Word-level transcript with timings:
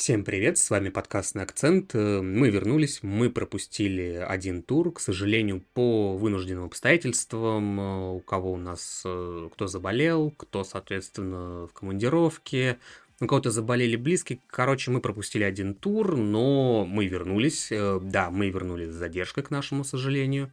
Всем 0.00 0.24
привет, 0.24 0.56
с 0.56 0.70
вами 0.70 0.88
подкастный 0.88 1.42
акцент. 1.42 1.94
Э, 1.94 2.22
мы 2.22 2.48
вернулись, 2.48 3.00
мы 3.02 3.28
пропустили 3.28 4.24
один 4.26 4.62
тур, 4.62 4.94
к 4.94 4.98
сожалению, 4.98 5.62
по 5.74 6.16
вынужденным 6.16 6.64
обстоятельствам. 6.64 7.78
Э, 7.78 8.10
у 8.12 8.20
кого 8.20 8.52
у 8.52 8.56
нас, 8.56 9.02
э, 9.04 9.48
кто 9.52 9.66
заболел, 9.66 10.30
кто, 10.30 10.64
соответственно, 10.64 11.66
в 11.66 11.74
командировке, 11.74 12.78
у 13.20 13.26
кого-то 13.26 13.50
заболели 13.50 13.96
близкие. 13.96 14.40
Короче, 14.46 14.90
мы 14.90 15.02
пропустили 15.02 15.42
один 15.42 15.74
тур, 15.74 16.16
но 16.16 16.86
мы 16.86 17.06
вернулись. 17.06 17.68
Да, 17.70 18.30
мы 18.30 18.48
вернулись 18.48 18.88
с 18.88 18.94
задержкой, 18.94 19.44
к 19.44 19.50
нашему 19.50 19.84
сожалению. 19.84 20.50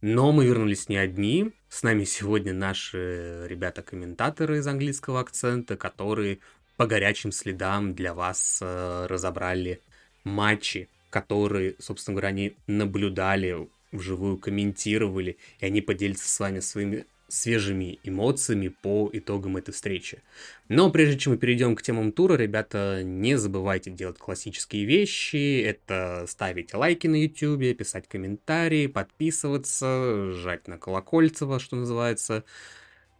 Но 0.00 0.32
мы 0.32 0.46
вернулись 0.46 0.88
не 0.88 0.96
одни. 0.96 1.52
С 1.68 1.82
нами 1.82 2.04
сегодня 2.04 2.54
наши 2.54 3.46
ребята-комментаторы 3.46 4.56
из 4.56 4.66
английского 4.66 5.20
акцента, 5.20 5.76
которые 5.76 6.38
по 6.80 6.86
горячим 6.86 7.30
следам 7.30 7.92
для 7.92 8.14
вас 8.14 8.60
э, 8.62 9.06
разобрали 9.06 9.82
матчи, 10.24 10.88
которые, 11.10 11.74
собственно 11.78 12.14
говоря, 12.14 12.28
они 12.28 12.54
наблюдали 12.66 13.68
вживую, 13.92 14.38
комментировали, 14.38 15.36
и 15.58 15.66
они 15.66 15.82
поделятся 15.82 16.26
с 16.26 16.40
вами 16.40 16.60
своими 16.60 17.04
свежими 17.28 17.98
эмоциями 18.02 18.68
по 18.68 19.10
итогам 19.12 19.58
этой 19.58 19.72
встречи. 19.72 20.22
Но 20.68 20.90
прежде 20.90 21.18
чем 21.18 21.34
мы 21.34 21.38
перейдем 21.38 21.76
к 21.76 21.82
темам 21.82 22.12
тура, 22.12 22.38
ребята, 22.38 23.02
не 23.04 23.36
забывайте 23.36 23.90
делать 23.90 24.16
классические 24.16 24.86
вещи. 24.86 25.60
Это 25.60 26.24
ставить 26.28 26.72
лайки 26.72 27.06
на 27.08 27.16
YouTube, 27.16 27.76
писать 27.76 28.08
комментарии, 28.08 28.86
подписываться, 28.86 30.32
жать 30.32 30.66
на 30.66 30.78
колокольцево, 30.78 31.60
что 31.60 31.76
называется. 31.76 32.42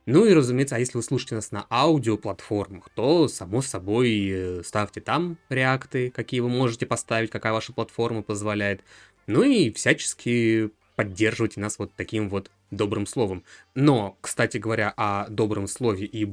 Ну 0.06 0.24
и, 0.24 0.32
разумеется, 0.32 0.76
а 0.76 0.78
если 0.78 0.96
вы 0.96 1.02
слушаете 1.02 1.34
нас 1.34 1.52
на 1.52 1.66
аудиоплатформах, 1.70 2.88
то, 2.94 3.28
само 3.28 3.62
собой, 3.62 4.28
э, 4.30 4.62
ставьте 4.64 5.00
там 5.00 5.36
реакты, 5.48 6.10
какие 6.10 6.40
вы 6.40 6.48
можете 6.48 6.86
поставить, 6.86 7.30
какая 7.30 7.52
ваша 7.52 7.72
платформа 7.72 8.22
позволяет. 8.22 8.82
Ну 9.26 9.42
и 9.42 9.70
всячески 9.72 10.70
поддерживайте 10.96 11.60
нас 11.60 11.78
вот 11.78 11.92
таким 11.96 12.28
вот 12.28 12.50
добрым 12.70 13.06
словом. 13.06 13.44
Но, 13.74 14.16
кстати 14.20 14.56
говоря, 14.56 14.92
о 14.96 15.28
добром 15.28 15.66
слове 15.66 16.06
и 16.06 16.24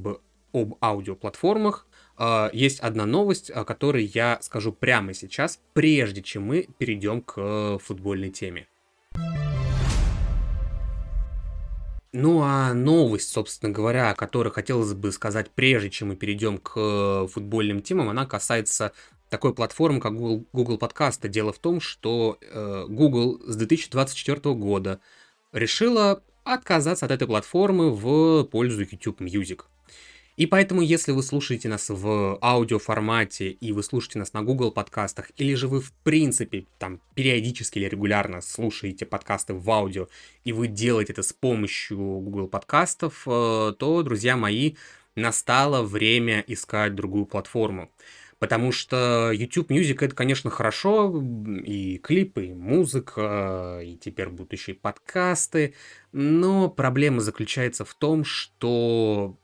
об 0.53 0.75
аудиоплатформах, 0.81 1.87
э, 2.17 2.49
есть 2.53 2.79
одна 2.79 3.05
новость, 3.05 3.51
о 3.51 3.65
которой 3.65 4.05
я 4.05 4.39
скажу 4.41 4.71
прямо 4.71 5.13
сейчас, 5.13 5.59
прежде 5.73 6.21
чем 6.21 6.43
мы 6.43 6.67
перейдем 6.77 7.21
к 7.21 7.33
э, 7.37 7.77
футбольной 7.83 8.29
теме. 8.29 8.67
Ну 12.19 12.41
а 12.41 12.73
новость, 12.73 13.29
собственно 13.29 13.71
говоря, 13.71 14.09
о 14.09 14.15
которой 14.15 14.51
хотелось 14.51 14.95
бы 14.95 15.11
сказать 15.11 15.51
прежде, 15.51 15.91
чем 15.91 16.07
мы 16.07 16.15
перейдем 16.15 16.57
к 16.57 16.73
э, 16.75 17.27
футбольным 17.27 17.83
темам, 17.83 18.09
она 18.09 18.25
касается 18.25 18.91
такой 19.29 19.53
платформы, 19.53 19.99
как 19.99 20.15
Google, 20.15 20.43
Google 20.51 20.79
Подкасты. 20.79 21.29
Дело 21.29 21.53
в 21.53 21.59
том, 21.59 21.79
что 21.79 22.39
э, 22.41 22.85
Google 22.89 23.39
с 23.45 23.55
2024 23.55 24.55
года 24.55 24.99
решила 25.51 26.23
отказаться 26.43 27.05
от 27.05 27.11
этой 27.11 27.27
платформы 27.27 27.91
в 27.91 28.45
пользу 28.45 28.81
YouTube 28.81 29.21
Music. 29.21 29.65
И 30.37 30.45
поэтому, 30.45 30.81
если 30.81 31.11
вы 31.11 31.23
слушаете 31.23 31.67
нас 31.67 31.89
в 31.89 32.37
аудиоформате 32.43 33.49
и 33.49 33.71
вы 33.71 33.81
слушаете 33.81 34.19
нас 34.19 34.33
на 34.33 34.43
Google 34.43 34.71
подкастах, 34.71 35.31
или 35.35 35.55
же 35.55 35.67
вы 35.67 35.81
в 35.81 35.91
принципе 35.91 36.67
там 36.77 37.01
периодически 37.15 37.79
или 37.79 37.89
регулярно 37.89 38.41
слушаете 38.41 39.07
подкасты 39.07 39.55
в 39.55 39.69
аудио, 39.69 40.09
и 40.43 40.53
вы 40.53 40.67
делаете 40.67 41.13
это 41.13 41.23
с 41.23 41.33
помощью 41.33 41.97
Google 41.97 42.47
подкастов, 42.47 43.23
э, 43.25 43.73
то, 43.79 44.03
друзья 44.03 44.37
мои, 44.37 44.75
настало 45.15 45.81
время 45.81 46.43
искать 46.45 46.93
другую 46.93 47.25
платформу. 47.25 47.89
Потому 48.37 48.71
что 48.71 49.31
YouTube 49.31 49.71
Music 49.71 50.05
это, 50.05 50.15
конечно, 50.15 50.51
хорошо, 50.51 51.19
и 51.65 51.97
клипы, 51.97 52.45
и 52.45 52.53
музыка, 52.53 53.81
и 53.83 53.95
теперь 53.95 54.29
будут 54.29 54.53
еще 54.53 54.73
и 54.73 54.75
подкасты, 54.75 55.73
но 56.11 56.69
проблема 56.69 57.21
заключается 57.21 57.83
в 57.83 57.95
том, 57.95 58.23
что 58.23 59.35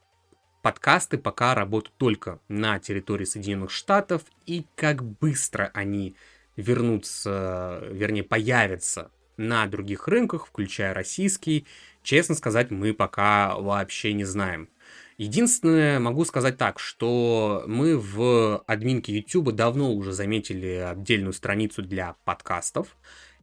подкасты 0.63 1.19
пока 1.19 1.53
работают 1.53 1.96
только 1.97 2.40
на 2.47 2.79
территории 2.79 3.25
Соединенных 3.25 3.69
Штатов, 3.69 4.24
и 4.47 4.66
как 4.75 5.03
быстро 5.03 5.69
они 5.75 6.16
вернутся, 6.56 7.84
вернее, 7.91 8.24
появятся 8.24 9.12
на 9.38 9.68
других 9.68 10.07
рынках, 10.07 10.47
включая 10.47 10.94
российский, 10.94 11.68
честно 12.02 12.34
сказать, 12.34 12.72
мы 12.72 12.94
пока 12.94 13.56
вообще 13.56 14.13
не 14.13 14.23
знаем. 14.23 14.69
Единственное, 15.18 16.00
могу 16.00 16.25
сказать 16.25 16.57
так, 16.57 16.79
что 16.79 17.63
мы 17.68 17.97
в 17.97 18.63
админке 18.66 19.13
YouTube 19.13 19.52
давно 19.52 19.94
уже 19.94 20.12
заметили 20.12 20.88
отдельную 20.91 21.34
страницу 21.34 21.84
для 21.84 22.16
подкастов, 22.23 22.97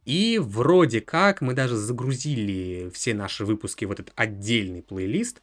и 0.05 0.39
вроде 0.41 1.01
как 1.01 1.41
мы 1.41 1.53
даже 1.53 1.75
загрузили 1.75 2.89
все 2.93 3.13
наши 3.13 3.45
выпуски 3.45 3.85
в 3.85 3.91
этот 3.91 4.11
отдельный 4.15 4.81
плейлист, 4.81 5.41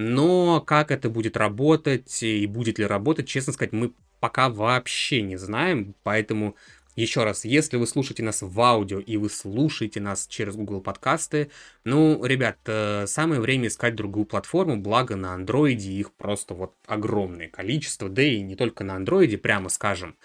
но 0.00 0.60
как 0.60 0.92
это 0.92 1.10
будет 1.10 1.36
работать 1.36 2.22
и 2.22 2.46
будет 2.46 2.78
ли 2.78 2.86
работать, 2.86 3.26
честно 3.26 3.52
сказать, 3.52 3.72
мы 3.72 3.92
пока 4.20 4.48
вообще 4.48 5.22
не 5.22 5.36
знаем. 5.36 5.96
Поэтому 6.04 6.54
еще 6.94 7.24
раз, 7.24 7.44
если 7.44 7.78
вы 7.78 7.86
слушаете 7.88 8.22
нас 8.22 8.40
в 8.40 8.60
аудио 8.60 9.00
и 9.00 9.16
вы 9.16 9.28
слушаете 9.28 10.00
нас 10.00 10.28
через 10.28 10.54
Google 10.54 10.82
подкасты, 10.82 11.50
ну, 11.82 12.24
ребят, 12.24 12.58
э, 12.66 13.06
самое 13.08 13.40
время 13.40 13.66
искать 13.66 13.96
другую 13.96 14.24
платформу, 14.24 14.76
благо 14.76 15.16
на 15.16 15.34
андроиде 15.34 15.90
их 15.90 16.12
просто 16.12 16.54
вот 16.54 16.74
огромное 16.86 17.48
количество, 17.48 18.08
да 18.08 18.22
и 18.22 18.40
не 18.40 18.54
только 18.54 18.84
на 18.84 18.94
андроиде, 18.94 19.36
прямо 19.36 19.68
скажем. 19.68 20.16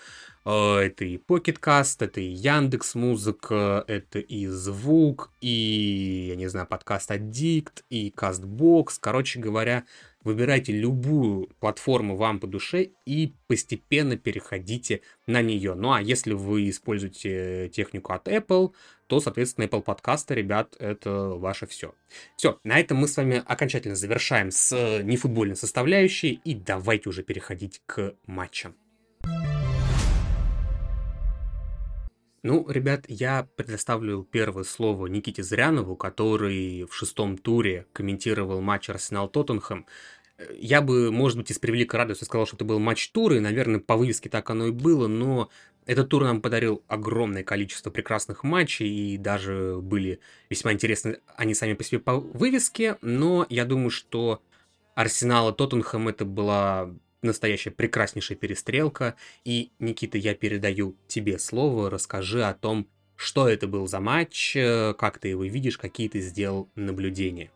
Э, 0.46 0.78
это 0.78 1.06
и 1.06 1.18
Pocket 1.18 1.60
Cast, 1.60 1.98
это 2.00 2.22
и 2.22 2.26
Яндекс 2.26 2.96
Музыка, 2.96 3.84
это 3.88 4.20
и 4.20 4.48
звук, 4.48 5.32
и, 5.42 6.28
я 6.30 6.36
не 6.36 6.48
знаю, 6.48 6.68
подкаст 6.68 7.12
Addict, 7.12 7.84
и 7.90 8.14
Castbox. 8.16 8.98
Короче 9.00 9.40
говоря, 9.40 9.86
выбирайте 10.24 10.74
любую 10.74 11.50
платформу 11.60 12.16
вам 12.16 12.40
по 12.40 12.48
душе 12.48 12.90
и 13.06 13.34
постепенно 13.48 14.18
переходите 14.18 15.02
на 15.28 15.42
нее. 15.42 15.76
Ну 15.76 15.94
а 15.94 16.02
если 16.02 16.34
вы 16.34 16.70
используете 16.70 17.70
технику 17.70 18.14
от 18.14 18.28
Apple, 18.28 18.74
то, 19.08 19.20
соответственно, 19.20 19.66
Apple 19.66 19.82
подкасты, 19.82 20.34
ребят, 20.34 20.76
это 20.80 21.12
ваше 21.30 21.68
все. 21.68 21.94
Все, 22.36 22.60
на 22.64 22.80
этом 22.80 22.98
мы 22.98 23.08
с 23.08 23.18
вами 23.18 23.44
окончательно 23.46 23.96
завершаем 23.96 24.50
с 24.50 25.02
нефутбольной 25.04 25.56
составляющей 25.56 26.42
и 26.44 26.56
давайте 26.56 27.10
уже 27.10 27.22
переходить 27.24 27.82
к 27.86 28.16
матчам. 28.26 28.76
Ну, 32.44 32.70
ребят, 32.70 33.06
я 33.08 33.48
предоставлю 33.56 34.28
первое 34.30 34.66
слово 34.66 35.08
Никите 35.08 35.42
Зрянову, 35.44 35.96
который 35.96 36.84
в 36.84 36.94
шестом 36.94 37.38
туре 37.38 37.88
комментировал 37.94 38.60
матч 38.60 38.90
Арсенал-Тоттенхэм. 38.90 39.86
Я 40.58 40.82
бы, 40.82 41.10
может 41.10 41.38
быть, 41.38 41.52
из 41.52 41.60
превеликой 41.60 42.00
радости 42.00 42.26
сказал, 42.26 42.46
что 42.46 42.58
это 42.58 42.66
был 42.66 42.80
матч 42.80 43.10
тура, 43.12 43.38
и, 43.38 43.40
наверное, 43.40 43.80
по 43.80 43.96
вывеске 43.96 44.30
так 44.30 44.50
оно 44.50 44.68
и 44.68 44.72
было, 44.72 45.08
но 45.08 45.50
этот 45.86 46.10
тур 46.10 46.24
нам 46.24 46.42
подарил 46.42 46.84
огромное 46.90 47.44
количество 47.44 47.92
прекрасных 47.92 48.44
матчей, 48.44 48.90
и 49.14 49.18
даже 49.18 49.80
были 49.82 50.20
весьма 50.50 50.74
интересны 50.74 51.20
они 51.38 51.54
сами 51.54 51.76
по 51.76 51.84
себе 51.86 52.00
по 52.00 52.20
вывеске, 52.20 52.98
но 53.02 53.46
я 53.50 53.64
думаю, 53.64 53.90
что 53.90 54.42
Арсенал 54.96 55.52
и 55.52 55.56
Тоттенхэм 55.56 56.10
это 56.10 56.26
была 56.26 56.94
настоящая 57.24 57.72
прекраснейшая 57.72 58.38
перестрелка. 58.38 59.16
И, 59.44 59.72
Никита, 59.80 60.18
я 60.18 60.36
передаю 60.36 60.96
тебе 61.08 61.40
слово, 61.40 61.90
расскажи 61.90 62.44
о 62.44 62.54
том, 62.54 62.88
что 63.16 63.48
это 63.48 63.68
был 63.68 63.88
за 63.88 64.00
матч, 64.00 64.56
э, 64.56 64.94
как 64.98 65.20
ты 65.20 65.30
его 65.30 65.44
видишь, 65.44 65.78
какие 65.78 66.10
ты 66.10 66.20
сделал 66.20 66.70
наблюдения. 66.76 67.52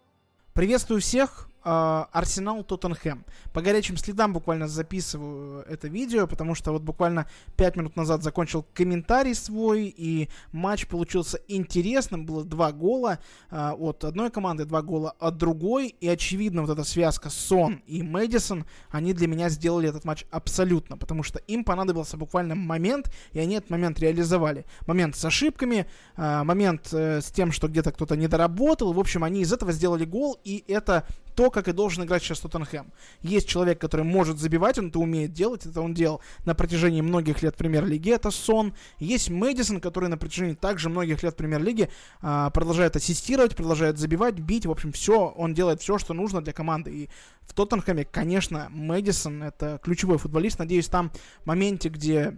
Приветствую 0.53 1.01
всех. 1.01 1.49
А, 1.69 2.07
Арсенал 2.13 2.63
Тоттенхэм. 2.63 3.25
По 3.51 3.61
горячим 3.61 3.97
следам 3.97 4.31
буквально 4.31 4.69
записываю 4.69 5.65
это 5.67 5.89
видео, 5.89 6.25
потому 6.25 6.55
что 6.55 6.71
вот 6.71 6.81
буквально 6.81 7.27
5 7.57 7.75
минут 7.75 7.97
назад 7.97 8.23
закончил 8.23 8.65
комментарий 8.73 9.35
свой, 9.35 9.93
и 9.97 10.29
матч 10.53 10.87
получился 10.87 11.41
интересным. 11.49 12.25
Было 12.25 12.45
два 12.45 12.71
гола 12.71 13.19
а, 13.49 13.73
от 13.73 14.05
одной 14.05 14.31
команды, 14.31 14.63
два 14.63 14.81
гола 14.81 15.13
от 15.19 15.35
другой, 15.35 15.87
и 15.87 16.07
очевидно 16.07 16.61
вот 16.61 16.71
эта 16.71 16.85
связка 16.85 17.29
Сон 17.29 17.81
и 17.85 18.01
Мэдисон, 18.01 18.63
они 18.89 19.11
для 19.11 19.27
меня 19.27 19.49
сделали 19.49 19.89
этот 19.89 20.05
матч 20.05 20.23
абсолютно, 20.31 20.95
потому 20.97 21.21
что 21.21 21.39
им 21.39 21.65
понадобился 21.65 22.15
буквально 22.15 22.55
момент, 22.55 23.11
и 23.33 23.39
они 23.39 23.55
этот 23.55 23.71
момент 23.71 23.99
реализовали. 23.99 24.65
Момент 24.85 25.17
с 25.17 25.25
ошибками, 25.25 25.85
а, 26.15 26.45
момент 26.45 26.93
э, 26.93 27.19
с 27.19 27.29
тем, 27.29 27.51
что 27.51 27.67
где-то 27.67 27.91
кто-то 27.91 28.15
не 28.15 28.29
доработал, 28.29 28.93
в 28.93 28.99
общем, 29.01 29.25
они 29.25 29.41
из 29.41 29.51
этого 29.51 29.73
сделали 29.73 30.05
гол, 30.05 30.39
и 30.45 30.63
это 30.69 31.05
то, 31.37 31.51
как 31.57 31.67
и 31.67 31.71
должен 31.71 32.03
играть 32.03 32.21
сейчас 32.21 32.39
Тоттенхэм. 32.41 32.93
Есть 33.23 33.47
человек, 33.47 33.81
который 33.81 34.03
может 34.03 34.37
забивать, 34.37 34.77
он 34.77 34.89
это 34.89 34.99
умеет 34.99 35.33
делать, 35.33 35.65
это 35.65 35.81
он 35.81 35.95
делал 35.95 36.21
на 36.45 36.53
протяжении 36.53 37.01
многих 37.01 37.41
лет 37.41 37.55
премьер-лиги, 37.55 38.11
это 38.11 38.29
Сон. 38.29 38.75
Есть 38.99 39.31
Мэдисон, 39.31 39.81
который 39.81 40.07
на 40.07 40.19
протяжении 40.19 40.53
также 40.53 40.89
многих 40.89 41.23
лет 41.23 41.35
премьер-лиги 41.35 41.89
а, 42.21 42.51
продолжает 42.51 42.95
ассистировать, 42.95 43.55
продолжает 43.55 43.97
забивать, 43.97 44.35
бить, 44.35 44.67
в 44.67 44.71
общем, 44.71 44.91
все, 44.91 45.33
он 45.35 45.55
делает 45.55 45.81
все, 45.81 45.97
что 45.97 46.13
нужно 46.13 46.43
для 46.43 46.53
команды. 46.53 46.91
И 46.91 47.09
в 47.47 47.53
Тоттенхэме, 47.53 48.05
конечно, 48.05 48.67
Мэдисон 48.69 49.41
это 49.41 49.79
ключевой 49.83 50.19
футболист, 50.19 50.59
надеюсь, 50.59 50.87
там 50.87 51.11
в 51.43 51.47
моменте, 51.47 51.89
где 51.89 52.37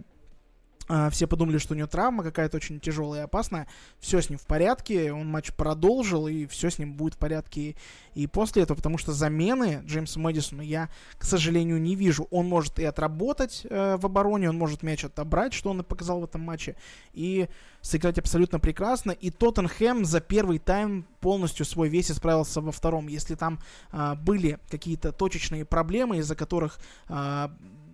все 1.10 1.26
подумали, 1.26 1.58
что 1.58 1.74
у 1.74 1.76
него 1.76 1.86
травма 1.86 2.22
какая-то 2.22 2.56
очень 2.56 2.80
тяжелая 2.80 3.22
и 3.22 3.24
опасная. 3.24 3.68
Все 3.98 4.20
с 4.20 4.28
ним 4.28 4.38
в 4.38 4.46
порядке, 4.46 5.12
он 5.12 5.28
матч 5.28 5.52
продолжил, 5.52 6.26
и 6.26 6.46
все 6.46 6.70
с 6.70 6.78
ним 6.78 6.94
будет 6.94 7.14
в 7.14 7.18
порядке 7.18 7.76
и 8.14 8.26
после 8.26 8.62
этого, 8.62 8.76
потому 8.76 8.98
что 8.98 9.12
замены 9.12 9.82
Джеймса 9.86 10.18
Мэдисона 10.18 10.62
я, 10.62 10.88
к 11.18 11.24
сожалению, 11.24 11.80
не 11.80 11.94
вижу. 11.94 12.26
Он 12.30 12.48
может 12.48 12.78
и 12.78 12.84
отработать 12.84 13.66
э, 13.68 13.96
в 13.96 14.06
обороне, 14.06 14.48
он 14.48 14.58
может 14.58 14.82
мяч 14.82 15.04
отобрать, 15.04 15.52
что 15.52 15.70
он 15.70 15.80
и 15.80 15.84
показал 15.84 16.20
в 16.20 16.24
этом 16.24 16.40
матче, 16.40 16.76
и 17.12 17.48
сыграть 17.80 18.18
абсолютно 18.18 18.58
прекрасно. 18.58 19.12
И 19.12 19.30
Тоттенхэм 19.30 20.04
за 20.04 20.20
первый 20.20 20.58
тайм 20.58 21.06
полностью 21.20 21.64
свой 21.64 21.88
вес 21.88 22.10
исправился 22.10 22.60
во 22.60 22.72
втором. 22.72 23.06
Если 23.08 23.36
там 23.36 23.60
э, 23.92 24.14
были 24.16 24.58
какие-то 24.68 25.12
точечные 25.12 25.64
проблемы, 25.64 26.18
из-за 26.18 26.34
которых 26.34 26.80
э, 27.08 27.48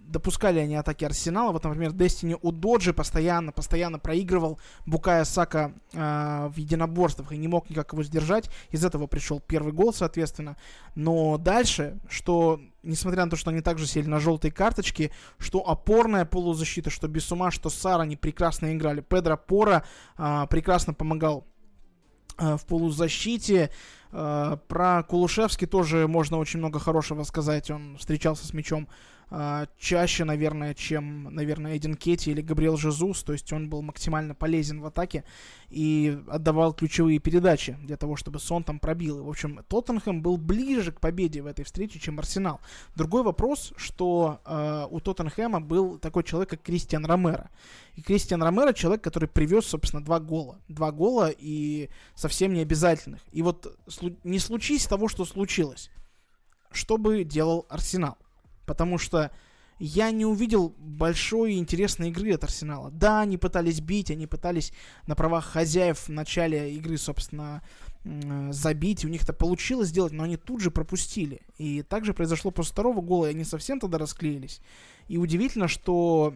допускали 0.08 0.58
они 0.58 0.76
атаки 0.76 1.04
Арсенала. 1.04 1.52
Вот, 1.52 1.64
например, 1.64 1.92
Destiny 1.92 2.38
у 2.40 2.52
Доджи 2.52 2.92
постоянно, 2.92 3.52
постоянно 3.52 3.98
проигрывал 3.98 4.58
Букая 4.86 5.24
Сака 5.24 5.72
э, 5.92 6.48
в 6.52 6.56
единоборствах 6.56 7.32
и 7.32 7.36
не 7.36 7.48
мог 7.48 7.68
никак 7.70 7.92
его 7.92 8.02
сдержать. 8.02 8.50
Из 8.70 8.84
этого 8.84 9.06
пришел 9.06 9.40
первый 9.40 9.72
гол, 9.72 9.92
соответственно. 9.92 10.56
Но 10.94 11.38
дальше, 11.38 11.98
что, 12.08 12.60
несмотря 12.82 13.24
на 13.24 13.30
то, 13.30 13.36
что 13.36 13.50
они 13.50 13.60
также 13.60 13.86
сели 13.86 14.06
на 14.06 14.20
желтые 14.20 14.52
карточки, 14.52 15.12
что 15.38 15.68
опорная 15.68 16.24
полузащита, 16.24 16.90
что 16.90 17.08
Бесума, 17.08 17.50
что 17.50 17.68
Сара, 17.70 18.02
они 18.02 18.16
прекрасно 18.16 18.72
играли. 18.72 19.00
Педро 19.00 19.36
Пора 19.36 19.84
э, 20.16 20.46
прекрасно 20.48 20.94
помогал 20.94 21.46
в 22.38 22.66
полузащите. 22.66 23.70
Про 24.10 25.02
Кулушевский 25.08 25.66
тоже 25.66 26.06
можно 26.06 26.36
очень 26.36 26.58
много 26.58 26.78
хорошего 26.78 27.22
сказать. 27.24 27.70
Он 27.70 27.96
встречался 27.96 28.46
с 28.46 28.52
мячом 28.52 28.88
чаще, 29.78 30.24
наверное, 30.24 30.72
чем, 30.74 31.34
наверное, 31.34 31.76
Эдин 31.76 31.96
Кетти 31.96 32.30
или 32.30 32.42
Габриэл 32.42 32.76
Жезус, 32.76 33.24
то 33.24 33.32
есть 33.32 33.52
он 33.52 33.68
был 33.68 33.82
максимально 33.82 34.34
полезен 34.34 34.80
в 34.80 34.86
атаке 34.86 35.24
и 35.68 36.16
отдавал 36.28 36.72
ключевые 36.72 37.18
передачи 37.18 37.76
для 37.82 37.96
того, 37.96 38.14
чтобы 38.14 38.38
Сон 38.38 38.62
там 38.62 38.78
пробил. 38.78 39.24
в 39.24 39.28
общем, 39.28 39.64
Тоттенхэм 39.68 40.22
был 40.22 40.36
ближе 40.36 40.92
к 40.92 41.00
победе 41.00 41.42
в 41.42 41.46
этой 41.46 41.64
встрече, 41.64 41.98
чем 41.98 42.20
Арсенал. 42.20 42.60
Другой 42.94 43.24
вопрос, 43.24 43.72
что 43.76 44.40
э, 44.44 44.86
у 44.90 45.00
Тоттенхэма 45.00 45.60
был 45.60 45.98
такой 45.98 46.22
человек, 46.22 46.50
как 46.50 46.62
Кристиан 46.62 47.04
Ромеро. 47.04 47.50
И 47.96 48.02
Кристиан 48.02 48.42
Ромеро 48.42 48.72
человек, 48.74 49.02
который 49.02 49.28
привез, 49.28 49.66
собственно, 49.66 50.04
два 50.04 50.20
гола. 50.20 50.60
Два 50.68 50.92
гола 50.92 51.30
и 51.36 51.90
совсем 52.14 52.52
не 52.52 52.60
обязательных. 52.60 53.22
И 53.32 53.42
вот 53.42 53.76
не 54.22 54.38
случись 54.38 54.86
того, 54.86 55.08
что 55.08 55.24
случилось, 55.24 55.90
что 56.70 56.96
бы 56.96 57.24
делал 57.24 57.66
Арсенал? 57.68 58.18
Потому 58.66 58.98
что 58.98 59.30
я 59.78 60.10
не 60.10 60.24
увидел 60.24 60.74
большой 60.78 61.54
и 61.54 61.58
интересной 61.58 62.08
игры 62.08 62.32
от 62.32 62.44
Арсенала. 62.44 62.90
Да, 62.90 63.20
они 63.20 63.36
пытались 63.36 63.80
бить, 63.80 64.10
они 64.10 64.26
пытались 64.26 64.72
на 65.06 65.14
правах 65.14 65.44
хозяев 65.44 65.98
в 65.98 66.08
начале 66.08 66.74
игры, 66.74 66.96
собственно, 66.96 67.62
забить. 68.50 69.04
У 69.04 69.08
них 69.08 69.22
это 69.22 69.32
получилось 69.32 69.88
сделать, 69.88 70.12
но 70.12 70.24
они 70.24 70.36
тут 70.36 70.60
же 70.60 70.70
пропустили. 70.70 71.42
И 71.58 71.82
также 71.82 72.14
произошло 72.14 72.50
после 72.50 72.72
второго 72.72 73.00
гола, 73.00 73.26
и 73.26 73.30
они 73.30 73.44
совсем 73.44 73.78
тогда 73.80 73.98
расклеились. 73.98 74.60
И 75.08 75.18
удивительно, 75.18 75.68
что 75.68 76.34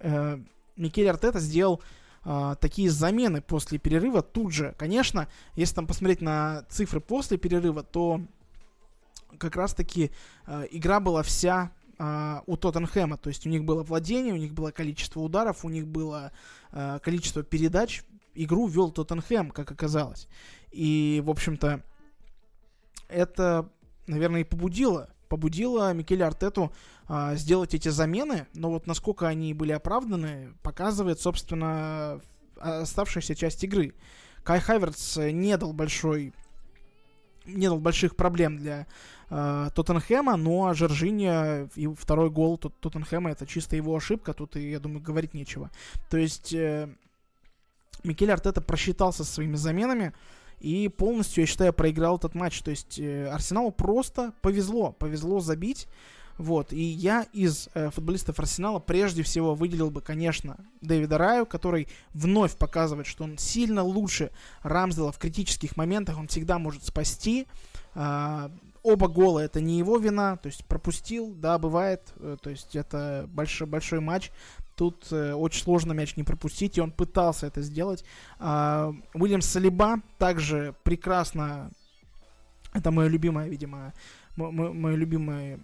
э, 0.00 0.38
Микель 0.76 1.08
Артета 1.08 1.40
сделал 1.40 1.80
э, 2.24 2.56
такие 2.60 2.90
замены 2.90 3.40
после 3.40 3.78
перерыва 3.78 4.20
тут 4.20 4.52
же. 4.52 4.74
Конечно, 4.76 5.28
если 5.54 5.76
там 5.76 5.86
посмотреть 5.86 6.20
на 6.20 6.64
цифры 6.68 7.00
после 7.00 7.38
перерыва, 7.38 7.82
то 7.82 8.20
как 9.36 9.56
раз-таки 9.56 10.10
э, 10.46 10.66
игра 10.70 11.00
была 11.00 11.22
вся 11.22 11.72
э, 11.98 12.40
у 12.46 12.56
Тоттенхэма. 12.56 13.16
То 13.16 13.28
есть 13.28 13.46
у 13.46 13.50
них 13.50 13.64
было 13.64 13.82
владение, 13.82 14.34
у 14.34 14.38
них 14.38 14.52
было 14.52 14.70
количество 14.70 15.20
ударов, 15.20 15.64
у 15.64 15.68
них 15.68 15.86
было 15.86 16.32
э, 16.72 16.98
количество 17.02 17.42
передач. 17.42 18.02
Игру 18.34 18.66
вел 18.66 18.90
Тоттенхэм, 18.90 19.50
как 19.50 19.70
оказалось. 19.70 20.28
И, 20.70 21.22
в 21.24 21.30
общем-то, 21.30 21.82
это, 23.08 23.70
наверное, 24.06 24.42
и 24.42 24.44
побудило 24.44 25.10
побудило 25.28 25.92
Микеля 25.92 26.28
Артету 26.28 26.72
а, 27.08 27.34
сделать 27.34 27.74
эти 27.74 27.88
замены, 27.88 28.46
но 28.54 28.70
вот 28.70 28.86
насколько 28.86 29.26
они 29.26 29.54
были 29.54 29.72
оправданы, 29.72 30.54
показывает, 30.62 31.20
собственно, 31.20 32.20
оставшаяся 32.56 33.34
часть 33.34 33.62
игры. 33.64 33.94
Кай 34.42 34.60
Хайверц 34.60 35.16
не 35.16 35.56
дал 35.56 35.72
большой 35.72 36.32
не 37.46 37.68
дал 37.68 37.78
больших 37.78 38.16
проблем 38.16 38.58
для 38.58 38.86
э, 39.30 39.68
Тоттенхэма, 39.74 40.36
но 40.36 40.72
Жоржинья 40.74 41.68
и 41.74 41.86
второй 41.86 42.30
гол 42.30 42.58
Тот, 42.58 42.78
Тоттенхэма 42.80 43.30
это 43.30 43.46
чисто 43.46 43.76
его 43.76 43.96
ошибка, 43.96 44.32
тут, 44.32 44.56
я 44.56 44.80
думаю, 44.80 45.00
говорить 45.00 45.34
нечего. 45.34 45.70
То 46.10 46.18
есть 46.18 46.52
э, 46.52 46.88
Микель 48.04 48.32
Артета 48.32 48.60
просчитался 48.60 49.24
со 49.24 49.32
своими 49.32 49.56
заменами 49.56 50.12
и 50.60 50.88
полностью, 50.88 51.42
я 51.42 51.46
считаю, 51.46 51.72
проиграл 51.72 52.16
этот 52.16 52.34
матч. 52.34 52.62
То 52.62 52.70
есть 52.70 52.98
э, 52.98 53.28
Арсеналу 53.28 53.70
просто 53.70 54.32
повезло, 54.42 54.92
повезло 54.92 55.40
забить. 55.40 55.86
Вот, 56.38 56.72
и 56.72 56.82
я 56.82 57.26
из 57.32 57.68
э, 57.74 57.90
футболистов 57.90 58.38
Арсенала 58.38 58.78
прежде 58.78 59.22
всего 59.22 59.54
выделил 59.54 59.90
бы, 59.90 60.02
конечно, 60.02 60.58
Дэвида 60.82 61.16
Раю, 61.16 61.46
который 61.46 61.88
вновь 62.12 62.56
показывает, 62.56 63.06
что 63.06 63.24
он 63.24 63.38
сильно 63.38 63.82
лучше 63.82 64.30
Рамсдела 64.62 65.12
в 65.12 65.18
критических 65.18 65.76
моментах, 65.76 66.18
он 66.18 66.28
всегда 66.28 66.58
может 66.58 66.84
спасти. 66.84 67.46
Э, 67.94 68.50
оба 68.82 69.08
гола 69.08 69.40
это 69.40 69.60
не 69.60 69.78
его 69.78 69.98
вина, 69.98 70.36
то 70.36 70.48
есть 70.48 70.64
пропустил, 70.66 71.34
да, 71.34 71.58
бывает, 71.58 72.12
э, 72.18 72.36
то 72.40 72.50
есть 72.50 72.76
это 72.76 73.28
большой, 73.32 73.66
большой 73.66 74.00
матч, 74.00 74.30
Тут 74.76 75.10
э, 75.10 75.32
очень 75.32 75.62
сложно 75.62 75.94
мяч 75.94 76.16
не 76.16 76.22
пропустить, 76.22 76.76
и 76.76 76.82
он 76.82 76.92
пытался 76.92 77.46
это 77.46 77.62
сделать. 77.62 78.04
А, 78.38 78.92
Уильям 79.14 79.40
Салиба 79.40 80.02
также 80.18 80.74
прекрасно... 80.84 81.70
Это 82.74 82.90
мое 82.90 83.08
любимое, 83.08 83.48
видимо, 83.48 83.94
мое 84.36 84.96
любимое 84.96 85.60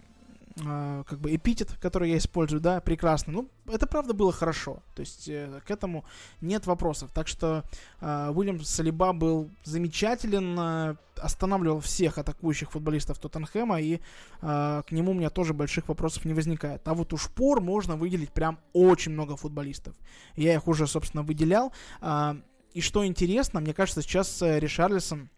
э, 0.57 1.05
как 1.07 1.21
бы 1.21 1.35
эпитет, 1.35 1.77
который 1.81 2.11
я 2.11 2.19
использую, 2.19 2.61
да, 2.61 2.81
прекрасно. 2.81 3.33
Ну, 3.33 3.49
это 3.67 3.87
правда 3.87 4.15
было 4.15 4.33
хорошо. 4.33 4.83
То 4.95 5.01
есть 5.01 5.29
э, 5.29 5.61
к 5.67 5.71
этому 5.71 6.05
нет 6.41 6.67
вопросов. 6.67 7.11
Так 7.13 7.29
что 7.29 7.65
э, 8.01 8.33
Уильям 8.35 8.63
Салиба 8.63 9.13
был 9.13 9.51
замечателен, 9.65 10.59
э, 10.59 10.97
останавливал 11.17 11.81
всех 11.81 12.19
атакующих 12.19 12.73
футболистов 12.73 13.19
Тоттенхэма, 13.19 13.81
и 13.81 14.01
э, 14.41 14.83
к 14.87 14.91
нему 14.91 15.13
у 15.13 15.15
меня 15.15 15.31
тоже 15.31 15.55
больших 15.55 15.89
вопросов 15.89 16.25
не 16.25 16.35
возникает. 16.35 16.87
А 16.87 16.95
вот 16.95 17.13
у 17.13 17.17
Шпор 17.17 17.61
можно 17.61 17.97
выделить 17.97 18.33
прям 18.33 18.59
очень 18.73 19.13
много 19.13 19.37
футболистов. 19.37 19.95
Я 20.37 20.55
их 20.55 20.69
уже, 20.69 20.87
собственно, 20.87 21.23
выделял. 21.23 21.73
Э, 22.01 22.35
и 22.75 22.81
что 22.81 23.05
интересно, 23.05 23.61
мне 23.61 23.75
кажется, 23.75 24.03
сейчас 24.03 24.41
э, 24.43 24.59
Ришарлисон 24.59 25.29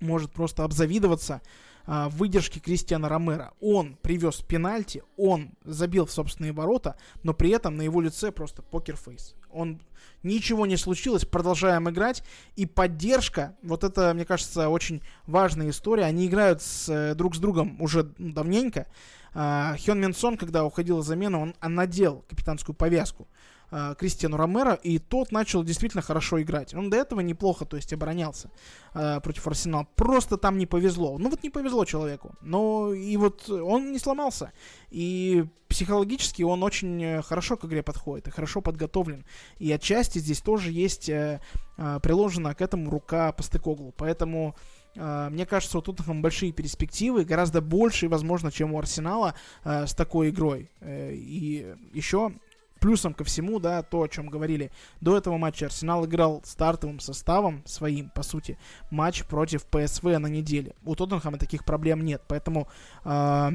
может 0.00 0.32
просто 0.32 0.64
обзавидоваться 0.64 1.42
а, 1.86 2.08
выдержки 2.08 2.58
Кристиана 2.58 3.08
Ромера. 3.08 3.52
Он 3.60 3.96
привез 4.02 4.36
пенальти, 4.36 5.02
он 5.16 5.52
забил 5.64 6.06
в 6.06 6.12
собственные 6.12 6.52
ворота, 6.52 6.96
но 7.22 7.34
при 7.34 7.50
этом 7.50 7.76
на 7.76 7.82
его 7.82 8.00
лице 8.00 8.32
просто 8.32 8.62
покерфейс. 8.62 9.34
Он 9.50 9.80
ничего 10.22 10.66
не 10.66 10.76
случилось, 10.76 11.24
продолжаем 11.24 11.88
играть. 11.90 12.22
И 12.56 12.66
поддержка, 12.66 13.56
вот 13.62 13.84
это, 13.84 14.14
мне 14.14 14.24
кажется, 14.24 14.68
очень 14.68 15.02
важная 15.26 15.70
история. 15.70 16.04
Они 16.04 16.26
играют 16.26 16.62
с, 16.62 16.88
э, 16.88 17.14
друг 17.14 17.34
с 17.34 17.38
другом 17.38 17.80
уже 17.80 18.04
давненько. 18.18 18.86
А, 19.32 19.76
Хён 19.76 20.00
Минсон, 20.00 20.36
когда 20.36 20.64
уходил 20.64 21.00
из 21.00 21.06
замены, 21.06 21.38
он, 21.38 21.54
он 21.62 21.74
надел 21.74 22.24
капитанскую 22.28 22.74
повязку 22.74 23.28
э, 23.70 23.94
Кристиану 23.98 24.36
Ромеро, 24.36 24.74
и 24.74 24.98
тот 24.98 25.32
начал 25.32 25.62
действительно 25.64 26.02
хорошо 26.02 26.40
играть. 26.40 26.74
Он 26.74 26.90
до 26.90 26.96
этого 26.96 27.20
неплохо, 27.20 27.64
то 27.64 27.76
есть, 27.76 27.92
оборонялся 27.92 28.50
э, 28.94 29.20
против 29.20 29.46
Арсенала. 29.46 29.86
Просто 29.96 30.36
там 30.36 30.58
не 30.58 30.66
повезло. 30.66 31.18
Ну 31.18 31.30
вот 31.30 31.42
не 31.42 31.50
повезло 31.50 31.84
человеку. 31.84 32.34
Но 32.40 32.92
и 32.92 33.16
вот 33.16 33.48
он 33.48 33.92
не 33.92 33.98
сломался. 33.98 34.52
И 34.90 35.44
психологически 35.68 36.42
он 36.42 36.62
очень 36.62 37.02
э, 37.02 37.22
хорошо 37.22 37.56
к 37.56 37.64
игре 37.64 37.82
подходит 37.82 38.28
и 38.28 38.30
хорошо 38.30 38.60
подготовлен. 38.60 39.24
И 39.58 39.70
отчасти 39.72 40.18
здесь 40.18 40.40
тоже 40.40 40.72
есть 40.72 41.08
э, 41.08 41.40
э, 41.78 42.00
приложена 42.02 42.54
к 42.54 42.60
этому 42.60 42.90
рука 42.90 43.32
Постекоглу. 43.32 43.94
Поэтому 43.96 44.54
Uh, 44.96 45.30
мне 45.30 45.46
кажется, 45.46 45.78
у 45.78 45.82
Тоттенхэма 45.82 46.20
большие 46.20 46.50
перспективы, 46.50 47.24
гораздо 47.24 47.60
больше, 47.60 48.08
возможно, 48.08 48.50
чем 48.50 48.74
у 48.74 48.78
Арсенала 48.80 49.34
uh, 49.62 49.86
с 49.86 49.94
такой 49.94 50.30
игрой. 50.30 50.68
Uh, 50.80 51.14
и 51.14 51.76
еще 51.92 52.32
Плюсом 52.80 53.14
ко 53.14 53.24
всему, 53.24 53.60
да, 53.60 53.82
то, 53.82 54.02
о 54.02 54.08
чем 54.08 54.28
говорили 54.28 54.70
до 55.00 55.16
этого 55.16 55.36
матча, 55.36 55.66
Арсенал 55.66 56.06
играл 56.06 56.40
стартовым 56.44 56.98
составом 56.98 57.62
своим, 57.66 58.10
по 58.10 58.22
сути, 58.22 58.58
матч 58.90 59.24
против 59.24 59.64
ПСВ 59.66 60.04
на 60.04 60.26
неделе. 60.26 60.74
У 60.84 60.94
Тоттенхэма 60.94 61.38
таких 61.38 61.64
проблем 61.64 62.04
нет, 62.04 62.22
поэтому 62.26 62.68
э, 63.04 63.50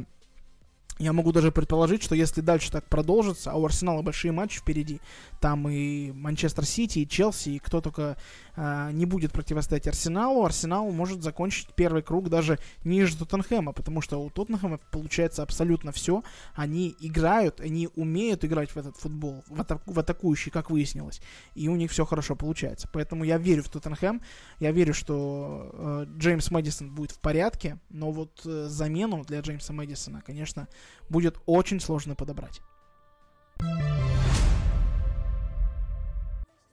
Я 0.97 1.11
могу 1.11 1.33
даже 1.33 1.51
предположить, 1.51 2.01
что 2.03 2.15
если 2.15 2.39
дальше 2.39 2.71
так 2.71 2.85
продолжится, 2.85 3.51
а 3.51 3.55
у 3.55 3.65
Арсенала 3.65 4.01
большие 4.01 4.31
матчи 4.31 4.59
впереди, 4.59 5.01
там 5.41 5.67
и 5.67 6.13
Манчестер 6.13 6.65
Сити, 6.65 6.99
и 6.99 7.07
Челси, 7.07 7.49
и 7.49 7.59
кто 7.59 7.81
только 7.81 8.15
э, 8.55 8.91
не 8.93 9.05
будет 9.05 9.33
противостоять 9.33 9.87
Арсеналу, 9.87 10.45
Арсенал 10.45 10.89
может 10.91 11.21
закончить 11.21 11.67
первый 11.75 12.01
круг 12.01 12.29
даже 12.29 12.59
ниже 12.85 13.17
Тоттенхэма, 13.17 13.73
потому 13.73 13.99
что 13.99 14.23
у 14.23 14.29
Тоттенхэма 14.29 14.79
получается 14.89 15.43
абсолютно 15.43 15.91
все. 15.91 16.23
Они 16.53 16.95
играют, 17.01 17.59
они 17.59 17.89
умеют 17.95 18.45
играть 18.45 18.71
в 18.71 18.77
этот 18.77 18.95
футбол, 18.95 19.43
в, 19.49 19.59
атаку, 19.59 19.91
в 19.91 19.99
атакующий, 19.99 20.49
как 20.49 20.71
выяснилось, 20.71 21.21
и 21.55 21.67
у 21.67 21.75
них 21.75 21.91
все 21.91 22.05
хорошо 22.05 22.37
получается. 22.37 22.87
Поэтому 22.93 23.25
я 23.25 23.37
верю 23.37 23.63
в 23.63 23.69
Тоттенхэм, 23.69 24.21
я 24.61 24.71
верю, 24.71 24.93
что 24.93 25.71
э, 25.73 26.05
Джеймс 26.17 26.51
Мэдисон 26.51 26.95
будет 26.95 27.11
в 27.11 27.19
порядке, 27.19 27.79
но 27.89 28.11
вот 28.11 28.43
э, 28.45 28.67
замену 28.69 29.25
для 29.25 29.41
Джеймса 29.41 29.73
Мэдисона, 29.73 30.23
конечно, 30.25 30.69
будет 31.10 31.39
очень 31.46 31.80
сложно 31.80 32.15
подобрать. 32.15 32.62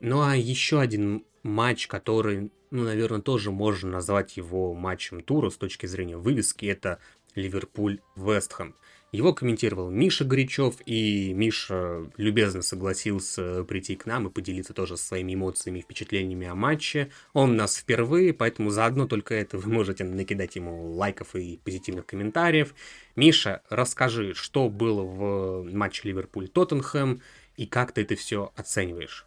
Ну 0.00 0.20
а 0.20 0.36
еще 0.36 0.80
один 0.80 1.24
матч, 1.42 1.86
который, 1.86 2.50
ну, 2.70 2.84
наверное, 2.84 3.20
тоже 3.20 3.50
можно 3.50 3.90
назвать 3.90 4.36
его 4.36 4.74
матчем 4.74 5.22
тура 5.22 5.50
с 5.50 5.56
точки 5.56 5.86
зрения 5.86 6.16
вывески, 6.16 6.66
это 6.66 6.98
Ливерпуль-Вестхэм. 7.36 8.74
Его 9.12 9.34
комментировал 9.34 9.90
Миша 9.90 10.24
Горячев, 10.24 10.76
и 10.86 11.34
Миша 11.34 12.10
любезно 12.16 12.62
согласился 12.62 13.62
прийти 13.64 13.94
к 13.94 14.06
нам 14.06 14.26
и 14.26 14.30
поделиться 14.30 14.72
тоже 14.72 14.96
своими 14.96 15.34
эмоциями 15.34 15.80
и 15.80 15.82
впечатлениями 15.82 16.46
о 16.46 16.54
матче. 16.54 17.10
Он 17.34 17.50
у 17.50 17.54
нас 17.54 17.76
впервые, 17.76 18.32
поэтому 18.32 18.70
заодно 18.70 19.06
только 19.06 19.34
это 19.34 19.58
вы 19.58 19.70
можете 19.70 20.04
накидать 20.04 20.56
ему 20.56 20.92
лайков 20.92 21.36
и 21.36 21.60
позитивных 21.62 22.06
комментариев. 22.06 22.74
Миша, 23.14 23.60
расскажи, 23.68 24.32
что 24.32 24.70
было 24.70 25.02
в 25.02 25.70
матче 25.74 26.08
Ливерпуль-Тоттенхэм 26.08 27.20
и 27.58 27.66
как 27.66 27.92
ты 27.92 28.02
это 28.04 28.16
все 28.16 28.50
оцениваешь? 28.56 29.26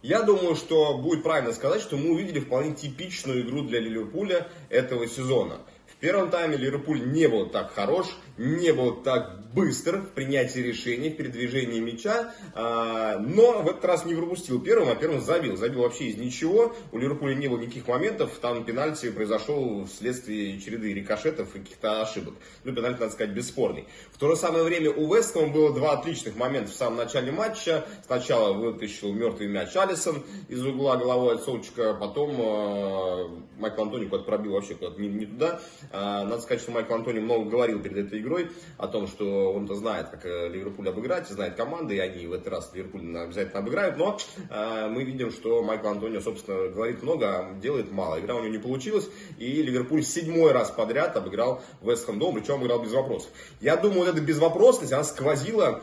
Я 0.00 0.22
думаю, 0.22 0.56
что 0.56 0.96
будет 0.96 1.22
правильно 1.22 1.52
сказать, 1.52 1.82
что 1.82 1.98
мы 1.98 2.12
увидели 2.12 2.40
вполне 2.40 2.74
типичную 2.74 3.42
игру 3.42 3.64
для 3.64 3.80
Ливерпуля 3.80 4.48
этого 4.70 5.06
сезона– 5.06 5.60
в 5.98 6.00
первом 6.00 6.30
тайме 6.30 6.56
Ливерпуль 6.56 7.10
не 7.10 7.26
был 7.26 7.46
так 7.46 7.72
хорош, 7.72 8.06
не 8.36 8.72
был 8.72 9.02
так 9.02 9.38
быстр 9.52 10.02
в 10.02 10.10
принятии 10.10 10.60
решений, 10.60 11.10
в 11.10 11.16
передвижении 11.16 11.80
мяча, 11.80 12.32
а, 12.54 13.18
но 13.18 13.62
в 13.62 13.68
этот 13.68 13.84
раз 13.84 14.04
не 14.04 14.14
пропустил 14.14 14.60
первым, 14.60 14.90
а 14.90 14.94
первым 14.94 15.20
забил. 15.20 15.56
Забил 15.56 15.82
вообще 15.82 16.06
из 16.06 16.16
ничего. 16.16 16.74
У 16.92 16.98
Ливерпуля 16.98 17.34
не 17.34 17.48
было 17.48 17.58
никаких 17.58 17.88
моментов. 17.88 18.30
Там 18.40 18.64
пенальти 18.64 19.10
произошел 19.10 19.86
вследствие 19.86 20.60
череды 20.60 20.92
рикошетов 20.92 21.54
и 21.56 21.60
каких-то 21.60 22.02
ошибок. 22.02 22.34
Ну, 22.62 22.72
пенальти, 22.72 23.00
надо 23.00 23.12
сказать, 23.12 23.34
бесспорный. 23.34 23.86
В 24.12 24.18
то 24.18 24.30
же 24.30 24.36
самое 24.36 24.64
время 24.64 24.90
у 24.90 25.12
Вестхэма 25.12 25.48
было 25.48 25.74
два 25.74 25.92
отличных 25.98 26.36
момента 26.36 26.70
в 26.70 26.74
самом 26.74 26.98
начале 26.98 27.32
матча. 27.32 27.84
Сначала 28.06 28.52
вытащил 28.52 29.12
мертвый 29.12 29.48
мяч 29.48 29.74
Алисон 29.74 30.22
из 30.48 30.64
угла 30.64 30.96
головой 30.96 31.34
от 31.34 31.42
Солчика, 31.42 31.94
потом 31.94 32.36
э, 32.38 33.28
Майкл 33.58 33.82
Антони 33.82 34.04
куда-то 34.04 34.24
пробил 34.24 34.52
вообще 34.52 34.74
куда-то 34.74 35.00
не 35.00 35.26
туда. 35.26 35.60
А, 35.90 36.24
надо 36.24 36.40
сказать, 36.40 36.62
что 36.62 36.72
Майкл 36.72 36.94
Антони 36.94 37.18
много 37.18 37.48
говорил 37.48 37.80
перед 37.80 38.06
этой 38.06 38.20
игрой 38.20 38.50
о 38.76 38.88
том, 38.88 39.06
что 39.06 39.52
он-то 39.52 39.74
знает, 39.74 40.08
как 40.08 40.24
э, 40.26 40.48
Ливерпуль 40.48 40.88
обыграть, 40.88 41.28
знает 41.28 41.54
команды, 41.54 41.96
и 41.96 41.98
они 41.98 42.26
в 42.26 42.32
этот 42.32 42.48
раз 42.48 42.70
Ливерпуль 42.74 43.16
обязательно 43.16 43.60
обыграют. 43.60 43.96
Но 43.96 44.18
а, 44.50 44.88
мы 44.88 45.04
видим, 45.04 45.30
что 45.30 45.62
Майкл 45.62 45.88
Антонио, 45.88 46.20
собственно, 46.20 46.68
говорит 46.68 47.02
много, 47.02 47.26
а 47.28 47.54
делает 47.54 47.90
мало. 47.90 48.20
Игра 48.20 48.34
у 48.34 48.40
него 48.40 48.48
не 48.48 48.58
получилась, 48.58 49.08
и 49.38 49.62
Ливерпуль 49.62 50.02
седьмой 50.02 50.52
раз 50.52 50.70
подряд 50.70 51.16
обыграл 51.16 51.62
Вест 51.82 52.06
Хэм 52.06 52.18
Дом, 52.18 52.34
причем 52.34 52.54
обыграл 52.54 52.82
без 52.82 52.92
вопросов. 52.92 53.30
Я 53.60 53.76
думаю, 53.76 54.00
вот 54.00 54.08
эта 54.08 54.20
безвопросность, 54.20 54.92
она 54.92 55.04
сквозила 55.04 55.82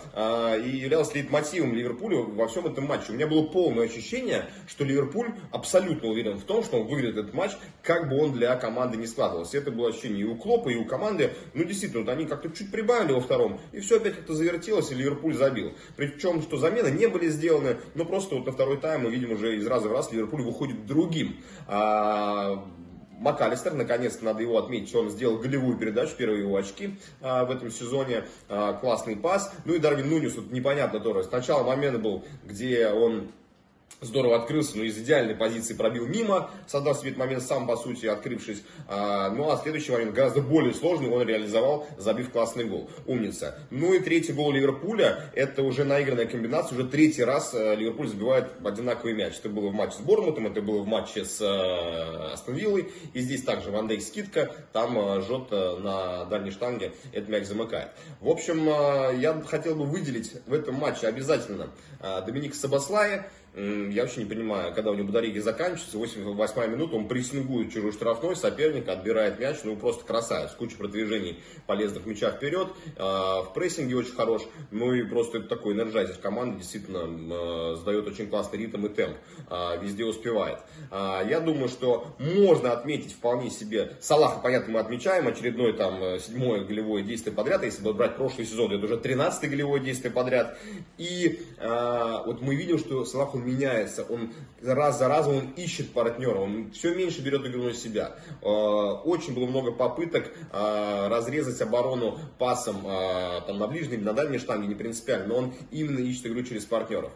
и 0.63 0.69
являлась 0.69 1.13
лейтмотивом 1.13 1.73
Ливерпуля 1.73 2.17
во 2.17 2.47
всем 2.47 2.65
этом 2.65 2.85
матче. 2.85 3.11
У 3.11 3.13
меня 3.13 3.27
было 3.27 3.43
полное 3.43 3.85
ощущение, 3.85 4.49
что 4.67 4.83
Ливерпуль 4.83 5.31
абсолютно 5.51 6.09
уверен 6.09 6.37
в 6.37 6.43
том, 6.43 6.63
что 6.63 6.79
он 6.79 6.87
выиграет 6.87 7.17
этот 7.17 7.33
матч, 7.33 7.51
как 7.81 8.09
бы 8.09 8.17
он 8.17 8.33
для 8.33 8.55
команды 8.55 8.97
не 8.97 9.07
складывался. 9.07 9.57
Это 9.57 9.71
было 9.71 9.89
ощущение 9.95 10.21
и 10.21 10.25
у 10.25 10.35
Клопа, 10.35 10.69
и 10.69 10.75
у 10.75 10.85
команды. 10.85 11.31
Ну, 11.53 11.63
действительно, 11.63 12.03
вот 12.03 12.09
они 12.09 12.25
как-то 12.25 12.49
чуть 12.49 12.71
прибавили 12.71 13.13
во 13.13 13.21
втором, 13.21 13.59
и 13.71 13.79
все 13.79 13.97
опять 13.97 14.15
как-то 14.15 14.33
завертелось, 14.33 14.91
и 14.91 14.95
Ливерпуль 14.95 15.33
забил. 15.33 15.73
Причем, 15.95 16.41
что 16.41 16.57
замены 16.57 16.89
не 16.89 17.07
были 17.07 17.27
сделаны, 17.27 17.77
но 17.95 18.05
просто 18.05 18.35
вот 18.35 18.45
на 18.45 18.51
второй 18.51 18.77
тайм 18.77 19.03
мы 19.03 19.11
видим 19.11 19.31
уже 19.31 19.57
из 19.57 19.65
раза 19.65 19.89
в 19.89 19.91
раз 19.91 20.11
Ливерпуль 20.11 20.41
выходит 20.41 20.85
другим. 20.85 21.37
А, 21.67 22.65
МакАлистер, 23.19 23.73
наконец-то 23.73 24.25
надо 24.25 24.41
его 24.41 24.57
отметить, 24.57 24.93
он 24.93 25.09
сделал 25.09 25.37
голевую 25.37 25.77
передачу, 25.77 26.15
первые 26.17 26.41
его 26.41 26.57
очки 26.57 26.97
а, 27.21 27.45
в 27.45 27.51
этом 27.51 27.71
сезоне, 27.71 28.25
а, 28.49 28.73
классный 28.73 29.15
пас. 29.15 29.53
Ну 29.65 29.73
и 29.73 29.79
Дарвин 29.79 30.09
Нунис, 30.09 30.33
тут 30.33 30.51
непонятно 30.51 30.99
тоже. 30.99 31.23
Сначала 31.23 31.63
момент 31.63 32.01
был, 32.01 32.25
где 32.43 32.89
он 32.89 33.31
здорово 34.01 34.37
открылся, 34.37 34.77
но 34.77 34.83
из 34.83 34.97
идеальной 34.97 35.35
позиции 35.35 35.73
пробил 35.73 36.07
мимо, 36.07 36.51
создав 36.67 36.97
себе 36.97 37.09
этот 37.09 37.19
момент 37.19 37.43
сам, 37.43 37.67
по 37.67 37.75
сути, 37.75 38.05
открывшись. 38.05 38.63
А, 38.87 39.29
ну 39.29 39.49
а 39.51 39.57
следующий 39.57 39.91
момент 39.91 40.13
гораздо 40.13 40.41
более 40.41 40.73
сложный 40.73 41.09
он 41.09 41.27
реализовал, 41.27 41.87
забив 41.97 42.31
классный 42.31 42.65
гол. 42.65 42.89
Умница. 43.05 43.59
Ну 43.71 43.93
и 43.93 43.99
третий 43.99 44.33
гол 44.33 44.51
Ливерпуля, 44.51 45.31
это 45.33 45.63
уже 45.63 45.83
наигранная 45.83 46.25
комбинация, 46.25 46.77
уже 46.77 46.87
третий 46.87 47.23
раз 47.23 47.53
э, 47.53 47.75
Ливерпуль 47.75 48.07
забивает 48.07 48.47
одинаковый 48.63 49.13
мяч. 49.13 49.35
Это 49.39 49.49
было 49.49 49.69
в 49.69 49.73
матче 49.73 49.97
с 49.97 50.01
Борнмутом, 50.01 50.47
это 50.47 50.61
было 50.61 50.81
в 50.81 50.87
матче 50.87 51.25
с 51.25 51.41
э, 51.41 52.33
Астон 52.33 52.55
Виллой, 52.55 52.91
и 53.13 53.19
здесь 53.21 53.43
также 53.43 53.71
Ван 53.71 53.87
Дейк 53.87 54.01
скидка, 54.01 54.51
там 54.73 54.97
э, 54.97 55.21
Жот 55.21 55.51
на 55.51 56.25
дальней 56.25 56.51
штанге 56.51 56.93
этот 57.13 57.29
мяч 57.29 57.45
замыкает. 57.45 57.89
В 58.19 58.29
общем, 58.29 58.65
я 59.19 59.41
хотел 59.47 59.75
бы 59.75 59.85
выделить 59.85 60.33
в 60.45 60.53
этом 60.53 60.75
матче 60.75 61.07
обязательно 61.07 61.69
Доминика 62.25 62.55
Собослаи, 62.55 63.29
я 63.55 64.01
вообще 64.01 64.23
не 64.23 64.25
понимаю, 64.25 64.73
когда 64.73 64.91
у 64.91 64.95
него 64.95 65.07
батарейки 65.07 65.39
заканчиваются, 65.39 65.97
88 65.97 66.71
минута, 66.71 66.95
он 66.97 67.07
прессингует 67.07 67.71
чужой 67.71 67.93
штрафной, 67.93 68.35
соперник 68.35 68.89
отбирает 68.89 69.39
мяч, 69.39 69.59
ну 69.63 69.77
просто 69.77 70.03
красавец, 70.03 70.51
куча 70.51 70.75
продвижений 70.75 71.39
полезных 71.65 72.05
мяча 72.05 72.31
вперед, 72.31 72.67
а, 72.97 73.43
в 73.43 73.53
прессинге 73.53 73.95
очень 73.95 74.13
хорош, 74.13 74.41
ну 74.71 74.93
и 74.93 75.03
просто 75.03 75.37
это 75.37 75.47
такой 75.47 75.73
энерджайзер 75.73 76.17
команды, 76.17 76.59
действительно 76.59 77.03
а, 77.05 77.75
сдает 77.75 78.07
очень 78.07 78.27
классный 78.27 78.59
ритм 78.59 78.85
и 78.87 78.89
темп, 78.89 79.15
а, 79.49 79.77
везде 79.77 80.03
успевает. 80.03 80.59
Я 80.91 81.39
думаю, 81.39 81.69
что 81.69 82.15
можно 82.19 82.71
отметить 82.71 83.13
вполне 83.13 83.49
себе, 83.49 83.93
Салаха, 84.01 84.39
понятно, 84.39 84.73
мы 84.73 84.79
отмечаем, 84.79 85.27
очередное 85.27 85.73
там 85.73 86.01
э, 86.01 86.19
седьмое 86.19 86.63
голевое 86.63 87.03
действие 87.03 87.35
подряд, 87.35 87.63
если 87.63 87.81
бы 87.83 87.93
брать 87.93 88.15
прошлый 88.17 88.45
сезон, 88.45 88.71
это 88.71 88.85
уже 88.85 88.97
13 88.97 89.49
голевое 89.49 89.79
действие 89.79 90.11
подряд, 90.11 90.57
и 90.97 91.39
вот 91.59 92.41
мы 92.41 92.55
видим, 92.55 92.77
что 92.77 93.05
Салах 93.05 93.33
меняется, 93.45 94.03
он 94.03 94.33
раз 94.61 94.99
за 94.99 95.07
разом 95.07 95.35
он 95.35 95.45
ищет 95.55 95.91
партнера, 95.91 96.39
он 96.39 96.71
все 96.71 96.93
меньше 96.93 97.21
берет 97.21 97.45
игру 97.45 97.63
на 97.63 97.73
себя. 97.73 98.15
Э, 98.41 98.47
очень 98.47 99.33
было 99.33 99.45
много 99.45 99.71
попыток 99.71 100.31
э, 100.51 101.07
разрезать 101.07 101.61
оборону 101.61 102.19
пасом 102.37 102.77
э, 102.85 103.41
там, 103.47 103.59
на 103.59 103.67
ближней 103.67 103.97
или 103.97 104.03
на 104.03 104.13
дальней 104.13 104.39
штанге, 104.39 104.67
не 104.67 104.75
принципиально, 104.75 105.27
но 105.27 105.35
он 105.37 105.53
именно 105.71 105.99
ищет 105.99 106.27
игру 106.27 106.43
через 106.43 106.65
партнеров. 106.65 107.11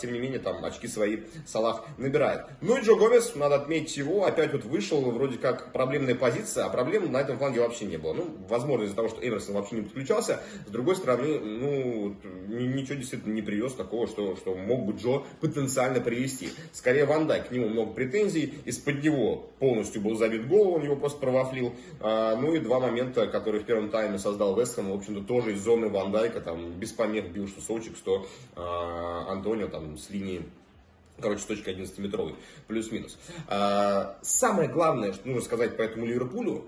Тем 0.00 0.12
не 0.12 0.18
менее, 0.18 0.38
там 0.38 0.64
очки 0.64 0.88
свои 0.88 1.18
Салах 1.46 1.84
набирает. 1.98 2.46
Ну 2.60 2.76
и 2.76 2.82
Джо 2.82 2.96
Гомес, 2.96 3.34
надо 3.34 3.56
отметить 3.56 3.96
его, 3.96 4.24
опять 4.24 4.52
вот 4.52 4.64
вышел, 4.64 5.00
вроде 5.10 5.38
как 5.38 5.72
проблемная 5.72 6.14
позиция, 6.14 6.64
а 6.64 6.68
проблем 6.68 7.10
на 7.12 7.18
этом 7.18 7.38
фланге 7.38 7.60
вообще 7.60 7.84
не 7.84 7.96
было. 7.96 8.14
Ну, 8.14 8.36
возможно, 8.48 8.84
из-за 8.84 8.96
того, 8.96 9.08
что 9.08 9.26
Эверсон 9.26 9.54
вообще 9.54 9.76
не 9.76 9.82
подключался, 9.82 10.40
с 10.66 10.70
другой 10.70 10.96
стороны, 10.96 11.38
ну, 11.38 12.16
ничего 12.48 12.96
действительно 12.96 13.32
не 13.32 13.42
привез 13.42 13.74
такого, 13.74 14.06
что, 14.06 14.36
что 14.36 14.54
мог 14.54 14.79
бы 14.80 14.92
Джо 14.92 15.22
потенциально 15.40 16.00
привести. 16.00 16.50
Скорее 16.72 17.04
Ван 17.04 17.26
Дайк, 17.26 17.48
к 17.48 17.50
нему 17.50 17.68
много 17.68 17.92
претензий, 17.92 18.54
из-под 18.64 19.02
него 19.02 19.50
полностью 19.58 20.00
был 20.00 20.16
забит 20.16 20.48
гол, 20.48 20.74
он 20.74 20.82
его 20.82 20.96
просто 20.96 21.20
провафлил. 21.20 21.72
А, 22.00 22.36
ну 22.36 22.54
и 22.54 22.60
два 22.60 22.80
момента, 22.80 23.26
которые 23.26 23.62
в 23.62 23.66
первом 23.66 23.90
тайме 23.90 24.18
создал 24.18 24.58
Вестхэм, 24.58 24.90
в 24.90 24.94
общем-то, 24.94 25.22
тоже 25.22 25.54
из 25.54 25.62
зоны 25.62 25.88
Ван 25.88 26.12
Дайка, 26.12 26.40
там 26.40 26.72
без 26.72 26.92
помех 26.92 27.30
бил 27.30 27.48
что 27.48 27.60
Сочек, 27.60 27.96
что 27.96 28.26
а, 28.56 29.26
Антонио 29.30 29.68
там 29.68 29.96
с 29.98 30.10
линии 30.10 30.42
Короче, 31.20 31.42
с 31.42 31.44
точки 31.44 31.68
11-метровой, 31.68 32.34
плюс-минус. 32.66 33.18
А, 33.46 34.18
самое 34.22 34.68
главное, 34.68 35.12
что 35.12 35.28
нужно 35.28 35.42
сказать 35.42 35.76
по 35.76 35.82
этому 35.82 36.06
Ливерпулю, 36.06 36.64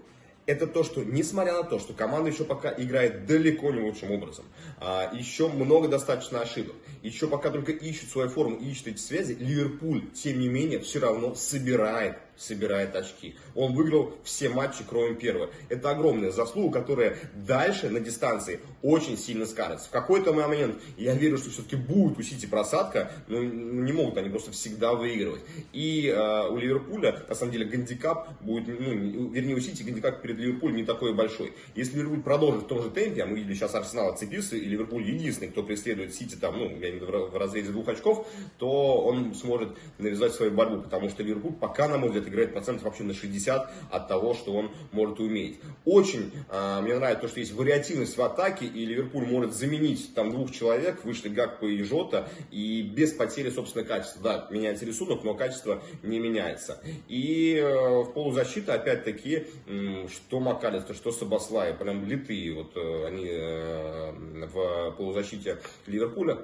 это 0.53 0.67
то, 0.67 0.85
что 0.85 1.03
несмотря 1.03 1.55
на 1.55 1.65
то, 1.65 1.79
что 1.79 1.95
команда 1.95 2.31
еще 2.31 2.45
пока 2.45 2.73
играет 2.77 3.27
далеко 3.27 3.73
не 3.73 3.81
лучшим 3.81 4.11
образом, 4.11 4.45
а, 4.79 5.11
еще 5.15 5.49
много 5.49 5.89
достаточно 5.89 6.41
ошибок, 6.41 6.77
еще 7.03 7.27
пока 7.27 7.51
только 7.51 7.73
ищут 7.73 8.11
свою 8.11 8.29
форму, 8.29 8.57
ищут 8.57 8.89
эти 8.89 8.99
связи, 8.99 9.33
Ливерпуль, 9.33 10.11
тем 10.13 10.39
не 10.39 10.49
менее, 10.49 10.79
все 10.81 11.01
равно 11.01 11.35
собирает 11.35 12.19
собирает 12.43 12.95
очки. 12.97 13.37
Он 13.55 13.75
выиграл 13.75 14.15
все 14.25 14.49
матчи, 14.49 14.85
кроме 14.89 15.15
первого. 15.15 15.51
Это 15.69 15.91
огромная 15.91 16.31
заслуга, 16.31 16.81
которая 16.81 17.17
дальше 17.35 17.89
на 17.89 18.01
дистанции 18.01 18.61
очень 18.83 19.17
сильно 19.17 19.47
скажется. 19.47 19.89
В 19.89 19.91
какой-то 19.91 20.33
момент 20.33 20.81
я 20.97 21.15
верю, 21.15 21.39
что 21.39 21.51
все-таки 21.51 21.77
будет 21.77 22.19
у 22.19 22.23
Сити 22.23 22.47
просадка, 22.47 23.13
но 23.29 23.39
не 23.39 23.93
могут 23.93 24.17
они 24.19 24.29
просто 24.29 24.51
всегда 24.53 24.95
выигрывать. 24.95 25.43
И 25.73 26.09
э, 26.09 26.49
у 26.49 26.57
Ливерпуля, 26.57 27.23
на 27.29 27.35
самом 27.35 27.53
деле, 27.53 27.67
гандикап 27.67 28.43
будет, 28.43 28.69
ну, 28.69 29.29
вернее, 29.31 29.55
у 29.55 29.61
Сити 29.61 29.83
гандикап 29.83 30.21
перед 30.23 30.39
Ливерпулем 30.39 30.77
не 30.77 30.85
такой 30.85 31.15
большой. 31.15 31.53
Если 31.75 31.97
Ливерпуль 31.97 32.23
продолжит 32.23 32.65
в 32.65 32.67
том 32.67 32.83
же 32.83 32.91
темпе, 32.91 33.23
а 33.23 33.27
мы 33.27 33.37
видели 33.37 33.55
сейчас 33.55 33.75
Арсенал 33.75 34.11
отцепился, 34.11 34.57
и 34.57 34.65
Ливерпуль 34.65 35.05
единственный, 35.05 35.49
кто 35.49 35.63
преследует 35.63 36.15
Сити 36.15 36.35
там, 36.35 36.59
ну, 36.59 36.71
я 36.71 36.91
имею 36.91 37.05
в 37.05 37.09
виду 37.09 37.27
в 37.27 37.37
разрезе 37.37 37.71
двух 37.71 37.89
очков, 37.89 38.27
то 38.59 39.01
он 39.03 39.35
сможет 39.35 39.71
навязать 39.99 40.33
свою 40.33 40.53
борьбу, 40.53 40.83
потому 40.83 41.09
что 41.09 41.23
Ливерпуль 41.23 41.53
пока, 41.53 41.89
на 41.89 41.99
мой 41.99 42.09
взгляд, 42.09 42.27
играет 42.33 42.53
процентов 42.53 42.85
вообще 42.85 43.05
на 43.05 43.15
60 43.15 43.71
от 43.91 44.09
того, 44.09 44.35
что 44.35 44.55
он 44.55 44.71
может 44.91 45.21
уметь. 45.21 45.61
Очень 45.85 46.33
э, 46.51 46.81
мне 46.83 46.95
нравится 46.95 47.23
то, 47.23 47.29
что 47.29 47.41
есть 47.41 47.53
вариативность 47.53 48.17
в 48.17 48.23
атаке, 48.23 48.67
и 48.67 48.85
Ливерпуль 48.85 49.27
может 49.27 49.55
заменить 49.55 50.15
там 50.15 50.31
двух 50.31 50.51
человек, 50.51 51.05
вышли 51.05 51.29
Гакпо 51.29 51.67
и 51.67 51.83
Жота, 51.83 52.29
и 52.51 52.83
без 52.83 53.13
потери, 53.13 53.51
собственно, 53.51 53.85
качества. 53.85 54.23
Да, 54.23 54.49
меняется 54.51 54.85
рисунок, 54.85 55.25
но 55.25 55.35
качество 55.35 55.83
не 56.03 56.19
меняется. 56.19 56.81
И 57.09 57.57
э, 57.57 58.03
в 58.03 58.13
полузащиты, 58.13 58.73
опять-таки, 58.73 59.47
э, 59.67 60.07
что 60.09 60.41
Макалистер, 60.41 60.95
что 60.95 61.13
Сабаслай, 61.13 61.75
прям 61.75 62.05
литые 62.07 62.55
вот 62.55 62.73
э, 62.77 63.07
они 63.07 63.27
э, 63.29 64.47
в 64.47 64.95
полузащите 64.97 65.59
Ливерпуля. 65.87 66.39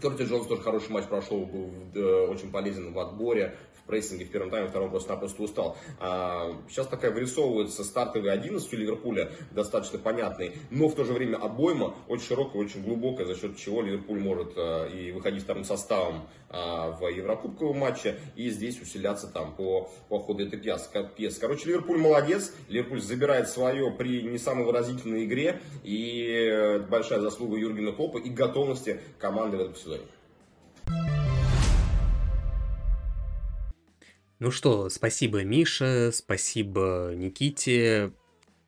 Торти 0.00 0.22
Джонс 0.24 0.46
тоже 0.46 0.60
хороший 0.60 0.90
матч 0.90 1.06
прошел, 1.06 1.46
был 1.46 1.70
э, 1.94 2.26
очень 2.28 2.50
полезен 2.50 2.92
в 2.92 2.98
отборе, 2.98 3.56
в 3.86 3.88
прессинге 3.88 4.24
в 4.24 4.30
первом 4.30 4.50
тайме, 4.50 4.66
в 4.66 4.70
втором 4.70 4.90
просто-напросто 4.90 5.42
устал. 5.44 5.76
А, 6.00 6.60
сейчас 6.68 6.88
такая 6.88 7.12
вырисовывается 7.12 7.84
стартовый 7.84 8.32
11 8.32 8.72
у 8.72 8.76
Ливерпуля, 8.76 9.30
достаточно 9.52 10.00
понятный, 10.00 10.54
но 10.70 10.88
в 10.88 10.96
то 10.96 11.04
же 11.04 11.12
время 11.12 11.36
обойма 11.36 11.94
очень 12.08 12.26
широкая, 12.26 12.62
очень 12.62 12.82
глубокая, 12.82 13.26
за 13.26 13.36
счет 13.36 13.56
чего 13.56 13.82
Ливерпуль 13.82 14.18
может 14.18 14.54
а, 14.56 14.88
и 14.88 15.12
выходить 15.12 15.44
вторым 15.44 15.62
составом 15.62 16.26
а, 16.50 16.90
в 16.90 17.06
Еврокубковом 17.06 17.78
матче, 17.78 18.18
и 18.34 18.50
здесь 18.50 18.80
усиляться 18.82 19.28
там 19.28 19.54
по, 19.54 19.88
по 20.08 20.18
ходу 20.18 20.44
этой 20.44 20.58
пьесы. 20.58 21.40
Короче, 21.40 21.68
Ливерпуль 21.68 21.98
молодец, 21.98 22.52
Ливерпуль 22.68 23.00
забирает 23.00 23.48
свое 23.48 23.92
при 23.92 24.22
не 24.22 24.38
самой 24.38 24.64
выразительной 24.64 25.26
игре, 25.26 25.60
и 25.84 26.48
э, 26.50 26.80
большая 26.80 27.20
заслуга 27.20 27.56
Юргена 27.56 27.92
Клопа 27.92 28.18
и 28.18 28.30
готовности 28.30 29.00
команды 29.20 29.58
в 29.58 29.60
этом 29.60 29.76
сезоне. 29.76 30.02
Ну 34.38 34.50
что, 34.50 34.90
спасибо 34.90 35.44
Мише, 35.44 36.10
спасибо 36.12 37.12
Никите. 37.14 38.12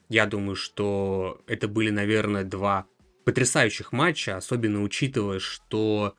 Я 0.09 0.25
думаю, 0.25 0.57
что 0.57 1.43
это 1.47 1.69
были, 1.69 1.91
наверное, 1.91 2.45
два 2.45 2.87
потрясающих 3.27 3.93
матча, 3.93 4.39
особенно 4.39 4.83
учитывая, 4.83 5.41
что 5.41 6.15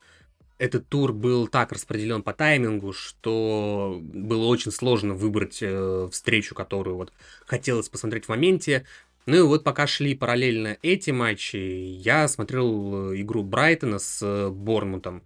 этот 0.60 0.88
тур 0.88 1.14
был 1.14 1.48
так 1.48 1.72
распределен 1.72 2.22
по 2.22 2.32
таймингу, 2.32 2.94
что 2.94 3.98
было 4.00 4.46
очень 4.46 4.72
сложно 4.72 5.16
выбрать 5.16 5.60
э, 5.62 6.10
встречу, 6.12 6.54
которую 6.54 6.98
вот 6.98 7.12
хотелось 7.48 7.90
посмотреть 7.90 8.26
в 8.26 8.30
моменте. 8.30 8.86
Ну 9.26 9.38
и 9.38 9.42
вот 9.42 9.64
пока 9.64 9.88
шли 9.88 10.14
параллельно 10.14 10.78
эти 10.84 11.10
матчи, 11.10 11.56
я 11.56 12.28
смотрел 12.28 13.14
э, 13.14 13.22
игру 13.22 13.42
Брайтона 13.42 13.98
с 13.98 14.22
э, 14.22 14.50
Борнмутом. 14.50 15.24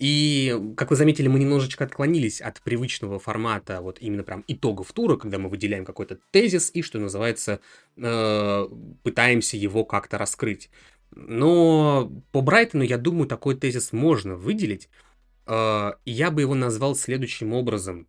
И, 0.00 0.58
как 0.78 0.88
вы 0.88 0.96
заметили, 0.96 1.28
мы 1.28 1.38
немножечко 1.38 1.84
отклонились 1.84 2.40
от 2.40 2.62
привычного 2.62 3.18
формата 3.18 3.82
вот 3.82 3.98
именно 4.00 4.22
прям 4.22 4.44
итогов 4.48 4.92
тура, 4.92 5.16
когда 5.16 5.38
мы 5.38 5.50
выделяем 5.50 5.84
какой-то 5.84 6.18
тезис 6.30 6.70
и, 6.72 6.80
что 6.80 6.98
называется, 6.98 7.60
э, 7.98 8.68
пытаемся 9.02 9.58
его 9.58 9.84
как-то 9.84 10.16
раскрыть. 10.16 10.70
Но 11.10 12.10
по 12.32 12.40
Брайтону, 12.40 12.82
я 12.82 12.96
думаю, 12.96 13.28
такой 13.28 13.56
тезис 13.56 13.92
можно 13.92 14.36
выделить. 14.36 14.88
Э, 15.46 15.92
я 16.06 16.30
бы 16.30 16.40
его 16.40 16.54
назвал 16.54 16.96
следующим 16.96 17.52
образом, 17.52 18.08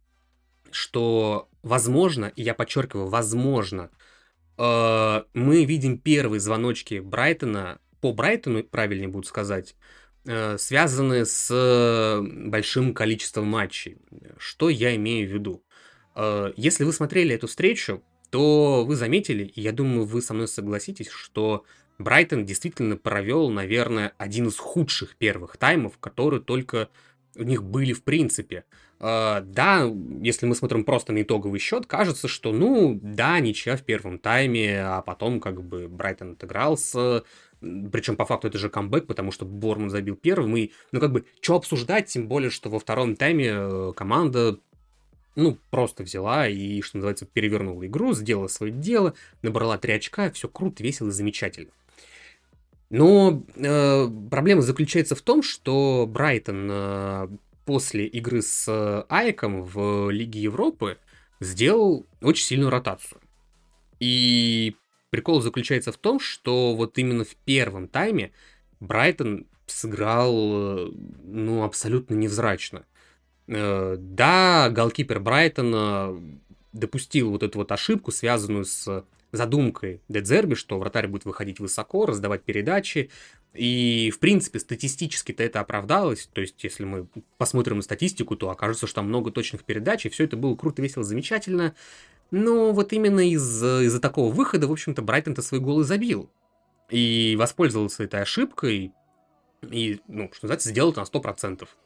что 0.71 1.49
возможно, 1.61 2.31
и 2.37 2.41
я 2.41 2.53
подчеркиваю, 2.53 3.07
возможно, 3.07 3.89
э, 4.57 5.23
мы 5.33 5.65
видим 5.65 5.97
первые 5.97 6.39
звоночки 6.39 6.99
Брайтона, 6.99 7.81
по 7.99 8.13
Брайтону, 8.13 8.63
правильнее 8.63 9.09
будет 9.09 9.25
сказать, 9.25 9.75
связаны 10.23 11.25
с 11.25 11.49
э, 11.49 12.21
большим 12.21 12.93
количеством 12.93 13.47
матчей. 13.47 13.97
Что 14.37 14.69
я 14.69 14.95
имею 14.95 15.27
в 15.27 15.33
виду? 15.33 15.63
Э, 16.15 16.53
если 16.55 16.83
вы 16.83 16.93
смотрели 16.93 17.33
эту 17.33 17.47
встречу, 17.47 18.03
то 18.29 18.85
вы 18.85 18.95
заметили, 18.95 19.45
и 19.45 19.61
я 19.61 19.71
думаю, 19.71 20.05
вы 20.05 20.21
со 20.21 20.33
мной 20.33 20.47
согласитесь, 20.47 21.09
что 21.09 21.65
Брайтон 21.97 22.45
действительно 22.45 22.97
провел, 22.97 23.49
наверное, 23.49 24.13
один 24.17 24.47
из 24.47 24.57
худших 24.57 25.15
первых 25.17 25.57
таймов, 25.57 25.97
которые 25.97 26.41
только 26.41 26.89
у 27.35 27.43
них 27.43 27.63
были 27.63 27.93
в 27.93 28.03
принципе. 28.03 28.65
Да, 28.99 29.91
если 30.21 30.45
мы 30.45 30.53
смотрим 30.53 30.83
просто 30.83 31.11
на 31.11 31.23
итоговый 31.23 31.59
счет, 31.59 31.87
кажется, 31.87 32.27
что, 32.27 32.53
ну, 32.53 32.99
да, 33.01 33.39
ничья 33.39 33.75
в 33.75 33.81
первом 33.81 34.19
тайме, 34.19 34.79
а 34.79 35.01
потом 35.01 35.39
как 35.39 35.63
бы 35.63 35.87
Брайтон 35.87 36.33
отыгрался, 36.33 37.23
причем 37.61 38.15
по 38.15 38.25
факту 38.25 38.47
это 38.47 38.57
же 38.57 38.69
камбэк, 38.69 39.05
потому 39.07 39.31
что 39.31 39.45
Борман 39.45 39.89
забил 39.89 40.15
первым. 40.15 40.57
И, 40.57 40.71
ну, 40.91 40.99
как 40.99 41.11
бы, 41.11 41.25
что 41.41 41.55
обсуждать, 41.55 42.07
тем 42.07 42.27
более, 42.27 42.49
что 42.49 42.69
во 42.69 42.79
втором 42.79 43.15
тайме 43.15 43.51
э, 43.53 43.93
команда 43.95 44.59
ну, 45.35 45.57
просто 45.69 46.03
взяла 46.03 46.47
и, 46.47 46.81
что 46.81 46.97
называется, 46.97 47.25
перевернула 47.25 47.85
игру, 47.85 48.13
сделала 48.13 48.47
свое 48.47 48.73
дело, 48.73 49.13
набрала 49.41 49.77
три 49.77 49.93
очка, 49.93 50.31
все 50.31 50.47
круто, 50.47 50.83
весело 50.83 51.11
замечательно. 51.11 51.71
Но 52.89 53.43
э, 53.55 54.07
проблема 54.29 54.61
заключается 54.61 55.15
в 55.15 55.21
том, 55.21 55.41
что 55.41 56.05
Брайтон 56.07 56.67
э, 56.69 57.27
после 57.65 58.05
игры 58.05 58.41
с 58.41 58.67
э, 58.67 59.05
Айком 59.07 59.63
в 59.63 60.09
Лиге 60.09 60.41
Европы 60.41 60.97
сделал 61.39 62.05
очень 62.21 62.45
сильную 62.45 62.69
ротацию. 62.69 63.21
И 64.01 64.75
Прикол 65.11 65.41
заключается 65.41 65.91
в 65.91 65.97
том, 65.97 66.19
что 66.19 66.73
вот 66.73 66.97
именно 66.97 67.25
в 67.25 67.35
первом 67.35 67.87
тайме 67.87 68.31
Брайтон 68.79 69.45
сыграл, 69.67 70.87
э, 70.87 70.91
ну, 71.23 71.63
абсолютно 71.63 72.15
невзрачно. 72.15 72.85
Э, 73.47 73.97
да, 73.99 74.69
голкипер 74.71 75.19
Брайтона 75.19 76.17
допустил 76.71 77.31
вот 77.31 77.43
эту 77.43 77.59
вот 77.59 77.71
ошибку, 77.73 78.11
связанную 78.11 78.63
с 78.63 79.05
задумкой 79.33 80.01
Дедзерби, 80.07 80.55
что 80.55 80.79
вратарь 80.79 81.07
будет 81.07 81.25
выходить 81.25 81.59
высоко, 81.59 82.05
раздавать 82.05 82.43
передачи. 82.43 83.09
И, 83.53 84.11
в 84.15 84.19
принципе, 84.19 84.59
статистически-то 84.59 85.43
это 85.43 85.59
оправдалось. 85.59 86.29
То 86.31 86.39
есть, 86.39 86.63
если 86.63 86.85
мы 86.85 87.07
посмотрим 87.37 87.77
на 87.77 87.81
статистику, 87.81 88.37
то 88.37 88.49
окажется, 88.49 88.87
что 88.87 88.95
там 88.95 89.07
много 89.07 89.31
точных 89.31 89.65
передач, 89.65 90.05
и 90.05 90.09
все 90.09 90.23
это 90.23 90.37
было 90.37 90.55
круто, 90.55 90.81
весело, 90.81 91.03
замечательно. 91.03 91.75
Но 92.31 92.71
вот 92.71 92.93
именно 92.93 93.19
из- 93.29 93.63
из-за 93.63 93.99
такого 93.99 94.33
выхода, 94.33 94.67
в 94.67 94.71
общем-то, 94.71 95.01
Брайтон-то 95.01 95.41
свой 95.41 95.59
гол 95.59 95.81
и 95.81 95.83
забил. 95.83 96.29
И 96.89 97.35
воспользовался 97.37 98.03
этой 98.03 98.21
ошибкой, 98.21 98.93
и, 99.69 99.99
ну, 100.07 100.29
что 100.33 100.45
называется, 100.45 100.69
сделал 100.69 100.91
это 100.91 101.01
на 101.01 101.05
100%. 101.05 101.77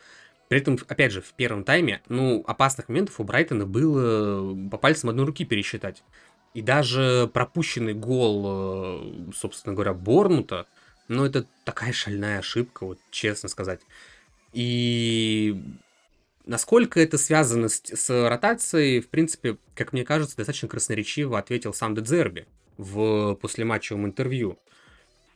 При 0.47 0.59
этом, 0.59 0.77
опять 0.87 1.11
же, 1.11 1.21
в 1.21 1.33
первом 1.33 1.63
тайме, 1.63 2.01
ну, 2.07 2.43
опасных 2.47 2.89
моментов 2.89 3.19
у 3.19 3.23
Брайтона 3.23 3.65
было 3.65 4.55
по 4.69 4.77
пальцам 4.77 5.09
одной 5.09 5.25
руки 5.25 5.43
пересчитать. 5.43 6.03
И 6.53 6.61
даже 6.61 7.29
пропущенный 7.33 7.93
гол, 7.93 8.43
э, 8.45 9.31
собственно 9.35 9.73
говоря, 9.73 9.93
Борнута, 9.93 10.67
ну, 11.07 11.25
это 11.25 11.45
такая 11.65 11.91
шальная 11.91 12.39
ошибка, 12.39 12.85
вот 12.85 12.99
честно 13.11 13.49
сказать. 13.49 13.81
И 14.53 15.61
Насколько 16.45 16.99
это 16.99 17.17
связано 17.17 17.69
с, 17.69 17.81
с 17.83 18.29
ротацией, 18.29 18.99
в 18.99 19.09
принципе, 19.09 19.57
как 19.73 19.93
мне 19.93 20.03
кажется, 20.03 20.37
достаточно 20.37 20.67
красноречиво 20.67 21.39
ответил 21.39 21.73
сам 21.73 21.95
Дедзерби 21.95 22.45
в 22.77 23.35
послематчевом 23.35 24.05
интервью. 24.05 24.59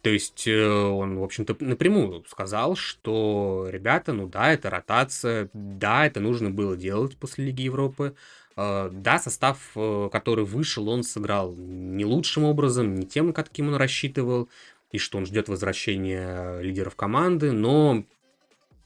То 0.01 0.09
есть 0.09 0.47
э, 0.47 0.65
он, 0.65 1.17
в 1.19 1.23
общем-то, 1.23 1.57
напрямую 1.59 2.23
сказал, 2.27 2.75
что, 2.75 3.67
ребята, 3.69 4.13
ну 4.13 4.27
да, 4.27 4.53
это 4.53 4.69
ротация, 4.69 5.49
да, 5.53 6.05
это 6.05 6.19
нужно 6.19 6.51
было 6.51 6.77
делать 6.77 7.17
после 7.17 7.45
Лиги 7.45 7.63
Европы, 7.63 8.15
э, 8.55 8.89
да, 8.93 9.19
состав, 9.19 9.71
э, 9.75 10.09
который 10.11 10.45
вышел, 10.45 10.87
он 10.87 11.03
сыграл 11.03 11.53
не 11.55 12.05
лучшим 12.05 12.45
образом, 12.45 12.95
не 12.95 13.05
тем, 13.05 13.33
каким 13.33 13.67
он 13.69 13.75
рассчитывал, 13.75 14.47
и 14.93 14.99
что 14.99 15.17
он 15.17 15.25
ждет 15.25 15.49
возвращения 15.49 16.61
лидеров 16.61 16.95
команды, 16.95 17.51
но 17.51 18.05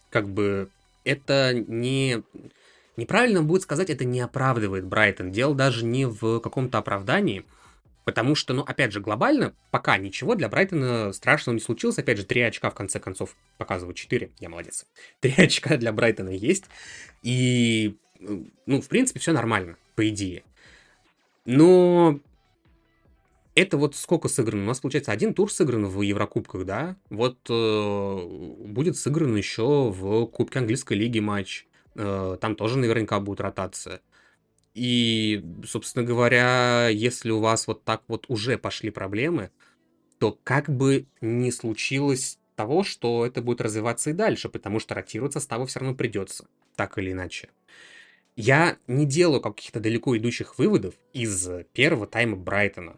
как 0.09 0.27
бы 0.29 0.69
это 1.03 1.53
не... 1.53 2.23
Неправильно 2.95 3.41
будет 3.41 3.63
сказать, 3.63 3.89
это 3.89 4.05
не 4.05 4.19
оправдывает 4.19 4.85
Брайтон. 4.85 5.31
Дело 5.31 5.55
даже 5.55 5.83
не 5.83 6.05
в 6.05 6.39
каком-то 6.39 6.77
оправдании, 6.77 7.43
потому 8.05 8.35
что, 8.35 8.53
ну, 8.53 8.61
опять 8.61 8.91
же, 8.91 8.99
глобально 8.99 9.55
пока 9.71 9.97
ничего 9.97 10.35
для 10.35 10.47
Брайтона 10.47 11.11
страшного 11.11 11.55
не 11.55 11.61
случилось. 11.61 11.97
Опять 11.97 12.19
же, 12.19 12.25
три 12.25 12.41
очка 12.41 12.69
в 12.69 12.75
конце 12.75 12.99
концов 12.99 13.35
показывают 13.57 13.97
4. 13.97 14.31
Я 14.39 14.49
молодец. 14.49 14.85
Три 15.21 15.33
очка 15.37 15.77
для 15.77 15.91
Брайтона 15.91 16.29
есть. 16.29 16.65
И, 17.23 17.97
ну, 18.19 18.81
в 18.81 18.87
принципе, 18.87 19.19
все 19.19 19.33
нормально. 19.33 19.77
по 19.95 20.07
идее. 20.07 20.43
Но 21.45 22.19
это 23.55 23.77
вот 23.77 23.95
сколько 23.95 24.27
сыграно? 24.27 24.63
У 24.63 24.67
нас, 24.67 24.79
получается, 24.79 25.11
один 25.11 25.33
тур 25.33 25.51
сыгран 25.51 25.85
в 25.85 26.01
Еврокубках, 26.01 26.65
да? 26.65 26.95
Вот 27.09 27.37
э, 27.49 28.65
будет 28.65 28.97
сыгран 28.97 29.35
еще 29.35 29.89
в 29.89 30.25
Кубке 30.27 30.59
Английской 30.59 30.93
лиги 30.93 31.19
матч. 31.19 31.67
Э, 31.95 32.37
там 32.41 32.55
тоже 32.55 32.77
наверняка 32.77 33.19
будет 33.19 33.41
ротация. 33.41 34.01
И, 34.73 35.43
собственно 35.65 36.03
говоря, 36.03 36.87
если 36.87 37.29
у 37.29 37.39
вас 37.39 37.67
вот 37.67 37.83
так 37.83 38.01
вот 38.07 38.25
уже 38.27 38.57
пошли 38.57 38.89
проблемы, 38.89 39.51
то 40.17 40.37
как 40.43 40.69
бы 40.69 41.05
не 41.21 41.51
случилось 41.51 42.39
того, 42.55 42.83
что 42.83 43.25
это 43.25 43.41
будет 43.41 43.61
развиваться 43.61 44.09
и 44.09 44.13
дальше, 44.13 44.49
потому 44.49 44.79
что 44.79 44.95
ротировать 44.95 45.33
составу 45.33 45.65
все 45.65 45.79
равно 45.79 45.95
придется, 45.95 46.47
так 46.75 46.97
или 46.97 47.11
иначе. 47.11 47.49
Я 48.35 48.77
не 48.87 49.05
делаю 49.05 49.41
каких-то 49.41 49.79
далеко 49.79 50.17
идущих 50.17 50.57
выводов 50.57 50.95
из 51.13 51.47
первого 51.73 52.07
тайма 52.07 52.35
Брайтона. 52.35 52.97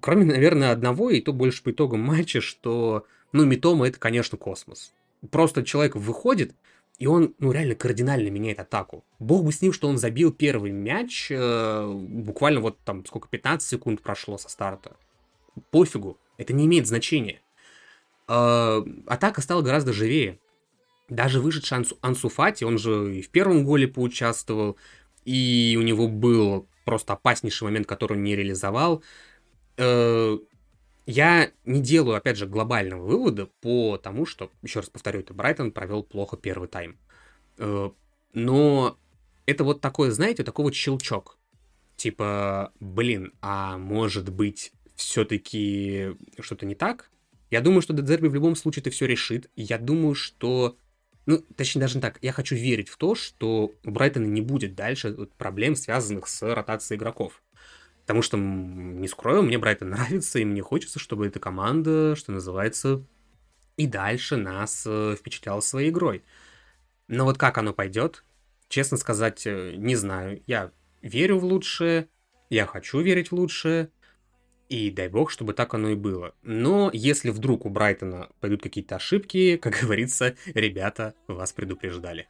Кроме, 0.00 0.24
наверное, 0.24 0.70
одного, 0.70 1.10
и 1.10 1.20
то 1.20 1.32
больше 1.32 1.62
по 1.62 1.70
итогам 1.70 2.00
матча, 2.00 2.40
что, 2.40 3.06
ну, 3.32 3.44
Митома 3.44 3.88
это, 3.88 3.98
конечно, 3.98 4.38
космос. 4.38 4.92
Просто 5.30 5.64
человек 5.64 5.96
выходит, 5.96 6.54
и 6.98 7.06
он, 7.06 7.34
ну, 7.38 7.50
реально 7.50 7.74
кардинально 7.74 8.28
меняет 8.28 8.60
атаку. 8.60 9.04
Бог 9.18 9.44
бы 9.44 9.52
с 9.52 9.62
ним, 9.62 9.72
что 9.72 9.88
он 9.88 9.98
забил 9.98 10.32
первый 10.32 10.70
мяч, 10.70 11.28
э, 11.30 11.92
буквально 11.92 12.60
вот 12.60 12.78
там, 12.84 13.04
сколько, 13.04 13.28
15 13.28 13.68
секунд 13.68 14.00
прошло 14.00 14.38
со 14.38 14.48
старта. 14.48 14.96
Пофигу, 15.70 16.18
это 16.36 16.52
не 16.52 16.66
имеет 16.66 16.86
значения. 16.86 17.40
Э, 18.28 18.84
атака 19.06 19.40
стала 19.40 19.62
гораздо 19.62 19.92
живее. 19.92 20.38
Даже 21.08 21.40
вышедший 21.40 21.78
Ансу, 21.78 21.98
Ансу 22.00 22.28
Фати, 22.28 22.62
он 22.62 22.78
же 22.78 23.16
и 23.16 23.22
в 23.22 23.30
первом 23.30 23.64
голе 23.64 23.88
поучаствовал, 23.88 24.76
и 25.24 25.76
у 25.78 25.82
него 25.82 26.06
был 26.06 26.68
просто 26.84 27.14
опаснейший 27.14 27.64
момент, 27.64 27.86
который 27.86 28.16
он 28.16 28.22
не 28.22 28.36
реализовал. 28.36 29.02
Э, 29.80 30.38
я 31.06 31.50
не 31.64 31.80
делаю, 31.80 32.16
опять 32.16 32.36
же, 32.36 32.46
глобального 32.46 33.02
вывода 33.02 33.46
по 33.62 33.96
тому, 33.96 34.26
что, 34.26 34.50
еще 34.62 34.80
раз 34.80 34.90
повторю, 34.90 35.20
это 35.20 35.32
Брайтон 35.32 35.72
провел 35.72 36.02
плохо 36.02 36.36
первый 36.36 36.68
тайм. 36.68 36.98
Э, 37.56 37.90
но 38.34 38.98
это 39.46 39.64
вот 39.64 39.80
такое, 39.80 40.10
знаете, 40.10 40.44
такой 40.44 40.66
вот 40.66 40.74
щелчок. 40.74 41.38
Типа, 41.96 42.72
блин, 42.78 43.32
а 43.40 43.78
может 43.78 44.30
быть, 44.30 44.72
все-таки 44.96 46.10
что-то 46.38 46.66
не 46.66 46.74
так? 46.74 47.10
Я 47.50 47.62
думаю, 47.62 47.80
что 47.80 47.94
Дедзерби 47.94 48.28
в 48.28 48.34
любом 48.34 48.54
случае 48.54 48.82
это 48.82 48.90
все 48.90 49.06
решит. 49.06 49.50
Я 49.56 49.78
думаю, 49.78 50.14
что... 50.14 50.76
Ну, 51.26 51.38
точнее, 51.56 51.80
даже 51.80 51.96
не 51.96 52.02
так. 52.02 52.18
Я 52.22 52.32
хочу 52.32 52.54
верить 52.54 52.88
в 52.88 52.96
то, 52.96 53.14
что 53.14 53.72
у 53.84 53.90
Брайтона 53.90 54.26
не 54.26 54.40
будет 54.40 54.74
дальше 54.74 55.28
проблем, 55.36 55.74
связанных 55.74 56.28
с 56.28 56.42
ротацией 56.54 56.98
игроков. 56.98 57.42
Потому 58.10 58.22
что, 58.22 58.36
не 58.38 59.06
скрою, 59.06 59.44
мне 59.44 59.56
Брайтон 59.56 59.90
нравится, 59.90 60.40
и 60.40 60.44
мне 60.44 60.62
хочется, 60.62 60.98
чтобы 60.98 61.28
эта 61.28 61.38
команда, 61.38 62.16
что 62.16 62.32
называется, 62.32 63.04
и 63.76 63.86
дальше 63.86 64.36
нас 64.36 64.82
э, 64.84 65.14
впечатляла 65.16 65.60
своей 65.60 65.90
игрой. 65.90 66.24
Но 67.06 67.24
вот 67.24 67.38
как 67.38 67.56
оно 67.56 67.72
пойдет, 67.72 68.24
честно 68.68 68.96
сказать, 68.96 69.46
э, 69.46 69.74
не 69.76 69.94
знаю. 69.94 70.42
Я 70.48 70.72
верю 71.02 71.38
в 71.38 71.44
лучшее, 71.44 72.08
я 72.48 72.66
хочу 72.66 72.98
верить 72.98 73.30
в 73.30 73.36
лучшее, 73.36 73.90
и 74.68 74.90
дай 74.90 75.06
бог, 75.06 75.30
чтобы 75.30 75.52
так 75.52 75.72
оно 75.74 75.90
и 75.90 75.94
было. 75.94 76.34
Но 76.42 76.90
если 76.92 77.30
вдруг 77.30 77.64
у 77.64 77.68
Брайтона 77.68 78.28
пойдут 78.40 78.60
какие-то 78.60 78.96
ошибки, 78.96 79.56
как 79.62 79.82
говорится, 79.82 80.34
ребята 80.46 81.14
вас 81.28 81.52
предупреждали. 81.52 82.26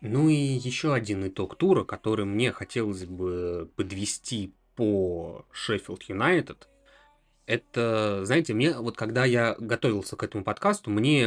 Ну 0.00 0.28
и 0.28 0.34
еще 0.34 0.94
один 0.94 1.26
итог 1.26 1.56
тура, 1.56 1.84
который 1.84 2.24
мне 2.24 2.52
хотелось 2.52 3.04
бы 3.04 3.68
подвести 3.76 4.52
по 4.76 5.44
Шеффилд 5.50 6.04
Юнайтед. 6.04 6.68
Это, 7.46 8.24
знаете, 8.24 8.52
мне 8.52 8.78
вот 8.78 8.96
когда 8.96 9.24
я 9.24 9.56
готовился 9.58 10.16
к 10.16 10.22
этому 10.22 10.44
подкасту, 10.44 10.90
мне 10.90 11.24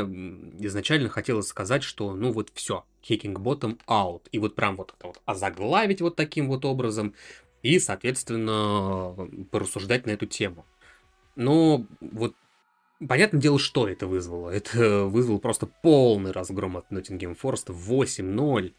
изначально 0.60 1.10
хотелось 1.10 1.48
сказать, 1.48 1.84
что 1.84 2.14
ну 2.14 2.32
вот 2.32 2.52
все, 2.54 2.86
kicking 3.02 3.34
bottom 3.34 3.80
out. 3.88 4.22
И 4.32 4.40
вот 4.40 4.56
прям 4.56 4.78
вот 4.78 4.94
это 4.98 5.08
вот 5.08 5.22
озаглавить 5.26 6.00
вот 6.00 6.16
таким 6.16 6.48
вот 6.48 6.64
образом 6.64 7.16
и, 7.64 7.80
соответственно, 7.80 9.16
порассуждать 9.52 10.06
на 10.06 10.12
эту 10.12 10.28
тему. 10.28 10.66
Но 11.36 11.86
вот 12.00 12.36
Понятное 13.08 13.42
дело, 13.42 13.58
что 13.58 13.88
это 13.88 14.06
вызвало. 14.06 14.50
Это 14.50 15.06
вызвало 15.06 15.40
просто 15.40 15.66
полный 15.66 16.32
разгром 16.32 16.78
от 16.78 16.92
Ноттингем 16.92 17.36
Форест 17.36 17.70
8-0. 17.70 18.74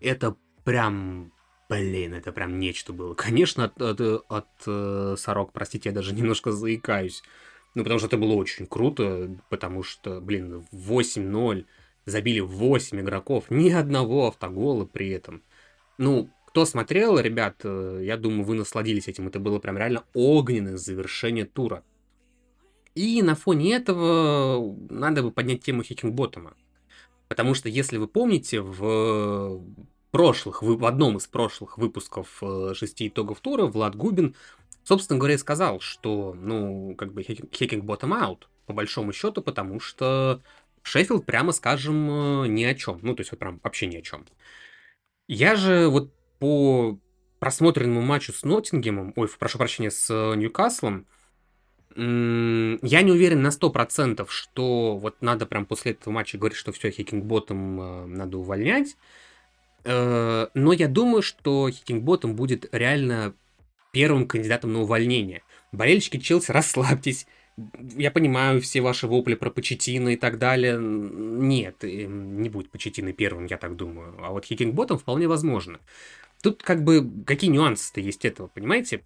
Это 0.00 0.36
прям... 0.64 1.32
Блин, 1.68 2.14
это 2.14 2.32
прям 2.32 2.58
нечто 2.58 2.92
было. 2.92 3.14
Конечно, 3.14 3.64
от, 3.64 3.82
от, 3.82 4.00
от 4.00 4.46
э, 4.66 5.16
Сорок, 5.18 5.52
простите, 5.52 5.88
я 5.90 5.94
даже 5.94 6.14
немножко 6.14 6.52
заикаюсь. 6.52 7.22
Ну, 7.74 7.82
потому 7.82 7.98
что 7.98 8.06
это 8.06 8.16
было 8.16 8.32
очень 8.34 8.66
круто, 8.66 9.36
потому 9.50 9.82
что, 9.82 10.20
блин, 10.20 10.64
8-0, 10.72 11.66
забили 12.06 12.40
8 12.40 13.00
игроков, 13.00 13.44
ни 13.50 13.68
одного 13.68 14.28
автогола 14.28 14.86
при 14.86 15.10
этом. 15.10 15.42
Ну, 15.98 16.30
кто 16.46 16.64
смотрел, 16.64 17.18
ребят, 17.18 17.56
э, 17.64 18.00
я 18.04 18.16
думаю, 18.16 18.44
вы 18.44 18.54
насладились 18.54 19.08
этим. 19.08 19.28
Это 19.28 19.38
было 19.40 19.58
прям 19.58 19.76
реально 19.76 20.04
огненное 20.14 20.78
завершение 20.78 21.44
тура. 21.44 21.82
И 22.96 23.20
на 23.20 23.34
фоне 23.34 23.74
этого 23.74 24.74
надо 24.88 25.22
бы 25.22 25.30
поднять 25.30 25.62
тему 25.62 25.82
Хикингботтома. 25.82 26.54
Потому 27.28 27.54
что, 27.54 27.68
если 27.68 27.98
вы 27.98 28.08
помните, 28.08 28.62
в 28.62 29.62
прошлых, 30.10 30.62
в 30.62 30.84
одном 30.84 31.18
из 31.18 31.26
прошлых 31.26 31.76
выпусков 31.76 32.38
э, 32.40 32.72
шести 32.74 33.08
итогов 33.08 33.40
тура 33.40 33.66
Влад 33.66 33.94
Губин, 33.96 34.34
собственно 34.82 35.18
говоря, 35.18 35.36
сказал, 35.36 35.80
что, 35.80 36.34
ну, 36.34 36.94
как 36.96 37.12
бы 37.12 37.20
Hacking 37.20 37.82
Bottom 37.82 38.18
Out, 38.18 38.44
по 38.64 38.72
большому 38.72 39.12
счету, 39.12 39.42
потому 39.42 39.78
что 39.78 40.42
Шеффилд, 40.82 41.26
прямо 41.26 41.52
скажем, 41.52 42.44
э, 42.44 42.48
ни 42.48 42.64
о 42.64 42.74
чем. 42.74 42.98
Ну, 43.02 43.14
то 43.14 43.20
есть 43.20 43.30
вот 43.30 43.40
прям 43.40 43.60
вообще 43.62 43.88
ни 43.88 43.96
о 43.96 44.02
чем. 44.02 44.24
Я 45.28 45.54
же 45.56 45.88
вот 45.88 46.14
по 46.38 46.98
просмотренному 47.40 48.00
матчу 48.00 48.32
с 48.32 48.42
Ноттингемом, 48.42 49.12
ой, 49.16 49.28
прошу 49.38 49.58
прощения, 49.58 49.90
с 49.90 50.08
э, 50.08 50.34
Ньюкаслом, 50.36 51.06
я 51.96 53.02
не 53.02 53.10
уверен 53.10 53.40
на 53.40 53.48
100%, 53.48 54.26
что 54.28 54.98
вот 54.98 55.22
надо 55.22 55.46
прям 55.46 55.64
после 55.64 55.92
этого 55.92 56.12
матча 56.12 56.36
говорить, 56.36 56.58
что 56.58 56.70
все, 56.72 56.90
Хикингботом 56.90 57.80
э, 57.80 58.06
надо 58.06 58.36
увольнять. 58.36 58.96
Э, 59.84 60.48
но 60.52 60.72
я 60.74 60.88
думаю, 60.88 61.22
что 61.22 61.70
Хикингботом 61.70 62.36
будет 62.36 62.68
реально 62.72 63.34
первым 63.92 64.28
кандидатом 64.28 64.74
на 64.74 64.82
увольнение. 64.82 65.42
Болельщики 65.72 66.18
Челси, 66.18 66.50
расслабьтесь. 66.52 67.26
Я 67.96 68.10
понимаю 68.10 68.60
все 68.60 68.82
ваши 68.82 69.06
вопли 69.06 69.32
про 69.34 69.48
Почетина 69.48 70.10
и 70.10 70.16
так 70.16 70.38
далее. 70.38 70.78
Нет, 70.78 71.82
не 71.82 72.50
будет 72.50 72.70
Почетина 72.70 73.14
первым, 73.14 73.46
я 73.46 73.56
так 73.56 73.74
думаю. 73.74 74.14
А 74.22 74.32
вот 74.32 74.44
Хикингботом 74.44 74.98
вполне 74.98 75.28
возможно. 75.28 75.80
Тут 76.42 76.62
как 76.62 76.84
бы 76.84 77.10
какие 77.24 77.48
нюансы-то 77.48 78.02
есть 78.02 78.26
этого, 78.26 78.48
понимаете? 78.48 79.02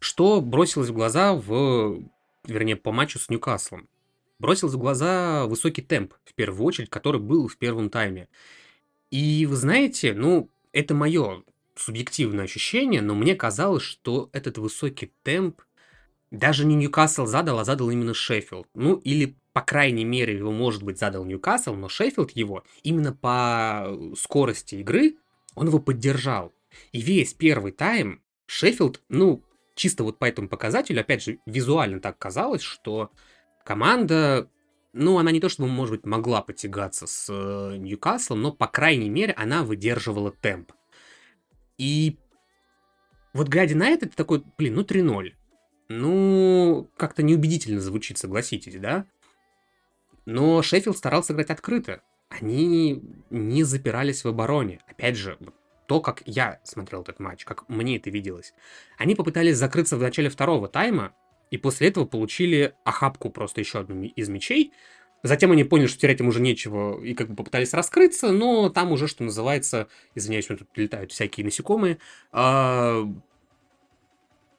Э, 0.00 0.04
что 0.04 0.40
бросилось 0.40 0.88
в 0.88 0.94
глаза 0.94 1.34
в, 1.34 2.02
вернее, 2.44 2.76
по 2.76 2.92
матчу 2.92 3.18
с 3.18 3.28
Ньюкаслом? 3.28 3.88
Бросилось 4.38 4.74
в 4.74 4.78
глаза 4.78 5.46
высокий 5.46 5.82
темп, 5.82 6.14
в 6.24 6.34
первую 6.34 6.64
очередь, 6.64 6.90
который 6.90 7.20
был 7.20 7.48
в 7.48 7.56
первом 7.56 7.90
тайме. 7.90 8.28
И 9.10 9.46
вы 9.46 9.56
знаете, 9.56 10.14
ну, 10.14 10.48
это 10.72 10.94
мое 10.94 11.42
субъективное 11.74 12.44
ощущение, 12.44 13.00
но 13.00 13.14
мне 13.14 13.34
казалось, 13.34 13.82
что 13.82 14.28
этот 14.32 14.58
высокий 14.58 15.12
темп 15.22 15.62
даже 16.30 16.66
не 16.66 16.74
Ньюкасл 16.74 17.26
задал, 17.26 17.58
а 17.58 17.64
задал 17.64 17.90
именно 17.90 18.14
Шеффилд. 18.14 18.68
Ну, 18.74 18.96
или, 18.96 19.36
по 19.52 19.62
крайней 19.62 20.04
мере, 20.04 20.36
его, 20.36 20.52
может 20.52 20.82
быть, 20.82 20.98
задал 20.98 21.24
Ньюкасл, 21.24 21.74
но 21.74 21.88
Шеффилд 21.88 22.32
его 22.32 22.64
именно 22.82 23.12
по 23.12 23.96
скорости 24.16 24.76
игры, 24.76 25.16
он 25.54 25.68
его 25.68 25.78
поддержал. 25.78 26.52
И 26.92 27.00
весь 27.00 27.32
первый 27.32 27.72
тайм 27.72 28.20
Шеффилд, 28.46 29.02
ну, 29.08 29.42
чисто 29.78 30.04
вот 30.04 30.18
по 30.18 30.26
этому 30.26 30.48
показателю, 30.48 31.00
опять 31.00 31.22
же, 31.22 31.38
визуально 31.46 32.00
так 32.00 32.18
казалось, 32.18 32.62
что 32.62 33.10
команда, 33.64 34.50
ну, 34.92 35.18
она 35.18 35.30
не 35.30 35.40
то 35.40 35.48
чтобы, 35.48 35.70
может 35.70 35.96
быть, 35.96 36.06
могла 36.06 36.42
потягаться 36.42 37.06
с 37.06 37.28
э, 37.30 37.76
Ньюкаслом, 37.76 38.42
но, 38.42 38.52
по 38.52 38.66
крайней 38.66 39.08
мере, 39.08 39.32
она 39.32 39.62
выдерживала 39.62 40.32
темп. 40.32 40.72
И 41.78 42.18
вот 43.32 43.48
глядя 43.48 43.76
на 43.76 43.88
это, 43.88 44.08
ты 44.08 44.16
такой, 44.16 44.42
блин, 44.58 44.74
ну 44.74 44.82
3-0. 44.82 45.32
Ну, 45.88 46.90
как-то 46.96 47.22
неубедительно 47.22 47.80
звучит, 47.80 48.18
согласитесь, 48.18 48.78
да? 48.78 49.06
Но 50.26 50.60
Шеффилд 50.60 50.96
старался 50.96 51.32
играть 51.32 51.50
открыто. 51.50 52.02
Они 52.28 53.02
не 53.30 53.62
запирались 53.62 54.24
в 54.24 54.28
обороне. 54.28 54.80
Опять 54.86 55.16
же, 55.16 55.38
то, 55.88 56.00
как 56.00 56.22
я 56.26 56.60
смотрел 56.64 57.00
этот 57.00 57.18
матч, 57.18 57.44
как 57.44 57.68
мне 57.68 57.96
это 57.96 58.10
виделось. 58.10 58.52
Они 58.98 59.14
попытались 59.14 59.56
закрыться 59.56 59.96
в 59.96 60.00
начале 60.00 60.28
второго 60.28 60.68
тайма, 60.68 61.14
и 61.50 61.56
после 61.56 61.88
этого 61.88 62.04
получили 62.04 62.74
охапку 62.84 63.30
просто 63.30 63.60
еще 63.60 63.80
одну 63.80 64.04
из 64.04 64.28
мячей, 64.28 64.72
Затем 65.24 65.50
они 65.50 65.64
поняли, 65.64 65.88
что 65.88 65.98
терять 65.98 66.20
им 66.20 66.28
уже 66.28 66.40
нечего, 66.40 67.02
и 67.02 67.12
как 67.12 67.28
бы 67.28 67.34
попытались 67.34 67.74
раскрыться, 67.74 68.30
но 68.30 68.68
там 68.68 68.92
уже, 68.92 69.08
что 69.08 69.24
называется, 69.24 69.88
извиняюсь, 70.14 70.46
тут 70.46 70.68
летают 70.76 71.10
всякие 71.10 71.44
насекомые, 71.44 71.98
а, 72.30 73.02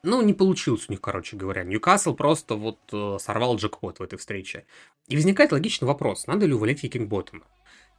ну, 0.04 0.22
не 0.22 0.34
получилось 0.34 0.86
у 0.90 0.92
них, 0.92 1.00
короче 1.00 1.38
говоря. 1.38 1.64
Ньюкасл 1.64 2.14
просто 2.14 2.56
вот 2.56 2.80
э, 2.92 3.18
сорвал 3.22 3.56
джекпот 3.56 4.00
в 4.00 4.04
этой 4.04 4.18
встрече. 4.18 4.66
И 5.08 5.16
возникает 5.16 5.54
логичный 5.54 5.88
вопрос, 5.88 6.28
надо 6.28 6.46
ли 6.46 6.54
увольнять 6.54 6.80
Хикингботтема? 6.80 7.46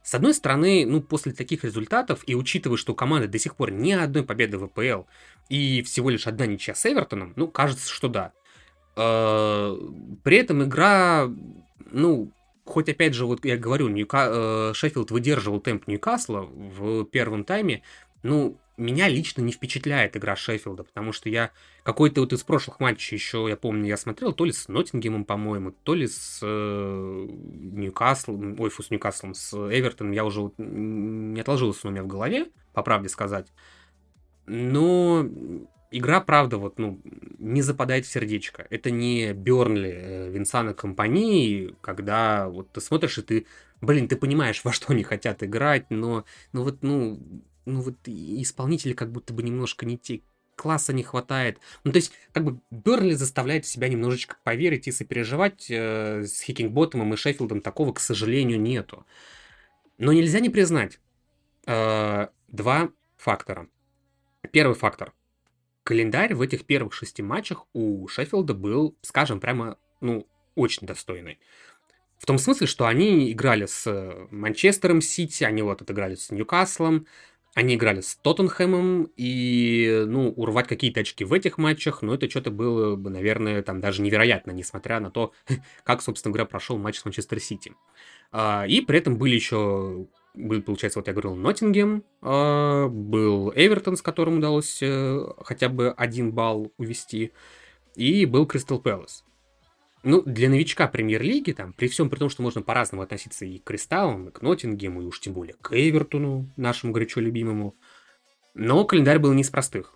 С 0.03 0.15
одной 0.15 0.33
стороны, 0.33 0.85
ну, 0.85 1.01
после 1.01 1.31
таких 1.31 1.63
результатов, 1.63 2.23
и 2.25 2.35
учитывая, 2.35 2.77
что 2.77 2.93
у 2.93 2.95
команды 2.95 3.27
до 3.27 3.37
сих 3.37 3.55
пор 3.55 3.71
ни 3.71 3.91
одной 3.91 4.23
победы 4.23 4.57
в 4.57 4.63
АПЛ 4.63 5.03
и 5.49 5.83
всего 5.83 6.09
лишь 6.09 6.27
одна 6.27 6.45
ничья 6.47 6.73
с 6.73 6.85
Эвертоном, 6.85 7.33
ну, 7.35 7.47
кажется, 7.47 7.89
что 7.89 8.07
да. 8.07 8.31
Э, 8.95 9.77
при 10.23 10.37
этом 10.37 10.63
игра, 10.63 11.29
ну, 11.91 12.31
хоть 12.65 12.89
опять 12.89 13.13
же, 13.13 13.25
вот 13.25 13.45
я 13.45 13.57
говорю, 13.57 13.89
Ньюка... 13.89 14.27
Э, 14.29 14.73
Шеффилд 14.73 15.11
выдерживал 15.11 15.59
темп 15.59 15.87
Ньюкасла 15.87 16.41
в 16.41 17.05
первом 17.05 17.43
тайме, 17.43 17.83
ну, 18.23 18.57
меня 18.81 19.07
лично 19.07 19.41
не 19.41 19.51
впечатляет 19.51 20.17
игра 20.17 20.35
Шеффилда, 20.35 20.83
потому 20.83 21.13
что 21.13 21.29
я 21.29 21.51
какой-то 21.83 22.21
вот 22.21 22.33
из 22.33 22.43
прошлых 22.43 22.79
матчей 22.79 23.15
еще, 23.15 23.45
я 23.47 23.55
помню, 23.55 23.87
я 23.87 23.97
смотрел, 23.97 24.33
то 24.33 24.45
ли 24.45 24.51
с 24.51 24.67
Ноттингемом, 24.67 25.25
по-моему, 25.25 25.71
то 25.71 25.93
ли 25.93 26.07
с 26.07 26.39
э, 26.41 27.27
Ньюкаслом, 27.27 28.59
ой, 28.59 28.69
фу, 28.69 28.83
с 28.83 28.91
Ньюкаслом, 28.91 29.33
с 29.33 29.53
Эвертоном, 29.53 30.11
я 30.11 30.25
уже 30.25 30.41
вот 30.41 30.53
не 30.57 31.39
отложилось 31.39 31.83
у 31.85 31.89
меня 31.89 32.03
в 32.03 32.07
голове, 32.07 32.47
по 32.73 32.83
правде 32.83 33.09
сказать. 33.09 33.47
Но 34.45 35.25
игра, 35.91 36.21
правда, 36.21 36.57
вот, 36.57 36.79
ну, 36.79 36.99
не 37.37 37.61
западает 37.61 38.05
в 38.05 38.11
сердечко. 38.11 38.65
Это 38.69 38.89
не 38.89 39.33
Бернли 39.33 39.91
э, 39.93 40.29
Винсана 40.31 40.73
компании, 40.73 41.75
когда 41.81 42.47
вот 42.47 42.71
ты 42.71 42.81
смотришь 42.81 43.17
и 43.17 43.21
ты, 43.21 43.45
блин, 43.81 44.07
ты 44.07 44.15
понимаешь, 44.15 44.61
во 44.63 44.71
что 44.71 44.93
они 44.93 45.03
хотят 45.03 45.43
играть, 45.43 45.89
но, 45.89 46.25
ну 46.53 46.63
вот, 46.63 46.81
ну, 46.81 47.19
ну 47.71 47.81
вот 47.81 47.95
исполнители 48.05 48.93
как 48.93 49.11
будто 49.11 49.33
бы 49.33 49.43
немножко 49.43 49.85
не 49.85 49.97
те, 49.97 50.21
класса 50.55 50.93
не 50.93 51.01
хватает. 51.01 51.59
Ну, 51.83 51.91
то 51.91 51.97
есть, 51.97 52.13
как 52.33 52.43
бы 52.43 52.59
Бернли 52.69 53.13
заставляет 53.13 53.65
себя 53.65 53.87
немножечко 53.87 54.35
поверить 54.43 54.87
и 54.87 54.91
сопереживать 54.91 55.65
э, 55.69 56.23
с 56.23 56.39
Хикингботомом 56.41 57.13
и 57.13 57.17
Шеффилдом. 57.17 57.61
Такого, 57.61 57.93
к 57.93 57.99
сожалению, 57.99 58.61
нету. 58.61 59.05
Но 59.97 60.13
нельзя 60.13 60.39
не 60.39 60.49
признать 60.49 60.99
э, 61.65 62.27
два 62.47 62.91
фактора. 63.17 63.67
Первый 64.51 64.75
фактор. 64.75 65.13
Календарь 65.83 66.35
в 66.35 66.41
этих 66.41 66.65
первых 66.65 66.93
шести 66.93 67.23
матчах 67.23 67.65
у 67.73 68.07
Шеффилда 68.07 68.53
был, 68.53 68.95
скажем, 69.01 69.39
прямо, 69.39 69.77
ну, 69.99 70.27
очень 70.53 70.85
достойный. 70.85 71.39
В 72.19 72.27
том 72.27 72.37
смысле, 72.37 72.67
что 72.67 72.85
они 72.85 73.31
играли 73.31 73.65
с 73.65 74.27
Манчестером 74.29 75.01
Сити, 75.01 75.43
они 75.43 75.63
вот 75.63 75.81
отыграли 75.81 76.13
с 76.13 76.29
Ньюкаслом, 76.29 77.07
они 77.53 77.75
играли 77.75 77.99
с 78.01 78.15
Тоттенхэмом, 78.15 79.11
и, 79.17 80.03
ну, 80.07 80.29
урвать 80.31 80.67
какие-то 80.67 81.01
очки 81.01 81.25
в 81.25 81.33
этих 81.33 81.57
матчах, 81.57 82.01
ну, 82.01 82.13
это 82.13 82.29
что-то 82.29 82.49
было 82.49 82.95
бы, 82.95 83.09
наверное, 83.09 83.61
там 83.61 83.81
даже 83.81 84.01
невероятно, 84.01 84.51
несмотря 84.51 84.99
на 84.99 85.11
то, 85.11 85.33
как, 85.83 86.01
собственно 86.01 86.31
говоря, 86.31 86.45
прошел 86.45 86.77
матч 86.77 86.99
с 86.99 87.05
Манчестер 87.05 87.39
Сити. 87.39 87.73
А, 88.31 88.65
и 88.67 88.79
при 88.81 88.99
этом 88.99 89.17
были 89.17 89.35
еще, 89.35 90.07
был, 90.33 90.61
получается, 90.61 90.99
вот 90.99 91.07
я 91.07 91.13
говорил, 91.13 91.35
Ноттингем, 91.35 92.05
а, 92.21 92.87
был 92.87 93.51
Эвертон, 93.53 93.97
с 93.97 94.01
которым 94.01 94.37
удалось 94.37 94.79
э, 94.81 95.25
хотя 95.43 95.67
бы 95.67 95.91
один 95.91 96.31
балл 96.31 96.71
увести, 96.77 97.33
и 97.95 98.25
был 98.25 98.45
Кристал 98.45 98.79
Пэлас. 98.79 99.25
Ну, 100.03 100.23
для 100.23 100.49
новичка 100.49 100.87
премьер-лиги, 100.87 101.51
там, 101.51 101.73
при 101.73 101.87
всем 101.87 102.09
при 102.09 102.17
том, 102.17 102.29
что 102.29 102.41
можно 102.41 102.61
по-разному 102.61 103.03
относиться 103.03 103.45
и 103.45 103.59
к 103.59 103.65
Кристаллам, 103.65 104.29
и 104.29 104.31
к 104.31 104.41
Ноттингему, 104.41 105.03
и 105.03 105.05
уж 105.05 105.19
тем 105.19 105.33
более 105.33 105.55
к 105.61 105.73
Эвертону, 105.73 106.49
нашему 106.57 106.91
горячо 106.91 107.19
любимому, 107.19 107.75
но 108.55 108.83
календарь 108.83 109.19
был 109.19 109.31
не 109.33 109.43
из 109.43 109.49
простых. 109.49 109.95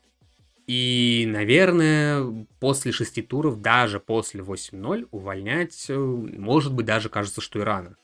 И, 0.67 1.25
наверное, 1.27 2.47
после 2.59 2.91
шести 2.91 3.21
туров, 3.21 3.61
даже 3.61 3.99
после 3.99 4.41
8-0, 4.41 5.07
увольнять, 5.11 5.85
э, 5.89 5.95
может 5.95 6.73
быть, 6.73 6.85
даже 6.85 7.09
кажется, 7.09 7.41
что 7.41 7.59
и 7.59 7.63
рано. 7.63 7.97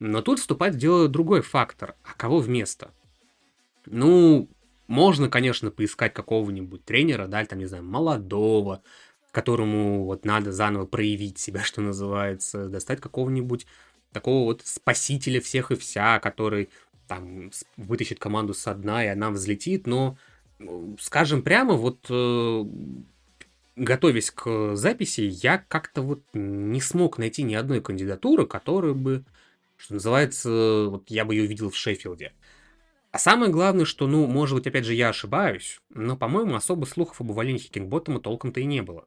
Но 0.00 0.20
тут 0.20 0.38
вступает 0.38 0.74
в 0.74 0.78
дело 0.78 1.08
другой 1.08 1.40
фактор. 1.40 1.94
А 2.04 2.12
кого 2.14 2.38
вместо? 2.38 2.90
Ну, 3.86 4.50
можно, 4.86 5.30
конечно, 5.30 5.70
поискать 5.70 6.12
какого-нибудь 6.12 6.84
тренера, 6.84 7.26
да, 7.26 7.44
там, 7.44 7.58
не 7.58 7.66
знаю, 7.66 7.84
молодого, 7.84 8.82
которому 9.34 10.04
вот 10.04 10.24
надо 10.24 10.52
заново 10.52 10.86
проявить 10.86 11.38
себя, 11.38 11.62
что 11.64 11.82
называется, 11.82 12.68
достать 12.68 13.00
какого-нибудь 13.00 13.66
такого 14.12 14.44
вот 14.44 14.62
спасителя 14.64 15.40
всех 15.40 15.72
и 15.72 15.76
вся, 15.76 16.20
который 16.20 16.70
там 17.08 17.50
вытащит 17.76 18.18
команду 18.18 18.54
со 18.54 18.74
дна, 18.74 19.04
и 19.04 19.08
она 19.08 19.30
взлетит, 19.30 19.86
но, 19.86 20.16
скажем 20.98 21.42
прямо, 21.42 21.74
вот 21.74 22.06
э, 22.08 22.64
готовясь 23.76 24.30
к 24.30 24.74
записи, 24.76 25.22
я 25.22 25.58
как-то 25.58 26.00
вот 26.00 26.22
не 26.32 26.80
смог 26.80 27.18
найти 27.18 27.42
ни 27.42 27.54
одной 27.54 27.82
кандидатуры, 27.82 28.46
которая 28.46 28.94
бы, 28.94 29.24
что 29.76 29.94
называется, 29.94 30.86
вот 30.88 31.10
я 31.10 31.26
бы 31.26 31.34
ее 31.34 31.46
видел 31.46 31.68
в 31.68 31.76
Шеффилде. 31.76 32.32
А 33.10 33.18
самое 33.18 33.52
главное, 33.52 33.84
что, 33.84 34.06
ну, 34.06 34.26
может 34.26 34.56
быть, 34.56 34.66
опять 34.66 34.84
же, 34.84 34.94
я 34.94 35.10
ошибаюсь, 35.10 35.80
но, 35.90 36.16
по-моему, 36.16 36.54
особо 36.54 36.84
слухов 36.84 37.20
об 37.20 37.30
увольнении 37.30 37.60
Хикингботтома 37.60 38.20
толком-то 38.20 38.60
и 38.60 38.64
не 38.64 38.82
было. 38.82 39.06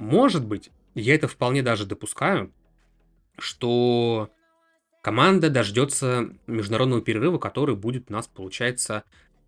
Может 0.00 0.46
быть, 0.46 0.70
я 0.94 1.14
это 1.14 1.28
вполне 1.28 1.62
даже 1.62 1.84
допускаю, 1.84 2.50
что 3.38 4.30
команда 5.02 5.50
дождется 5.50 6.30
международного 6.46 7.02
перерыва, 7.02 7.36
который 7.36 7.76
будет 7.76 8.06
у 8.08 8.14
нас, 8.14 8.26
получается, 8.26 9.04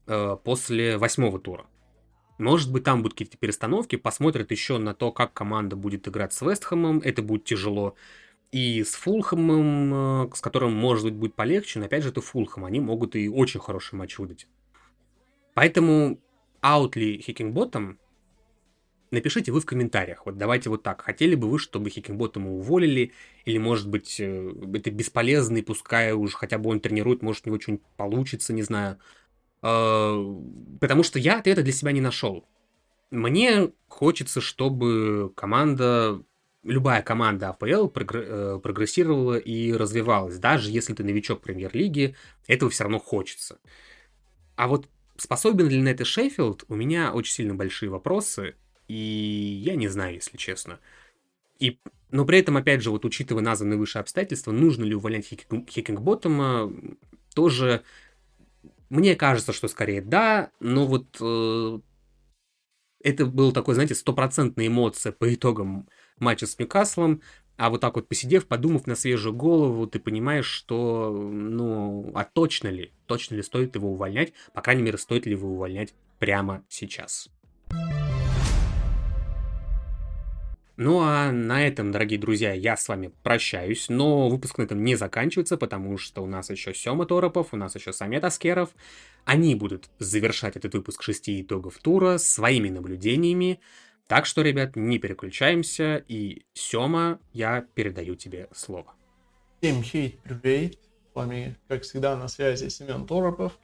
э, 0.07 0.37
после 0.45 0.99
восьмого 0.99 1.41
тура. 1.41 1.65
Может 2.37 2.71
быть, 2.71 2.85
там 2.85 2.99
будут 3.01 3.15
какие-то 3.15 3.38
перестановки, 3.38 3.97
посмотрят 3.97 4.51
еще 4.51 4.77
на 4.77 4.93
то, 4.93 5.11
как 5.11 5.33
команда 5.33 5.75
будет 5.75 6.07
играть 6.07 6.35
с 6.35 6.43
Вестхэмом, 6.43 6.99
это 6.99 7.23
будет 7.23 7.45
тяжело. 7.45 7.95
И 8.51 8.85
с 8.85 8.93
Фулхэмом, 8.93 10.27
э, 10.27 10.31
с 10.35 10.43
которым, 10.43 10.75
может 10.75 11.05
быть, 11.05 11.15
будет 11.15 11.35
полегче, 11.35 11.79
но 11.79 11.87
опять 11.87 12.03
же, 12.03 12.11
это 12.11 12.21
Фулхэм, 12.21 12.67
они 12.67 12.79
могут 12.79 13.17
и 13.17 13.27
очень 13.27 13.61
хороший 13.61 13.95
матч 13.95 14.19
выдать. 14.19 14.47
Поэтому 15.55 16.19
аут 16.61 16.95
ли 16.95 17.23
Хикингботом 17.23 17.99
Напишите 19.12 19.53
вы 19.53 19.61
в 19.61 19.66
комментариях. 19.66 20.25
Вот 20.25 20.38
давайте 20.38 20.70
вот 20.70 20.83
так. 20.83 21.03
Хотели 21.03 21.35
бы 21.35 21.48
вы, 21.48 21.59
чтобы 21.59 21.90
Хикинботтема 21.90 22.51
уволили? 22.51 23.12
Или, 23.44 23.59
может 23.59 23.87
быть, 23.87 24.18
э, 24.18 24.53
это 24.72 24.90
бесполезный, 24.90 25.62
пускай 25.62 26.12
уже 26.12 26.35
хотя 26.35 26.57
бы 26.57 26.70
он 26.70 26.81
тренирует, 26.81 27.20
может, 27.20 27.46
у 27.46 27.51
него 27.51 27.61
что-нибудь 27.61 27.85
получится, 27.98 28.55
не 28.55 28.62
знаю. 28.62 28.98
А, 29.61 30.16
потому 30.81 31.03
что 31.03 31.18
я 31.18 31.38
ответа 31.38 31.62
для 31.62 31.75
себя 31.75 31.92
не 31.92 32.01
нашел. 32.01 32.48
Мне 33.11 33.70
хочется, 33.87 34.40
чтобы 34.40 35.31
команда, 35.37 36.22
любая 36.64 37.03
команда 37.03 37.51
АПЛ 37.51 37.88
э, 37.94 38.61
прогрессировала 38.62 39.37
и 39.37 39.75
развивалась. 39.75 40.38
Даже 40.38 40.70
если 40.70 40.94
ты 40.94 41.05
новичок 41.05 41.42
премьер-лиги, 41.42 42.16
этого 42.46 42.70
все 42.70 42.85
равно 42.85 42.98
хочется. 42.98 43.59
А 44.57 44.68
вот 44.68 44.88
способен 45.18 45.68
ли 45.68 45.83
на 45.83 45.90
это 45.90 46.07
Шеффилд, 46.07 46.64
у 46.68 46.75
меня 46.75 47.12
очень 47.12 47.35
сильно 47.35 47.55
большие 47.55 47.90
вопросы. 47.90 48.55
И 48.92 49.62
я 49.64 49.74
не 49.74 49.88
знаю, 49.88 50.16
если 50.16 50.37
честно. 50.37 50.78
И, 51.59 51.78
но 52.11 52.26
при 52.26 52.40
этом, 52.40 52.59
опять 52.59 52.83
же, 52.83 52.90
вот 52.90 53.07
учитывая 53.07 53.42
названные 53.42 53.78
выше 53.78 53.98
обстоятельства, 53.98 54.52
нужно 54.52 54.85
ли 54.85 54.94
увольнять 54.94 55.26
Хикингботтома, 55.26 56.70
тоже 57.35 57.85
мне 58.90 59.16
кажется, 59.16 59.55
что 59.55 59.68
скорее 59.68 60.02
да, 60.02 60.50
но 60.61 60.87
вот 60.87 61.16
э, 61.22 61.78
это 63.02 63.24
был 63.24 63.52
такой, 63.52 63.76
знаете, 63.76 63.94
стопроцентная 63.94 64.66
эмоция 64.66 65.12
по 65.12 65.33
итогам 65.33 65.88
матча 66.18 66.46
с 66.46 66.59
Ньюкаслом, 66.59 67.22
а 67.57 67.70
вот 67.70 67.81
так 67.81 67.94
вот 67.96 68.09
посидев, 68.09 68.46
подумав 68.46 68.87
на 68.87 68.94
свежую 68.94 69.35
голову, 69.35 69.87
ты 69.87 70.00
понимаешь, 70.00 70.44
что, 70.44 71.11
ну, 71.11 72.12
а 72.14 72.24
точно 72.24 72.68
ли, 72.68 72.92
точно 73.07 73.37
ли 73.37 73.42
стоит 73.42 73.74
его 73.74 73.90
увольнять, 73.90 74.35
по 74.52 74.61
крайней 74.61 74.83
мере, 74.83 74.98
стоит 74.98 75.24
ли 75.24 75.33
его 75.33 75.48
увольнять 75.48 75.94
прямо 76.18 76.62
сейчас. 76.68 77.31
Ну 80.76 81.00
а 81.00 81.30
на 81.30 81.66
этом, 81.66 81.92
дорогие 81.92 82.18
друзья, 82.18 82.54
я 82.54 82.78
с 82.78 82.88
вами 82.88 83.12
прощаюсь, 83.22 83.90
но 83.90 84.30
выпуск 84.30 84.56
на 84.56 84.62
этом 84.62 84.82
не 84.82 84.96
заканчивается, 84.96 85.58
потому 85.58 85.98
что 85.98 86.22
у 86.22 86.26
нас 86.26 86.48
еще 86.48 86.72
Сема 86.72 87.04
Торопов, 87.04 87.48
у 87.52 87.56
нас 87.56 87.74
еще 87.74 87.92
Самет 87.92 88.24
Аскеров. 88.24 88.70
Они 89.26 89.54
будут 89.54 89.90
завершать 89.98 90.56
этот 90.56 90.72
выпуск 90.72 91.02
шести 91.02 91.42
итогов 91.42 91.78
тура 91.78 92.16
своими 92.16 92.70
наблюдениями. 92.70 93.61
Так 94.06 94.24
что, 94.24 94.40
ребят, 94.40 94.74
не 94.74 94.98
переключаемся, 94.98 96.02
и 96.08 96.42
Сема, 96.54 97.20
я 97.35 97.66
передаю 97.74 98.14
тебе 98.14 98.48
слово. 98.54 98.94
Всем 99.61 99.82
хейт, 99.82 100.18
привет! 100.20 100.78
С 101.12 101.14
вами, 101.14 101.56
как 101.68 101.82
всегда, 101.82 102.16
на 102.16 102.28
связи 102.28 102.68
Семен 102.68 103.06
Торопов. 103.06 103.58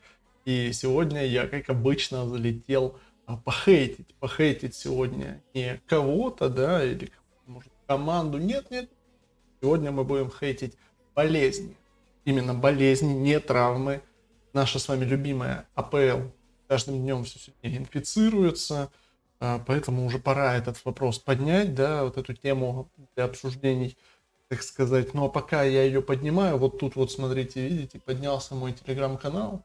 И 0.44 0.72
сегодня 0.72 1.26
я, 1.26 1.46
как 1.46 1.70
обычно, 1.70 2.28
залетел 2.28 2.98
похейтить, 3.36 4.14
похейтить 4.16 4.74
сегодня 4.74 5.42
не 5.54 5.80
кого-то, 5.86 6.48
да, 6.48 6.84
или 6.84 7.12
может 7.46 7.70
команду. 7.86 8.38
Нет, 8.38 8.70
нет. 8.70 8.90
Сегодня 9.60 9.90
мы 9.90 10.04
будем 10.04 10.30
хейтить 10.30 10.76
болезни. 11.14 11.76
Именно 12.24 12.54
болезни, 12.54 13.12
не 13.12 13.38
травмы. 13.38 14.02
Наша 14.52 14.78
с 14.78 14.88
вами 14.88 15.04
любимая 15.04 15.68
АПЛ 15.74 16.30
каждым 16.68 17.00
днем 17.00 17.24
все 17.24 17.38
сильнее 17.38 17.78
инфицируется, 17.78 18.90
а, 19.40 19.60
поэтому 19.66 20.04
уже 20.04 20.18
пора 20.18 20.56
этот 20.56 20.84
вопрос 20.84 21.18
поднять, 21.18 21.74
да, 21.74 22.04
вот 22.04 22.18
эту 22.18 22.34
тему 22.34 22.90
для 23.16 23.24
обсуждений, 23.24 23.96
так 24.48 24.62
сказать. 24.62 25.14
Ну 25.14 25.24
а 25.24 25.28
пока 25.28 25.62
я 25.64 25.82
ее 25.82 26.02
поднимаю, 26.02 26.58
вот 26.58 26.78
тут 26.78 26.94
вот 26.96 27.10
смотрите, 27.10 27.66
видите, 27.66 27.98
поднялся 27.98 28.54
мой 28.54 28.72
телеграм-канал. 28.72 29.64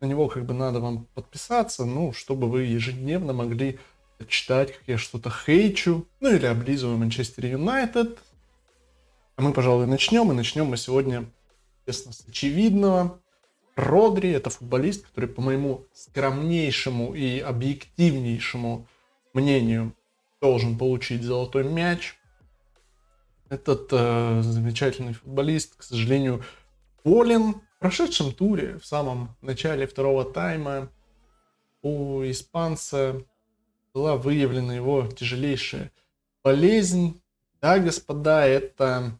На 0.00 0.06
него 0.06 0.28
как 0.28 0.46
бы 0.46 0.54
надо 0.54 0.80
вам 0.80 1.06
подписаться, 1.14 1.84
ну, 1.84 2.12
чтобы 2.12 2.48
вы 2.48 2.62
ежедневно 2.62 3.32
могли 3.32 3.78
читать, 4.28 4.72
как 4.72 4.82
я 4.86 4.98
что-то 4.98 5.30
хейчу, 5.30 6.06
ну 6.20 6.34
или 6.34 6.46
облизываю 6.46 6.96
Манчестер 6.98 7.46
Юнайтед. 7.46 8.18
А 9.36 9.42
мы, 9.42 9.52
пожалуй, 9.52 9.86
начнем. 9.86 10.30
И 10.32 10.34
начнем 10.34 10.66
мы 10.66 10.76
сегодня, 10.76 11.24
естественно, 11.86 12.14
с 12.14 12.28
очевидного. 12.28 13.20
Родри– 13.76 14.30
это 14.32 14.50
футболист, 14.50 15.06
который, 15.06 15.28
по 15.28 15.40
моему 15.40 15.86
скромнейшему 15.94 17.14
и 17.14 17.38
объективнейшему 17.38 18.86
мнению, 19.32 19.94
должен 20.40 20.76
получить 20.76 21.22
золотой 21.22 21.64
мяч. 21.64 22.16
Этот 23.48 23.88
э, 23.92 24.42
замечательный 24.42 25.14
футболист, 25.14 25.76
к 25.76 25.82
сожалению, 25.82 26.44
болен. 27.04 27.56
Прошедшем 27.80 28.32
туре, 28.32 28.78
в 28.78 28.84
самом 28.84 29.34
начале 29.40 29.86
второго 29.86 30.26
тайма, 30.26 30.92
у 31.80 32.22
испанца 32.24 33.24
была 33.94 34.16
выявлена 34.16 34.74
его 34.74 35.06
тяжелейшая 35.06 35.90
болезнь. 36.44 37.22
Да, 37.62 37.78
господа, 37.78 38.46
это 38.46 39.18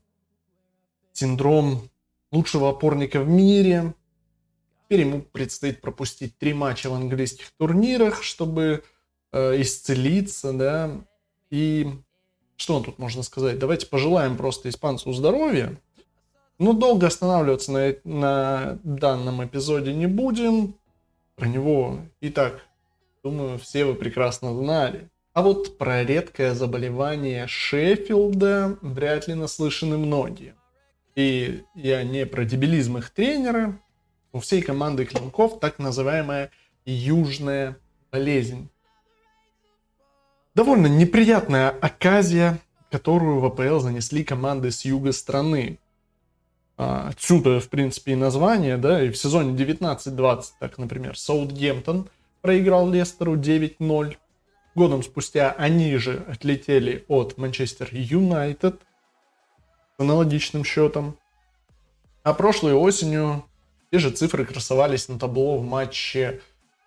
синдром 1.14 1.88
лучшего 2.30 2.68
опорника 2.68 3.20
в 3.20 3.28
мире. 3.30 3.94
Теперь 4.84 5.06
ему 5.06 5.22
предстоит 5.22 5.80
пропустить 5.80 6.36
три 6.36 6.52
матча 6.52 6.90
в 6.90 6.92
английских 6.92 7.50
турнирах, 7.52 8.22
чтобы 8.22 8.84
э, 9.32 9.62
исцелиться, 9.62 10.52
да. 10.52 11.00
И 11.48 11.88
что 12.56 12.80
тут 12.80 12.98
можно 12.98 13.22
сказать? 13.22 13.58
Давайте 13.58 13.86
пожелаем 13.86 14.36
просто 14.36 14.68
испанцу 14.68 15.14
здоровья. 15.14 15.80
Но 16.60 16.74
долго 16.74 17.06
останавливаться 17.06 17.72
на, 17.72 17.94
на 18.04 18.78
данном 18.84 19.42
эпизоде 19.42 19.94
не 19.94 20.06
будем. 20.06 20.74
Про 21.34 21.48
него 21.48 22.00
и 22.20 22.28
так, 22.28 22.60
думаю, 23.24 23.58
все 23.58 23.86
вы 23.86 23.94
прекрасно 23.94 24.54
знали. 24.54 25.08
А 25.32 25.40
вот 25.40 25.78
про 25.78 26.04
редкое 26.04 26.52
заболевание 26.52 27.46
Шеффилда 27.46 28.76
вряд 28.82 29.26
ли 29.26 29.32
наслышаны 29.32 29.96
многие. 29.96 30.54
И 31.16 31.62
я 31.74 32.04
не 32.04 32.26
про 32.26 32.44
дебилизм 32.44 32.98
их 32.98 33.08
тренера. 33.08 33.80
У 34.32 34.40
всей 34.40 34.60
команды 34.60 35.06
клинков 35.06 35.60
так 35.60 35.78
называемая 35.78 36.50
южная 36.84 37.78
болезнь. 38.12 38.68
Довольно 40.54 40.88
неприятная 40.88 41.70
оказия, 41.70 42.58
которую 42.90 43.40
в 43.40 43.46
АПЛ 43.46 43.78
занесли 43.78 44.24
команды 44.24 44.70
с 44.70 44.84
юга 44.84 45.12
страны. 45.12 45.78
А, 46.82 47.08
отсюда, 47.08 47.60
в 47.60 47.68
принципе, 47.68 48.12
и 48.12 48.14
название, 48.14 48.78
да, 48.78 49.02
и 49.02 49.10
в 49.10 49.16
сезоне 49.18 49.54
19-20, 49.54 50.44
так, 50.60 50.78
например, 50.78 51.14
Саутгемптон 51.14 52.08
проиграл 52.40 52.88
Лестеру 52.88 53.36
9-0. 53.36 54.16
Годом 54.74 55.02
спустя 55.02 55.52
они 55.52 55.94
же 55.98 56.24
отлетели 56.26 57.04
от 57.06 57.36
Манчестер 57.36 57.90
Юнайтед 57.92 58.80
с 59.98 60.00
аналогичным 60.00 60.64
счетом. 60.64 61.18
А 62.22 62.32
прошлой 62.32 62.72
осенью 62.72 63.44
те 63.92 63.98
же 63.98 64.10
цифры 64.10 64.46
красовались 64.46 65.06
на 65.08 65.18
табло 65.18 65.58
в 65.58 65.66
матче 65.66 66.40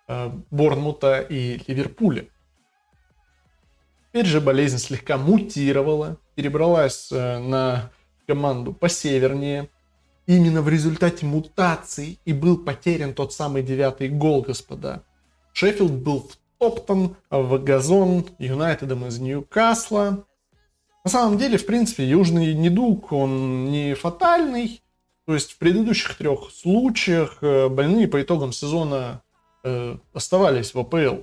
э, 0.08 0.30
Борнмута 0.50 1.20
и 1.20 1.60
Ливерпуля. 1.68 2.26
Теперь 4.08 4.26
же 4.26 4.40
болезнь 4.40 4.78
слегка 4.78 5.18
мутировала, 5.18 6.16
перебралась 6.34 7.12
э, 7.12 7.38
на 7.38 7.92
команду 8.26 8.72
посевернее. 8.72 9.68
Именно 10.26 10.62
в 10.62 10.68
результате 10.68 11.26
мутаций 11.26 12.18
и 12.24 12.32
был 12.32 12.56
потерян 12.56 13.12
тот 13.12 13.32
самый 13.32 13.62
девятый 13.62 14.08
гол, 14.08 14.42
господа. 14.42 15.02
Шеффилд 15.52 15.92
был 15.92 16.28
втоптан 16.56 17.16
в 17.30 17.58
газон 17.58 18.24
Юнайтедом 18.38 19.06
из 19.06 19.18
Ньюкасла. 19.18 20.24
На 21.04 21.10
самом 21.10 21.36
деле, 21.36 21.58
в 21.58 21.66
принципе, 21.66 22.08
южный 22.08 22.54
недуг, 22.54 23.12
он 23.12 23.66
не 23.66 23.94
фатальный. 23.94 24.82
То 25.26 25.34
есть 25.34 25.52
в 25.52 25.58
предыдущих 25.58 26.16
трех 26.16 26.50
случаях 26.50 27.38
э, 27.42 27.68
больные 27.68 28.08
по 28.08 28.20
итогам 28.20 28.52
сезона 28.52 29.22
э, 29.62 29.96
оставались 30.12 30.74
в 30.74 30.78
АПЛ. 30.78 31.22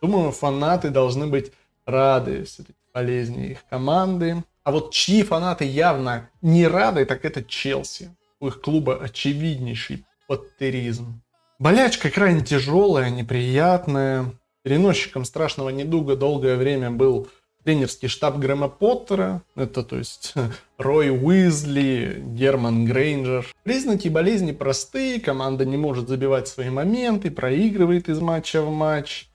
Думаю, 0.00 0.32
фанаты 0.32 0.90
должны 0.90 1.26
быть 1.26 1.52
рады 1.86 2.44
все-таки 2.44 2.78
болезни 2.92 3.48
их 3.48 3.64
команды. 3.68 4.44
А 4.64 4.72
вот 4.72 4.92
чьи 4.92 5.22
фанаты 5.22 5.64
явно 5.64 6.30
не 6.42 6.66
рады, 6.66 7.04
так 7.04 7.24
это 7.24 7.42
Челси. 7.42 8.14
У 8.40 8.48
их 8.48 8.60
клуба 8.60 8.96
очевиднейший 8.96 10.04
паттеризм. 10.26 11.22
Болячка 11.58 12.10
крайне 12.10 12.40
тяжелая, 12.42 13.10
неприятная. 13.10 14.32
Переносчиком 14.62 15.24
страшного 15.24 15.70
недуга 15.70 16.16
долгое 16.16 16.56
время 16.56 16.90
был 16.90 17.28
тренерский 17.64 18.08
штаб 18.08 18.38
Грэма 18.38 18.68
Поттера, 18.68 19.42
это 19.54 19.82
то 19.82 19.96
есть 19.96 20.34
Рой 20.78 21.10
Уизли, 21.10 22.22
Герман 22.24 22.84
Грейнджер. 22.84 23.46
Признаки 23.62 24.08
болезни 24.08 24.52
простые, 24.52 25.20
команда 25.20 25.64
не 25.64 25.76
может 25.76 26.08
забивать 26.08 26.48
свои 26.48 26.70
моменты, 26.70 27.30
проигрывает 27.30 28.08
из 28.08 28.20
матча 28.20 28.62
в 28.62 28.70
матч. 28.70 29.28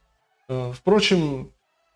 Э, 0.48 0.72
впрочем, 0.76 1.52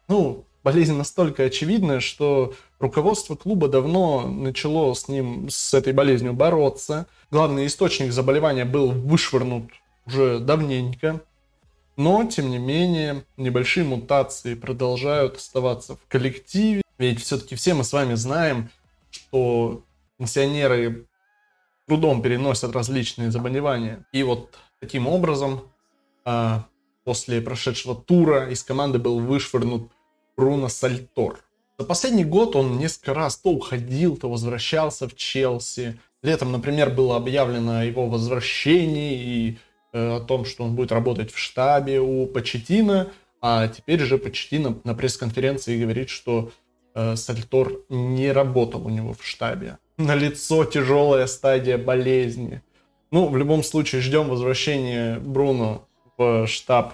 ну, 0.08 0.46
болезнь 0.64 0.96
настолько 0.96 1.44
очевидная, 1.44 2.00
что 2.00 2.54
руководство 2.80 3.36
клуба 3.36 3.68
давно 3.68 4.28
начало 4.28 4.94
с 4.94 5.08
ним, 5.08 5.50
с 5.50 5.74
этой 5.74 5.94
болезнью 5.94 6.34
бороться. 6.34 7.08
Главный 7.32 7.68
источник 7.68 8.12
заболевания 8.12 8.66
был 8.66 8.92
вышвырнут 8.92 9.72
уже 10.06 10.40
давненько. 10.40 11.22
Но, 11.98 12.24
тем 12.24 12.50
не 12.50 12.58
менее, 12.58 13.26
небольшие 13.36 13.86
мутации 13.86 14.54
продолжают 14.54 15.36
оставаться 15.36 15.96
в 15.96 16.08
коллективе. 16.08 16.82
Ведь 16.98 17.22
все-таки 17.22 17.56
все 17.56 17.74
мы 17.74 17.84
с 17.84 17.92
вами 17.92 18.14
знаем, 18.14 18.70
что 19.12 19.84
пенсионеры 20.18 21.06
трудом 21.88 22.22
переносят 22.22 22.74
различные 22.74 23.32
заболевания. 23.32 24.06
И 24.14 24.24
вот 24.24 24.58
таким 24.80 25.08
образом, 25.08 25.64
а, 26.24 26.66
после 27.04 27.42
прошедшего 27.42 27.96
тура 27.96 28.50
из 28.50 28.64
команды 28.64 29.00
был 29.00 29.20
вышвырнут 29.20 29.92
Бруно 30.38 30.70
Сальтор. 30.70 31.40
За 31.80 31.86
последний 31.86 32.26
год 32.26 32.56
он 32.56 32.78
несколько 32.78 33.14
раз 33.16 33.38
то 33.38 33.50
уходил, 33.50 34.18
то 34.18 34.30
возвращался 34.30 35.08
в 35.08 35.16
Челси. 35.16 36.00
Летом, 36.22 36.52
например, 36.52 36.92
было 36.92 37.16
объявлено 37.16 37.80
о 37.80 37.84
его 37.86 38.08
возвращении 38.08 39.14
и 39.14 39.58
Э, 39.92 40.18
о 40.18 40.20
том, 40.20 40.46
что 40.46 40.64
он 40.64 40.76
будет 40.76 40.92
работать 40.92 41.32
в 41.32 41.40
штабе 41.40 42.00
у 42.00 42.28
Почетина, 42.28 43.12
а 43.42 43.68
теперь 43.68 44.00
же 44.02 44.20
Почетина 44.20 44.78
на 44.84 44.94
пресс-конференции 44.94 45.82
говорит, 45.82 46.10
что 46.10 46.52
э, 46.94 47.16
Сальтор 47.16 47.82
не 47.90 48.32
работал 48.32 48.86
у 48.86 48.90
него 48.90 49.14
в 49.14 49.26
штабе. 49.26 49.80
На 49.98 50.14
лицо 50.14 50.64
тяжелая 50.66 51.26
стадия 51.26 51.78
болезни. 51.78 52.62
Ну, 53.12 53.28
в 53.28 53.36
любом 53.36 53.64
случае, 53.64 54.02
ждем 54.02 54.30
возвращения 54.30 55.20
Бруно 55.20 55.88
в 56.18 56.46
штаб 56.46 56.94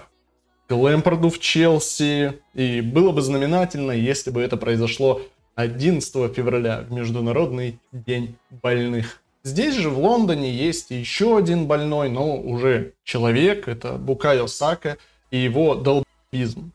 к 0.68 0.74
Лэмпорду 0.74 1.30
в 1.30 1.38
Челси. 1.38 2.40
И 2.54 2.80
было 2.80 3.12
бы 3.12 3.22
знаменательно, 3.22 3.92
если 3.92 4.30
бы 4.30 4.40
это 4.42 4.56
произошло 4.56 5.20
11 5.54 6.34
февраля, 6.34 6.84
в 6.88 6.92
Международный 6.92 7.78
день 7.92 8.36
больных. 8.62 9.22
Здесь 9.42 9.76
же 9.76 9.90
в 9.90 9.98
Лондоне 9.98 10.50
есть 10.50 10.90
еще 10.90 11.38
один 11.38 11.66
больной, 11.66 12.10
но 12.10 12.36
уже 12.36 12.94
человек, 13.04 13.68
это 13.68 13.92
Букайо 13.92 14.48
Сака 14.48 14.98
и 15.30 15.38
его 15.38 15.76
долбизм. 15.76 16.72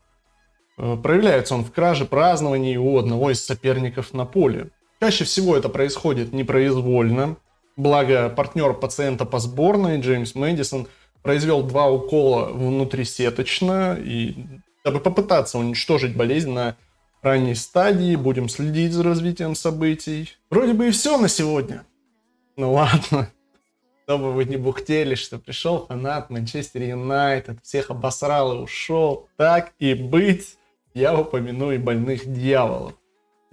Э, 0.78 0.98
проявляется 1.02 1.54
он 1.54 1.64
в 1.64 1.72
краже 1.72 2.06
празднований 2.06 2.78
у 2.78 2.98
одного 2.98 3.32
из 3.32 3.46
соперников 3.46 4.14
на 4.14 4.26
поле. 4.26 4.70
Чаще 5.02 5.26
всего 5.26 5.58
это 5.58 5.68
происходит 5.68 6.32
непроизвольно, 6.32 7.38
благо 7.76 8.30
партнер 8.30 8.74
пациента 8.74 9.26
по 9.26 9.40
сборной 9.40 10.00
Джеймс 10.00 10.34
Мэдисон 10.36 10.88
произвел 11.24 11.64
два 11.64 11.90
укола 11.90 12.52
внутрисеточно, 12.52 13.98
и 14.00 14.36
дабы 14.84 15.00
попытаться 15.00 15.58
уничтожить 15.58 16.16
болезнь 16.16 16.52
на 16.52 16.76
ранней 17.22 17.56
стадии, 17.56 18.16
будем 18.16 18.50
следить 18.50 18.94
за 18.94 19.04
развитием 19.04 19.56
событий. 19.56 20.32
Вроде 20.50 20.74
бы 20.74 20.88
и 20.88 20.92
все 20.92 21.18
на 21.18 21.28
сегодня. 21.28 21.86
Ну 22.58 22.74
ладно. 22.74 23.32
Чтобы 24.06 24.34
вы 24.34 24.46
не 24.46 24.58
бухтели, 24.58 25.16
что 25.16 25.38
пришел 25.38 25.86
фанат 25.86 26.30
Манчестер 26.30 26.82
Юнайтед, 26.82 27.64
всех 27.64 27.92
обосрал 27.92 28.58
и 28.58 28.62
ушел. 28.62 29.30
Так 29.38 29.74
и 29.80 29.94
быть, 29.94 30.58
я 30.94 31.18
упомяну 31.18 31.72
и 31.72 31.78
больных 31.78 32.26
дьяволов. 32.26 32.94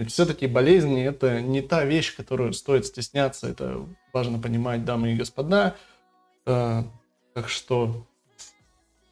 Все-таки 0.07 0.47
болезни 0.47 1.05
это 1.05 1.41
не 1.41 1.61
та 1.61 1.85
вещь, 1.85 2.17
которую 2.17 2.53
стоит 2.55 2.87
стесняться. 2.87 3.49
Это 3.49 3.85
важно 4.13 4.39
понимать, 4.39 4.85
дамы 4.85 5.13
и 5.13 5.17
господа. 5.17 5.77
Так 7.39 7.49
что 7.49 8.05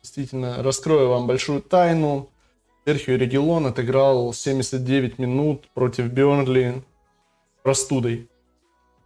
действительно 0.02 0.60
раскрою 0.60 1.10
вам 1.10 1.28
большую 1.28 1.62
тайну. 1.62 2.28
Серхио 2.84 3.14
Регелон 3.14 3.66
отыграл 3.66 4.32
79 4.32 5.20
минут 5.20 5.68
против 5.74 6.06
Бернли 6.06 6.82
простудой. 7.62 8.28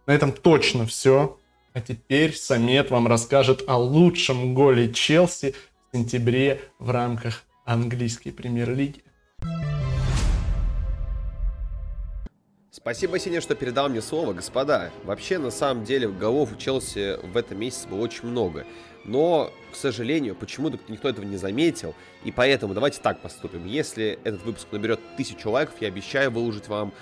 На 0.07 0.13
этом 0.13 0.31
точно 0.31 0.87
все. 0.87 1.37
А 1.73 1.81
теперь 1.81 2.35
Самет 2.35 2.89
вам 2.89 3.05
расскажет 3.05 3.63
о 3.67 3.77
лучшем 3.77 4.55
голе 4.55 4.91
Челси 4.91 5.53
в 5.91 5.95
сентябре 5.95 6.59
в 6.79 6.89
рамках 6.89 7.43
английской 7.63 8.31
премьер-лиги. 8.31 9.03
Спасибо, 12.71 13.19
Сеня, 13.19 13.41
что 13.41 13.53
передал 13.53 13.89
мне 13.89 14.01
слово, 14.01 14.33
господа. 14.33 14.89
Вообще, 15.03 15.37
на 15.37 15.51
самом 15.51 15.83
деле, 15.83 16.07
голов 16.07 16.53
у 16.53 16.55
Челси 16.55 17.17
в 17.21 17.37
этом 17.37 17.59
месяце 17.59 17.87
было 17.87 17.99
очень 17.99 18.27
много. 18.27 18.65
Но, 19.03 19.51
к 19.71 19.75
сожалению, 19.75 20.35
почему-то 20.35 20.77
никто 20.87 21.09
этого 21.09 21.25
не 21.25 21.37
заметил. 21.37 21.95
И 22.23 22.31
поэтому 22.31 22.73
давайте 22.73 23.01
так 23.01 23.19
поступим. 23.19 23.65
Если 23.65 24.19
этот 24.23 24.43
выпуск 24.43 24.67
наберет 24.71 24.99
тысячу 25.17 25.49
лайков, 25.49 25.75
я 25.81 25.87
обещаю 25.87 26.31
выложить 26.31 26.67
вам 26.67 26.93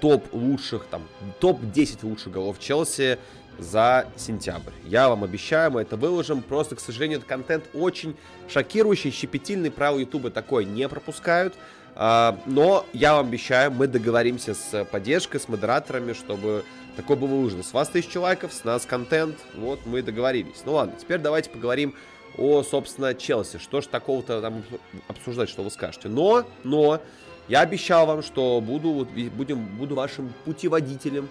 топ 0.00 0.32
лучших, 0.32 0.86
там, 0.86 1.06
топ-10 1.40 2.00
лучших 2.02 2.32
голов 2.32 2.58
Челси 2.58 3.18
за 3.58 4.08
сентябрь. 4.16 4.72
Я 4.84 5.08
вам 5.08 5.22
обещаю, 5.22 5.70
мы 5.70 5.82
это 5.82 5.96
выложим. 5.96 6.42
Просто, 6.42 6.76
к 6.76 6.80
сожалению, 6.80 7.18
этот 7.18 7.28
контент 7.28 7.64
очень 7.72 8.16
шокирующий, 8.48 9.12
щепетильный. 9.12 9.70
Правила 9.70 10.00
Ютуба 10.00 10.30
такое 10.30 10.64
не 10.64 10.88
пропускают. 10.88 11.54
А, 11.96 12.38
но 12.46 12.86
я 12.92 13.14
вам 13.14 13.28
обещаю, 13.28 13.70
мы 13.70 13.86
договоримся 13.86 14.54
с 14.54 14.84
поддержкой, 14.84 15.38
с 15.38 15.48
модераторами, 15.48 16.12
чтобы 16.12 16.64
такое 16.96 17.16
было 17.16 17.28
выложено. 17.28 17.62
С 17.62 17.72
вас 17.72 17.88
тысяча 17.88 18.18
лайков, 18.18 18.52
с 18.52 18.64
нас 18.64 18.84
контент. 18.86 19.36
Вот 19.54 19.80
мы 19.86 20.02
договорились. 20.02 20.62
Ну 20.64 20.74
ладно, 20.74 20.94
теперь 21.00 21.18
давайте 21.18 21.50
поговорим 21.50 21.94
о, 22.36 22.62
собственно, 22.62 23.14
Челси. 23.14 23.58
Что 23.58 23.80
ж 23.80 23.86
такого-то 23.86 24.40
там 24.40 24.64
обсуждать, 25.08 25.48
что 25.48 25.62
вы 25.62 25.70
скажете. 25.70 26.08
Но, 26.08 26.44
но, 26.64 27.00
я 27.46 27.60
обещал 27.60 28.06
вам, 28.06 28.22
что 28.22 28.60
буду, 28.60 29.06
будем, 29.36 29.64
буду 29.76 29.94
вашим 29.94 30.32
путеводителем 30.44 31.28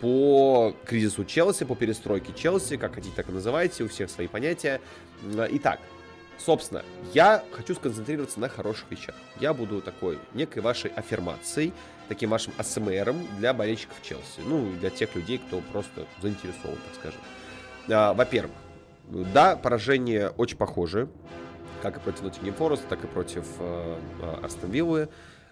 по 0.00 0.74
кризису 0.84 1.24
Челси, 1.24 1.64
по 1.64 1.74
перестройке 1.74 2.32
Челси, 2.34 2.76
как 2.76 2.94
хотите, 2.94 3.14
так 3.16 3.28
и 3.30 3.32
называйте, 3.32 3.84
у 3.84 3.88
всех 3.88 4.10
свои 4.10 4.26
понятия. 4.26 4.80
Итак, 5.22 5.80
Собственно, 6.38 6.84
я 7.12 7.44
хочу 7.52 7.74
сконцентрироваться 7.74 8.40
на 8.40 8.48
хороших 8.48 8.90
вещах. 8.90 9.14
Я 9.40 9.54
буду 9.54 9.80
такой 9.80 10.18
некой 10.34 10.62
вашей 10.62 10.90
аффирмацией, 10.90 11.72
таким 12.08 12.30
вашим 12.30 12.52
АСМРом 12.58 13.26
для 13.38 13.54
болельщиков 13.54 13.96
Челси. 14.02 14.40
Ну, 14.44 14.72
для 14.80 14.90
тех 14.90 15.14
людей, 15.14 15.38
кто 15.38 15.60
просто 15.72 16.06
заинтересован, 16.20 16.76
так 16.76 16.94
скажем. 16.98 17.20
А, 17.88 18.14
во-первых, 18.14 18.56
да, 19.08 19.56
поражение 19.56 20.30
очень 20.30 20.56
похоже, 20.56 21.08
как 21.82 21.98
и 21.98 22.00
против 22.00 22.22
Ноттингем 22.22 22.54
Форест, 22.54 22.88
так 22.88 23.04
и 23.04 23.06
против 23.06 23.44
э, 23.58 23.96
Астон 24.42 24.70
Виллы. 24.70 25.08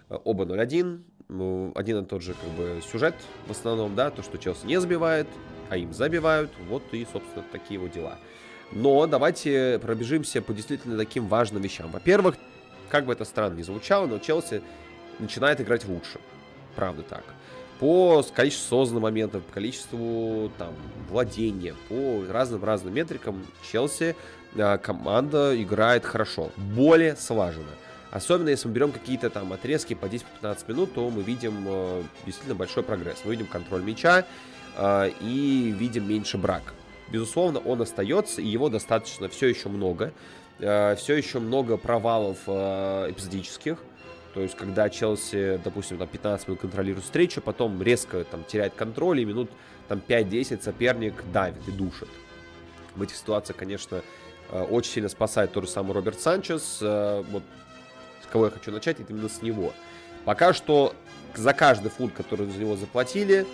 Оба 0.09 0.45
0-1. 0.45 1.03
Ну, 1.29 1.71
один 1.75 2.03
и 2.03 2.05
тот 2.05 2.21
же 2.21 2.33
как 2.33 2.49
бы 2.51 2.81
сюжет 2.91 3.15
в 3.47 3.51
основном, 3.51 3.95
да, 3.95 4.11
то, 4.11 4.21
что 4.21 4.37
Челси 4.37 4.65
не 4.65 4.79
забивает, 4.79 5.27
а 5.69 5.77
им 5.77 5.93
забивают. 5.93 6.51
Вот 6.67 6.83
и, 6.91 7.07
собственно, 7.11 7.45
такие 7.51 7.79
вот 7.79 7.91
дела. 7.91 8.17
Но 8.75 9.05
давайте 9.05 9.79
пробежимся 9.79 10.41
по 10.41 10.53
действительно 10.53 10.97
таким 10.97 11.27
важным 11.27 11.61
вещам. 11.61 11.91
Во-первых, 11.91 12.35
как 12.89 13.05
бы 13.05 13.13
это 13.13 13.23
странно 13.23 13.55
ни 13.55 13.61
звучало, 13.61 14.07
но 14.07 14.17
Челси 14.17 14.61
начинает 15.19 15.61
играть 15.61 15.85
лучше. 15.85 16.19
Правда 16.75 17.03
так. 17.03 17.23
По 17.79 18.23
количеству 18.33 18.69
созданных 18.69 19.03
моментов, 19.03 19.43
по 19.43 19.53
количеству 19.53 20.51
там, 20.57 20.73
владения, 21.09 21.75
по 21.89 22.23
разным-разным 22.31 22.93
метрикам 22.93 23.45
Челси 23.71 24.15
э, 24.55 24.77
команда 24.77 25.61
играет 25.61 26.05
хорошо, 26.05 26.51
более 26.55 27.15
слаженно. 27.15 27.71
Особенно 28.09 28.49
если 28.49 28.67
мы 28.67 28.73
берем 28.73 28.91
какие-то 28.91 29.29
там 29.29 29.53
отрезки 29.53 29.95
по 29.95 30.05
10-15 30.05 30.23
минут, 30.67 30.93
то 30.93 31.09
мы 31.09 31.21
видим 31.23 31.65
э, 31.67 32.03
действительно 32.25 32.55
большой 32.55 32.83
прогресс. 32.83 33.21
Мы 33.25 33.31
видим 33.31 33.47
контроль 33.47 33.83
мяча 33.83 34.25
э, 34.77 35.11
и 35.19 35.75
видим 35.77 36.07
меньше 36.07 36.37
брака 36.37 36.73
безусловно, 37.13 37.59
он 37.59 37.81
остается, 37.81 38.41
и 38.41 38.47
его 38.47 38.69
достаточно 38.69 39.29
все 39.29 39.47
еще 39.47 39.69
много. 39.69 40.11
Э, 40.59 40.95
все 40.95 41.15
еще 41.15 41.39
много 41.39 41.77
провалов 41.77 42.39
э, 42.47 43.11
эпизодических. 43.11 43.77
То 44.33 44.41
есть, 44.41 44.55
когда 44.55 44.89
Челси, 44.89 45.61
допустим, 45.63 45.99
там 45.99 46.07
15 46.07 46.47
минут 46.47 46.61
контролирует 46.61 47.05
встречу, 47.05 47.39
потом 47.39 47.81
резко 47.83 48.23
там 48.23 48.43
теряет 48.43 48.73
контроль, 48.73 49.21
и 49.21 49.25
минут 49.25 49.51
там 49.87 50.01
5-10 50.05 50.63
соперник 50.63 51.23
давит 51.31 51.67
и 51.67 51.71
душит. 51.71 52.09
В 52.95 53.03
этих 53.03 53.15
ситуациях, 53.15 53.57
конечно, 53.57 54.01
э, 54.49 54.63
очень 54.63 54.93
сильно 54.93 55.09
спасает 55.09 55.51
тот 55.51 55.65
же 55.65 55.69
самый 55.69 55.93
Роберт 55.93 56.19
Санчес. 56.19 56.79
Вот 56.81 57.43
с 58.23 58.27
кого 58.31 58.45
я 58.45 58.51
хочу 58.51 58.71
начать, 58.71 58.99
это 58.99 59.13
именно 59.13 59.29
с 59.29 59.43
него. 59.43 59.71
Пока 60.25 60.53
что 60.53 60.95
за 61.35 61.53
каждый 61.53 61.91
фунт, 61.91 62.13
который 62.13 62.49
за 62.49 62.57
него 62.57 62.75
заплатили, 62.75 63.45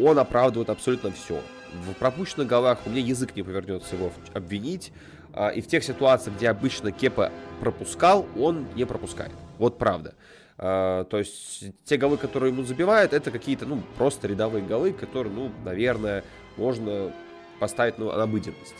он 0.00 0.18
оправдывает 0.18 0.68
абсолютно 0.68 1.12
все 1.12 1.40
в 1.74 1.94
пропущенных 1.94 2.46
голах 2.46 2.78
у 2.86 2.90
меня 2.90 3.00
язык 3.00 3.34
не 3.36 3.42
повернется 3.42 3.96
его 3.96 4.12
обвинить. 4.32 4.92
А, 5.32 5.48
и 5.48 5.60
в 5.60 5.66
тех 5.66 5.82
ситуациях, 5.82 6.36
где 6.36 6.48
обычно 6.48 6.92
Кепа 6.92 7.32
пропускал, 7.60 8.26
он 8.38 8.66
не 8.74 8.84
пропускает. 8.84 9.32
Вот 9.58 9.78
правда. 9.78 10.14
А, 10.56 11.04
то 11.04 11.18
есть 11.18 11.64
те 11.84 11.96
голы, 11.96 12.16
которые 12.16 12.52
ему 12.52 12.62
забивают, 12.62 13.12
это 13.12 13.30
какие-то, 13.30 13.66
ну, 13.66 13.82
просто 13.96 14.28
рядовые 14.28 14.64
голы, 14.64 14.92
которые, 14.92 15.32
ну, 15.32 15.50
наверное, 15.64 16.22
можно 16.56 17.12
поставить 17.58 17.98
ну, 17.98 18.12
на 18.12 18.22
обыденность. 18.22 18.76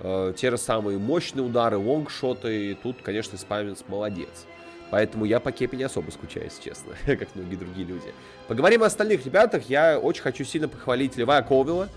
А, 0.00 0.32
те 0.32 0.50
же 0.50 0.58
самые 0.58 0.98
мощные 0.98 1.44
удары, 1.44 1.78
лонгшоты, 1.78 2.72
и 2.72 2.74
тут, 2.74 2.96
конечно, 3.02 3.38
Спайменс 3.38 3.84
молодец. 3.86 4.46
Поэтому 4.90 5.24
я 5.24 5.40
по 5.40 5.52
Кепе 5.52 5.78
не 5.78 5.84
особо 5.84 6.10
скучаю, 6.10 6.46
если 6.46 6.62
честно, 6.62 6.94
как 7.06 7.34
многие 7.34 7.56
другие 7.56 7.86
люди. 7.86 8.12
Поговорим 8.48 8.82
о 8.82 8.86
остальных 8.86 9.24
ребятах. 9.24 9.70
Я 9.70 9.98
очень 9.98 10.22
хочу 10.22 10.44
сильно 10.44 10.68
похвалить 10.68 11.16
Левая 11.16 11.42
Ковила. 11.42 11.88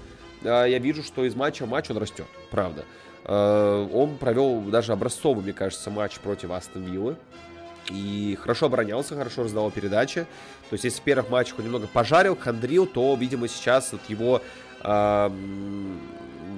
А, 0.46 0.66
я 0.66 0.80
вижу, 0.80 1.04
что 1.04 1.26
из 1.26 1.36
матча 1.36 1.66
в 1.66 1.70
матч 1.70 1.90
он 1.90 1.98
растет, 1.98 2.28
правда. 2.52 2.86
А, 3.24 3.88
он 3.88 4.18
провел 4.18 4.62
даже 4.62 4.94
образцовый, 4.94 5.44
мне 5.44 5.54
кажется, 5.54 5.90
матч 5.90 6.20
против 6.20 6.52
Астон 6.52 6.84
Виллы. 6.84 7.18
И 7.92 8.38
хорошо 8.42 8.66
оборонялся, 8.66 9.16
хорошо 9.16 9.44
раздавал 9.44 9.70
передачи. 9.70 10.26
То 10.70 10.74
есть, 10.74 10.86
если 10.86 11.00
в 11.00 11.04
первых 11.04 11.30
матчах 11.30 11.60
он 11.60 11.66
немного 11.66 11.88
пожарил, 11.88 12.36
хандрил, 12.36 12.88
то, 12.88 13.16
видимо, 13.16 13.48
сейчас 13.48 13.92
вот 13.92 14.02
его, 14.08 14.42
э, 14.84 15.30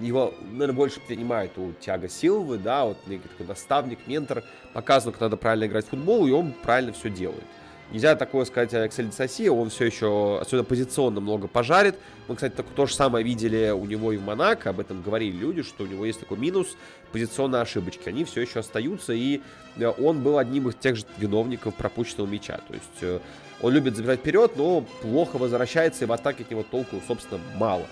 его 0.02 0.34
наверное, 0.52 0.74
больше 0.74 1.02
принимает 1.02 1.58
у 1.58 1.74
Тиаго 1.74 2.08
Силвы, 2.08 2.58
да, 2.58 2.86
вот 2.86 2.98
такой 3.04 3.46
наставник, 3.46 4.00
ментор, 4.08 4.44
показывает, 4.72 5.16
как 5.16 5.22
надо 5.24 5.36
правильно 5.36 5.66
играть 5.66 5.86
в 5.86 5.90
футбол, 5.90 6.26
и 6.28 6.32
он 6.32 6.54
правильно 6.54 6.94
все 6.94 7.10
делает. 7.10 7.44
Нельзя 7.92 8.18
такое 8.18 8.44
сказать 8.44 8.74
о 8.74 8.86
Эксель 8.86 9.14
Соси, 9.14 9.48
он 9.48 9.70
все 9.70 9.86
еще, 9.86 10.40
отсюда 10.42 10.66
позиционно 10.66 11.22
много 11.22 11.48
пожарит. 11.48 11.96
Мы, 12.28 12.36
кстати, 12.36 12.54
так, 12.54 12.66
то 12.76 12.86
же 12.86 12.94
самое 12.94 13.24
видели 13.24 13.70
у 13.70 13.86
него 13.86 14.12
и 14.12 14.18
в 14.18 14.24
Монако, 14.24 14.72
об 14.72 14.82
этом 14.82 15.02
говорили 15.02 15.32
люди, 15.38 15.62
что 15.64 15.86
у 15.86 15.88
него 15.88 16.06
есть 16.06 16.20
такой 16.20 16.38
минус, 16.38 16.76
позиционные 17.14 17.62
ошибочки. 17.62 18.10
Они 18.10 18.26
все 18.26 18.42
еще 18.42 18.60
остаются, 18.60 19.14
и 19.14 19.42
э, 19.78 19.88
он 19.88 20.22
был 20.22 20.38
одним 20.38 20.68
из 20.68 20.76
тех 20.76 20.98
же 20.98 21.06
виновников 21.18 21.76
пропущенного 21.76 22.28
мяча. 22.28 22.60
То 22.68 22.74
есть 22.74 23.02
э, 23.02 23.20
он 23.62 23.74
любит 23.74 23.96
забирать 23.96 24.20
вперед, 24.20 24.58
но 24.58 24.82
плохо 25.02 25.38
возвращается, 25.38 26.04
и 26.04 26.08
в 26.08 26.12
атаке 26.12 26.44
от 26.44 26.52
него 26.52 26.64
толку, 26.64 27.02
собственно, 27.08 27.40
мало. 27.56 27.86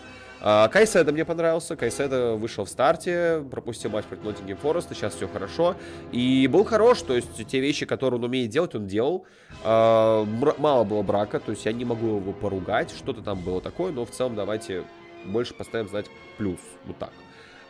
А, 0.48 0.68
Кайседа 0.68 1.12
мне 1.12 1.26
понравился. 1.26 1.76
Кайседа 1.76 2.36
вышел 2.36 2.66
в 2.66 2.70
старте, 2.70 3.44
пропустил 3.50 3.90
матч 3.90 4.06
против 4.06 4.24
Ноттингем 4.26 4.58
Фореста, 4.58 4.94
сейчас 4.94 5.16
все 5.16 5.28
хорошо. 5.28 5.76
И 6.12 6.48
был 6.48 6.64
хорош, 6.64 7.02
то 7.02 7.16
есть 7.16 7.48
те 7.48 7.60
вещи, 7.60 7.88
которые 7.88 8.20
он 8.20 8.26
умеет 8.26 8.52
делать, 8.52 8.76
он 8.76 8.86
делал. 8.86 9.26
А, 9.64 10.24
мало 10.60 10.84
было 10.84 11.02
брака, 11.02 11.40
то 11.40 11.52
есть 11.52 11.66
я 11.66 11.74
не 11.74 11.84
могу 11.84 12.18
его 12.18 12.32
поругать, 12.32 12.92
что-то 12.96 13.24
там 13.24 13.42
было 13.42 13.60
такое, 13.60 13.92
но 13.92 14.06
в 14.06 14.12
целом 14.12 14.36
давайте 14.36 14.84
больше 15.26 15.56
поставим 15.56 15.90
знать 15.90 16.06
плюс, 16.38 16.60
вот 16.86 17.00
так. 17.00 17.12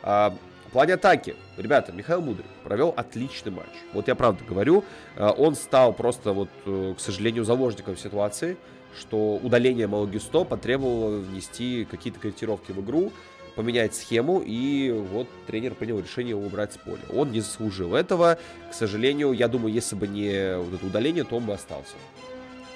А, 0.02 0.34
в 0.68 0.72
плане 0.72 0.94
атаки, 0.94 1.34
ребята, 1.56 1.92
Михаил 1.92 2.20
Мудрый 2.20 2.44
провел 2.62 2.92
отличный 2.94 3.52
матч. 3.52 3.70
Вот 3.94 4.06
я 4.08 4.14
правда 4.14 4.44
говорю, 4.44 4.84
он 5.16 5.54
стал 5.54 5.94
просто 5.94 6.32
вот, 6.32 6.50
э, 6.66 6.94
к 6.94 7.00
сожалению, 7.00 7.44
заложником 7.44 7.96
ситуации 7.96 8.58
что 8.98 9.36
удаление 9.36 9.86
Малогисто 9.86 10.44
потребовало 10.44 11.18
внести 11.18 11.86
какие-то 11.90 12.20
корректировки 12.20 12.72
в 12.72 12.80
игру, 12.80 13.12
поменять 13.54 13.94
схему, 13.94 14.42
и 14.44 14.90
вот 14.90 15.28
тренер 15.46 15.74
принял 15.74 15.98
решение 15.98 16.36
убрать 16.36 16.74
с 16.74 16.76
поля. 16.76 17.00
Он 17.12 17.32
не 17.32 17.40
заслужил 17.40 17.94
этого, 17.94 18.38
к 18.70 18.74
сожалению, 18.74 19.32
я 19.32 19.48
думаю, 19.48 19.72
если 19.72 19.96
бы 19.96 20.06
не 20.06 20.58
вот 20.58 20.74
это 20.74 20.86
удаление, 20.86 21.24
то 21.24 21.36
он 21.36 21.46
бы 21.46 21.54
остался. 21.54 21.94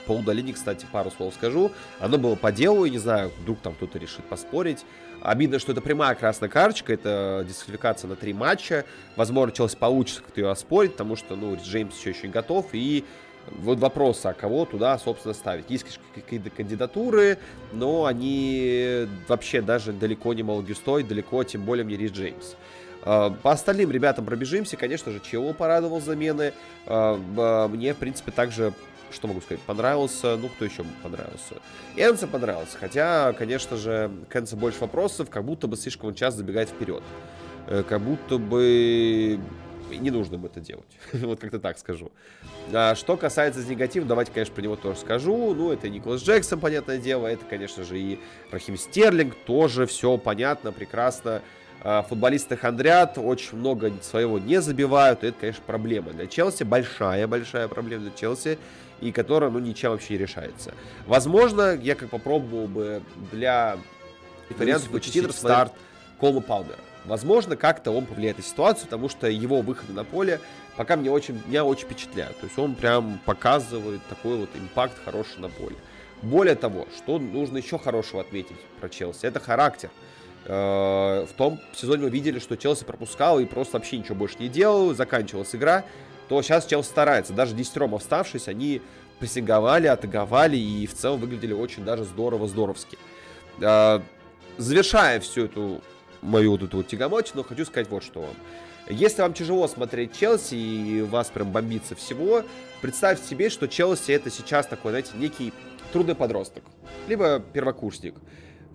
По 0.07 0.13
удалению, 0.13 0.55
кстати, 0.55 0.87
пару 0.91 1.11
слов 1.11 1.35
скажу. 1.35 1.71
Оно 2.01 2.19
было 2.19 2.35
по 2.35 2.51
делу, 2.51 2.85
и 2.85 2.91
не 2.91 2.99
знаю, 2.99 3.31
вдруг 3.43 3.61
там 3.61 3.75
кто-то 3.75 3.99
решит 3.99 4.25
поспорить. 4.25 4.85
Обидно, 5.21 5.59
что 5.59 5.73
это 5.73 5.83
прямая 5.83 6.15
красная 6.15 6.49
карточка, 6.49 6.95
это 6.95 7.45
дисквалификация 7.47 8.09
на 8.09 8.17
три 8.17 8.33
матча. 8.33 8.87
Возможно, 9.17 9.55
Челси 9.55 9.77
получится 9.77 10.23
как-то 10.23 10.41
ее 10.41 10.51
оспорить, 10.51 10.93
потому 10.93 11.15
что, 11.15 11.37
ну, 11.37 11.57
Джеймс 11.63 11.95
все 11.95 12.11
еще 12.11 12.27
не 12.27 12.33
готов, 12.33 12.71
и 12.73 13.05
Вот 13.49 13.79
вопрос, 13.79 14.25
а 14.27 14.33
кого 14.33 14.65
туда, 14.65 14.97
собственно, 14.99 15.35
ставить? 15.35 15.69
Есть 15.69 16.01
какие-то 16.15 16.51
кандидатуры, 16.51 17.39
но 17.73 18.05
они 18.05 19.07
вообще 19.29 19.61
даже 19.61 19.93
далеко 19.93 20.35
не 20.35 20.43
Малгистой, 20.43 21.03
далеко, 21.03 21.43
тем 21.45 21.65
более 21.65 21.85
не 21.85 21.97
Рис 21.97 22.13
Джеймс. 22.13 22.55
А, 23.03 23.31
по 23.31 23.53
остальным 23.53 23.91
ребятам 23.91 24.25
пробежимся. 24.25 24.77
Конечно 24.77 25.11
же, 25.11 25.21
Чего 25.21 25.53
порадовал 25.53 26.01
замены. 26.01 26.53
А, 26.87 27.69
мне, 27.69 27.95
в 27.95 27.97
принципе, 27.97 28.31
также 28.31 28.73
что 29.13 29.27
могу 29.27 29.41
сказать, 29.41 29.61
понравился, 29.63 30.37
ну, 30.37 30.49
кто 30.49 30.65
еще 30.65 30.85
понравился? 31.03 31.57
Энса 31.97 32.29
понравился, 32.29 32.79
хотя, 32.79 33.33
конечно 33.33 33.77
же, 33.77 34.09
к 34.29 34.37
Энса 34.37 34.57
больше 34.57 34.81
вопросов, 34.81 35.29
как 35.31 35.45
будто 35.45 35.67
бы 35.67 35.77
слишком 35.77 36.11
он 36.11 36.15
часто 36.15 36.39
забегает 36.39 36.69
вперед. 36.69 37.03
Э, 37.67 37.83
как 37.89 38.01
будто 38.01 38.39
бы 38.39 39.41
не 39.97 40.11
нужно 40.11 40.45
это 40.45 40.61
делать. 40.61 40.99
вот 41.13 41.41
как-то 41.41 41.59
так 41.59 41.79
скажу. 41.79 42.11
А 42.73 42.95
что 42.95 43.17
касается 43.17 43.65
негатива, 43.65 44.07
давайте, 44.07 44.33
конечно, 44.33 44.55
про 44.55 44.63
него 44.63 44.77
тоже 44.77 44.99
скажу. 44.99 45.55
Ну, 45.55 45.73
это 45.73 45.89
Николас 45.89 46.23
Джексон, 46.23 46.61
понятное 46.61 46.99
дело. 46.99 47.27
Это, 47.27 47.45
конечно 47.45 47.85
же, 47.85 47.99
и 47.99 48.21
Рахим 48.51 48.77
Стерлинг. 48.77 49.35
Тоже 49.47 49.87
все 49.87 50.17
понятно, 50.19 50.73
прекрасно. 50.73 51.43
А, 51.83 52.03
футболисты 52.03 52.57
хандрят, 52.57 53.17
очень 53.17 53.59
много 53.59 53.93
своего 54.03 54.39
не 54.39 54.61
забивают. 54.61 55.25
И 55.25 55.29
это, 55.29 55.41
конечно, 55.41 55.63
проблема 55.67 56.13
для 56.13 56.27
Челси. 56.27 56.65
Большая-большая 56.65 57.69
проблема 57.69 58.05
для 58.05 58.13
Челси. 58.13 58.59
И 59.01 59.13
которая, 59.13 59.51
ну, 59.51 59.59
ничем 59.59 59.93
вообще 59.93 60.15
не 60.15 60.19
решается. 60.19 60.75
Возможно, 61.07 61.75
я 61.75 61.95
как 61.95 62.11
попробовал 62.11 62.67
бы 62.67 63.03
для 63.33 63.79
итальянцев 64.51 64.91
почти 64.91 65.27
старт 65.31 65.73
Колма 66.19 66.43
Палмера. 66.43 66.77
Возможно, 67.05 67.57
как-то 67.57 67.91
он 67.91 68.07
повлияет 68.07 68.39
на 68.39 68.45
ситуацию, 68.45 68.85
потому 68.87 69.09
что 69.09 69.27
его 69.29 69.63
выходы 69.63 69.93
на 69.93 70.05
поле 70.05 70.41
пока 70.77 70.97
мне 70.97 71.11
очень, 71.11 71.41
меня 71.47 71.65
очень 71.65 71.85
впечатляют. 71.85 72.39
То 72.39 72.47
есть 72.47 72.59
он 72.59 72.75
прям 72.75 73.21
показывает 73.25 74.01
такой 74.09 74.39
вот 74.39 74.51
импакт 74.55 74.95
хороший 75.05 75.41
на 75.41 75.49
поле. 75.49 75.77
Более 76.23 76.55
того, 76.55 76.87
что 76.97 77.19
нужно 77.19 77.59
еще 77.59 77.79
хорошего 77.79 78.21
отметить 78.21 78.57
про 78.81 78.89
Челси, 78.89 79.27
это 79.27 79.41
характер. 79.41 79.91
Э, 80.45 81.27
в 81.29 81.33
том 81.37 81.61
сезоне 81.73 82.05
мы 82.05 82.11
видели, 82.11 82.39
что 82.39 82.57
Челси 82.57 82.85
пропускал 82.85 83.41
и 83.41 83.45
просто 83.47 83.79
вообще 83.79 83.99
ничего 83.99 84.15
больше 84.15 84.37
не 84.39 84.49
делал, 84.49 84.95
заканчивалась 84.95 85.55
игра, 85.55 85.85
то 86.29 86.41
сейчас 86.43 86.67
Челси 86.67 86.89
старается. 86.89 87.33
Даже 87.33 87.55
десятером 87.55 87.95
оставшись, 87.95 88.49
они 88.49 88.83
прессинговали, 89.19 89.87
атаковали 89.87 90.57
и 90.57 90.87
в 90.87 90.95
целом 90.95 91.21
выглядели 91.21 91.53
очень 91.53 91.85
даже 91.85 92.05
здорово-здоровски. 92.05 92.99
Э, 93.61 94.01
завершая 94.59 95.21
всю 95.21 95.47
эту 95.47 95.81
мою 96.23 96.53
вот 96.53 96.63
эту 96.63 96.79
вот 96.79 96.89
тягомотину, 96.89 97.39
но 97.39 97.43
хочу 97.43 97.65
сказать 97.65 97.89
вот 97.89 98.03
что 98.03 98.21
вам. 98.21 98.35
Если 98.89 99.23
вам 99.23 99.33
тяжело 99.35 99.69
смотреть 99.69 100.17
Челси 100.17 100.55
и 100.55 101.03
вас 101.03 101.29
прям 101.29 101.53
бомбится 101.53 101.95
всего, 101.95 102.43
представьте 102.81 103.27
себе, 103.27 103.49
что 103.49 103.69
Челси 103.69 104.13
это 104.13 104.31
сейчас 104.31 104.67
такой, 104.67 104.91
знаете, 104.91 105.13
некий 105.17 105.53
трудный 105.93 106.15
подросток, 106.15 106.65
либо 107.07 107.41
первокурсник. 107.41 108.15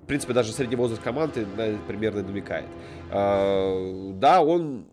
В 0.03 0.07
принципе, 0.07 0.33
даже 0.33 0.53
средний 0.53 0.75
возраст 0.75 1.01
команды 1.01 1.47
на 1.57 1.77
примерно 1.87 2.21
намекает. 2.21 2.67
А, 3.09 4.13
да, 4.13 4.41
он 4.41 4.87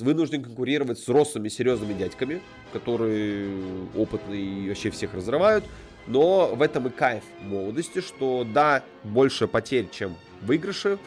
вынужден 0.00 0.42
конкурировать 0.42 0.98
с 0.98 1.02
взрослыми 1.02 1.48
серьезными 1.48 1.92
дядьками, 1.94 2.42
которые 2.72 3.48
опытные 3.96 4.42
и 4.42 4.68
вообще 4.68 4.90
всех 4.90 5.14
разрывают. 5.14 5.64
Но 6.06 6.54
в 6.54 6.62
этом 6.62 6.88
и 6.88 6.90
кайф 6.90 7.22
молодости, 7.42 8.00
что 8.00 8.44
да, 8.52 8.82
больше 9.04 9.46
потерь, 9.46 9.88
чем 9.90 10.16
выигрыши, 10.40 10.98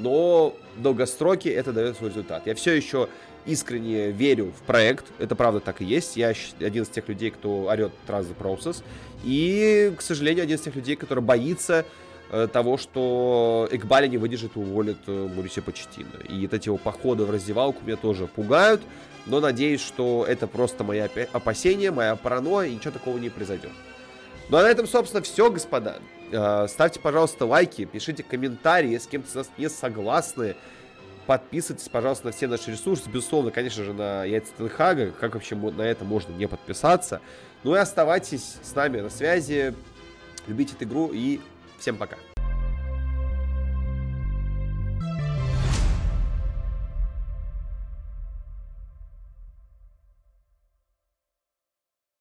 но 0.00 0.56
в 0.76 0.82
долгостроке 0.82 1.50
это 1.50 1.72
дает 1.72 1.96
свой 1.96 2.10
результат. 2.10 2.46
Я 2.46 2.54
все 2.54 2.72
еще 2.72 3.08
искренне 3.46 4.10
верю 4.10 4.52
в 4.56 4.62
проект, 4.62 5.06
это 5.18 5.34
правда 5.34 5.60
так 5.60 5.80
и 5.80 5.84
есть. 5.84 6.16
Я 6.16 6.34
один 6.60 6.82
из 6.82 6.88
тех 6.88 7.08
людей, 7.08 7.30
кто 7.30 7.66
орет 7.66 7.92
Trust 8.06 8.34
the 8.34 8.36
Process, 8.36 8.82
и, 9.24 9.92
к 9.96 10.02
сожалению, 10.02 10.44
один 10.44 10.56
из 10.56 10.62
тех 10.62 10.74
людей, 10.74 10.96
который 10.96 11.22
боится 11.22 11.84
э, 12.30 12.48
того, 12.52 12.76
что 12.76 13.68
Экбали 13.70 14.08
не 14.08 14.18
выдержит 14.18 14.56
и 14.56 14.58
уволит 14.58 14.98
э, 15.06 15.28
Мурисе 15.34 15.62
Почтина. 15.62 16.20
И 16.28 16.42
вот 16.42 16.54
эти 16.54 16.68
его 16.68 16.76
походы 16.76 17.24
в 17.24 17.30
раздевалку 17.30 17.84
меня 17.84 17.96
тоже 17.96 18.26
пугают, 18.26 18.82
но 19.26 19.40
надеюсь, 19.40 19.80
что 19.80 20.24
это 20.26 20.46
просто 20.46 20.84
мои 20.84 21.00
опасения, 21.32 21.90
моя 21.90 22.16
паранойя, 22.16 22.68
и 22.68 22.74
ничего 22.74 22.92
такого 22.92 23.18
не 23.18 23.30
произойдет. 23.30 23.72
Ну 24.48 24.56
а 24.56 24.62
на 24.62 24.66
этом, 24.66 24.86
собственно, 24.86 25.22
все, 25.22 25.50
господа. 25.50 25.98
Э, 26.32 26.66
ставьте, 26.68 27.00
пожалуйста, 27.00 27.46
лайки, 27.46 27.84
пишите 27.84 28.22
комментарии, 28.22 28.96
с 28.96 29.06
кем-то 29.06 29.30
с 29.30 29.34
нас 29.34 29.50
не 29.58 29.68
согласны. 29.68 30.56
Подписывайтесь, 31.26 31.88
пожалуйста, 31.88 32.26
на 32.26 32.32
все 32.32 32.48
наши 32.48 32.72
ресурсы. 32.72 33.08
Безусловно, 33.08 33.50
конечно 33.50 33.84
же, 33.84 33.92
на 33.92 34.24
Яйца 34.24 34.52
Тенхага. 34.56 35.12
Как 35.12 35.34
вообще 35.34 35.54
на 35.54 35.82
это 35.82 36.04
можно 36.04 36.32
не 36.32 36.48
подписаться? 36.48 37.20
Ну 37.62 37.74
и 37.74 37.78
оставайтесь 37.78 38.56
с 38.62 38.74
нами 38.74 39.00
на 39.00 39.10
связи. 39.10 39.74
Любите 40.46 40.74
эту 40.74 40.84
игру 40.84 41.10
и 41.12 41.40
всем 41.78 41.96
пока. 41.96 42.16